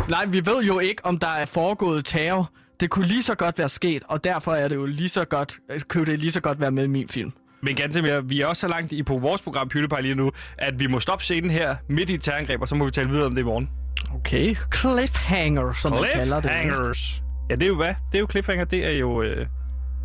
Nej, 0.10 0.26
vi 0.26 0.46
ved 0.46 0.64
jo 0.64 0.80
ikke, 0.80 1.06
om 1.06 1.18
der 1.20 1.28
er 1.28 1.46
foregået 1.46 2.06
terror. 2.06 2.52
Det 2.80 2.90
kunne 2.90 3.06
lige 3.06 3.24
så 3.24 3.36
godt 3.36 3.60
være 3.60 3.70
sket, 3.70 4.04
og 4.08 4.24
derfor 4.24 4.54
er 4.54 4.68
det 4.68 4.76
jo 4.76 4.86
lige 4.86 5.10
så 5.10 5.26
godt, 5.26 5.58
kunne 5.88 6.06
det 6.06 6.20
lige 6.20 6.32
så 6.32 6.42
godt 6.42 6.60
være 6.60 6.72
med 6.72 6.84
i 6.84 6.88
min 6.88 7.10
film. 7.10 7.34
Men 7.62 7.76
ganske 7.76 8.02
mere, 8.02 8.26
vi 8.26 8.42
er 8.42 8.48
også 8.48 8.60
så 8.60 8.68
langt 8.68 8.92
i 8.92 9.04
på 9.04 9.18
vores 9.18 9.42
program 9.42 9.70
PewDiePie 9.70 10.02
lige 10.02 10.16
nu, 10.16 10.32
at 10.58 10.80
vi 10.80 10.88
må 10.88 11.00
stoppe 11.00 11.24
scenen 11.24 11.52
her 11.52 11.76
midt 11.90 12.10
i 12.10 12.14
et 12.14 12.22
terrorangreb, 12.22 12.62
og 12.62 12.68
så 12.68 12.76
må 12.76 12.86
vi 12.86 12.92
tale 12.92 13.10
videre 13.10 13.26
om 13.26 13.32
det 13.32 13.42
i 13.42 13.46
morgen. 13.46 13.70
Okay. 14.16 14.56
Cliffhanger, 14.76 15.74
som 15.74 15.92
man 15.92 16.04
kalder 16.14 16.42
det. 16.42 16.52
Cliffhangers. 16.52 17.24
Ja, 17.50 17.56
det 17.56 17.64
er 17.64 17.68
jo 17.68 17.76
hvad? 17.76 17.94
Det 18.12 18.18
er 18.18 18.20
jo 18.20 18.28
cliffhanger, 18.32 18.66
det 18.66 18.88
er 18.88 18.98
jo... 18.98 19.22
Øh... 19.22 19.48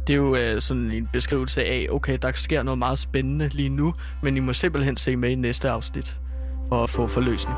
Det 0.07 0.15
er 0.15 0.17
jo 0.17 0.37
øh, 0.37 0.61
sådan 0.61 0.91
en 0.91 1.09
beskrivelse 1.13 1.65
af, 1.65 1.87
okay, 1.91 2.19
der 2.23 2.33
sker 2.33 2.63
noget 2.63 2.79
meget 2.79 2.99
spændende 2.99 3.49
lige 3.49 3.69
nu, 3.69 3.95
men 4.23 4.37
I 4.37 4.41
må 4.41 4.53
simpelthen 4.53 4.97
se 4.97 5.17
med 5.17 5.31
i 5.31 5.35
næste 5.35 5.71
afsnit 5.71 6.17
for 6.69 6.85
at 6.85 6.91
få 6.91 7.07
forløsning. 7.07 7.57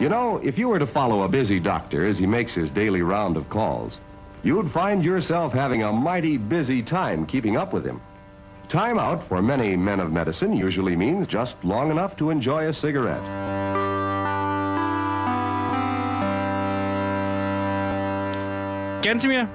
You 0.00 0.08
know, 0.08 0.40
if 0.44 0.56
you 0.58 0.68
were 0.68 0.78
to 0.78 0.86
follow 0.86 1.22
a 1.22 1.28
busy 1.28 1.58
doctor 1.58 2.06
as 2.06 2.18
he 2.18 2.26
makes 2.26 2.54
his 2.54 2.70
daily 2.70 3.02
round 3.02 3.36
of 3.36 3.50
calls, 3.50 3.98
you'd 4.44 4.70
find 4.70 5.04
yourself 5.04 5.52
having 5.52 5.82
a 5.82 5.92
mighty 5.92 6.36
busy 6.36 6.82
time 6.82 7.26
keeping 7.26 7.56
up 7.56 7.72
with 7.72 7.84
him. 7.84 8.00
Time 8.68 8.98
out 8.98 9.26
for 9.26 9.42
many 9.42 9.76
men 9.76 9.98
of 9.98 10.12
medicine 10.12 10.52
usually 10.54 10.94
means 10.94 11.26
just 11.26 11.56
long 11.64 11.90
enough 11.90 12.16
to 12.18 12.30
enjoy 12.30 12.68
a 12.68 12.72
cigarette. 12.72 13.24
Gansimir, 19.02 19.36
Ja, 19.38 19.46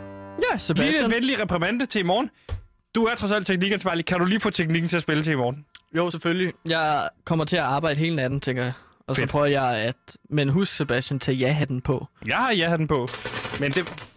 lige 0.51 0.59
Sebastian. 0.59 1.05
en 1.05 1.11
venlig 1.11 1.39
reprimande 1.41 1.85
til 1.85 2.01
i 2.01 2.03
morgen. 2.03 2.29
Du 2.95 3.03
er 3.05 3.15
trods 3.15 3.31
alt 3.31 3.47
teknikansvarlig. 3.47 4.05
Kan 4.05 4.19
du 4.19 4.25
lige 4.25 4.39
få 4.39 4.49
teknikken 4.49 4.89
til 4.89 4.95
at 4.95 5.01
spille 5.01 5.23
til 5.23 5.33
i 5.33 5.35
morgen? 5.35 5.65
Jo, 5.95 6.09
selvfølgelig. 6.11 6.53
Jeg 6.65 7.09
kommer 7.25 7.45
til 7.45 7.57
at 7.57 7.63
arbejde 7.63 7.99
hele 7.99 8.15
natten, 8.15 8.39
tænker 8.41 8.63
jeg. 8.63 8.73
Og 9.07 9.15
så 9.15 9.21
Fedt. 9.21 9.31
prøver 9.31 9.45
jeg 9.45 9.69
at... 9.77 9.95
Men 10.29 10.49
husk, 10.49 10.75
Sebastian, 10.75 11.19
til 11.19 11.37
ja-hatten 11.39 11.81
på. 11.81 12.07
Jeg 12.27 12.35
har 12.37 12.51
ja-hatten 12.53 12.87
på. 12.87 13.07
Men 13.59 13.71
det, 13.71 14.09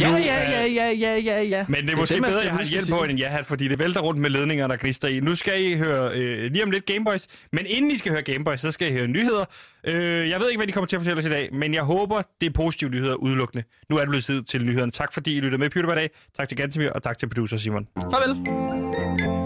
Ja, 0.00 0.08
ja, 0.10 0.16
er- 0.16 0.50
ja, 0.50 0.66
ja, 0.66 0.90
ja, 0.92 1.16
ja, 1.18 1.42
ja. 1.42 1.64
men 1.68 1.86
det 1.86 1.92
er 1.92 1.96
måske 1.96 2.14
det, 2.14 2.22
bedre, 2.22 2.38
at 2.40 2.44
jeg 2.44 2.52
har 2.52 2.64
sige. 2.64 2.92
på 2.92 3.02
end 3.02 3.12
en 3.12 3.18
ja-hat, 3.18 3.46
fordi 3.46 3.68
det 3.68 3.78
vælter 3.78 4.00
rundt 4.00 4.20
med 4.20 4.30
ledninger, 4.30 4.66
der 4.66 4.76
grister 4.76 5.08
i. 5.08 5.20
Nu 5.20 5.34
skal 5.34 5.64
I 5.64 5.76
høre 5.76 6.10
øh, 6.14 6.52
lige 6.52 6.64
om 6.64 6.70
lidt 6.70 6.86
Gameboys. 6.86 7.26
Men 7.52 7.66
inden 7.66 7.90
I 7.90 7.96
skal 7.96 8.12
høre 8.12 8.22
Gameboys, 8.22 8.60
så 8.60 8.70
skal 8.70 8.88
I 8.88 8.92
høre 8.92 9.06
nyheder. 9.06 9.44
Øh, 9.84 10.28
jeg 10.30 10.40
ved 10.40 10.48
ikke, 10.48 10.58
hvad 10.58 10.66
de 10.66 10.72
kommer 10.72 10.86
til 10.86 10.96
at 10.96 11.00
fortælle 11.02 11.18
os 11.18 11.24
i 11.26 11.30
dag, 11.30 11.48
men 11.52 11.74
jeg 11.74 11.82
håber, 11.82 12.22
det 12.40 12.46
er 12.46 12.50
positive 12.50 12.90
nyheder 12.90 13.14
udelukkende. 13.14 13.64
Nu 13.90 13.96
er 13.96 14.00
det 14.00 14.08
blevet 14.08 14.24
tid 14.24 14.42
til 14.42 14.64
nyhederne. 14.64 14.92
Tak 14.92 15.12
fordi 15.12 15.36
I 15.36 15.40
lytter 15.40 15.58
med 15.58 15.66
i 15.66 15.70
PewDiePie 15.70 15.92
i 15.96 15.98
dag. 16.00 16.10
Tak 16.36 16.48
til 16.48 16.56
Gantemir, 16.56 16.90
og 16.90 17.02
tak 17.02 17.18
til 17.18 17.28
producer 17.28 17.56
Simon. 17.56 17.86
Farvel. 18.00 19.45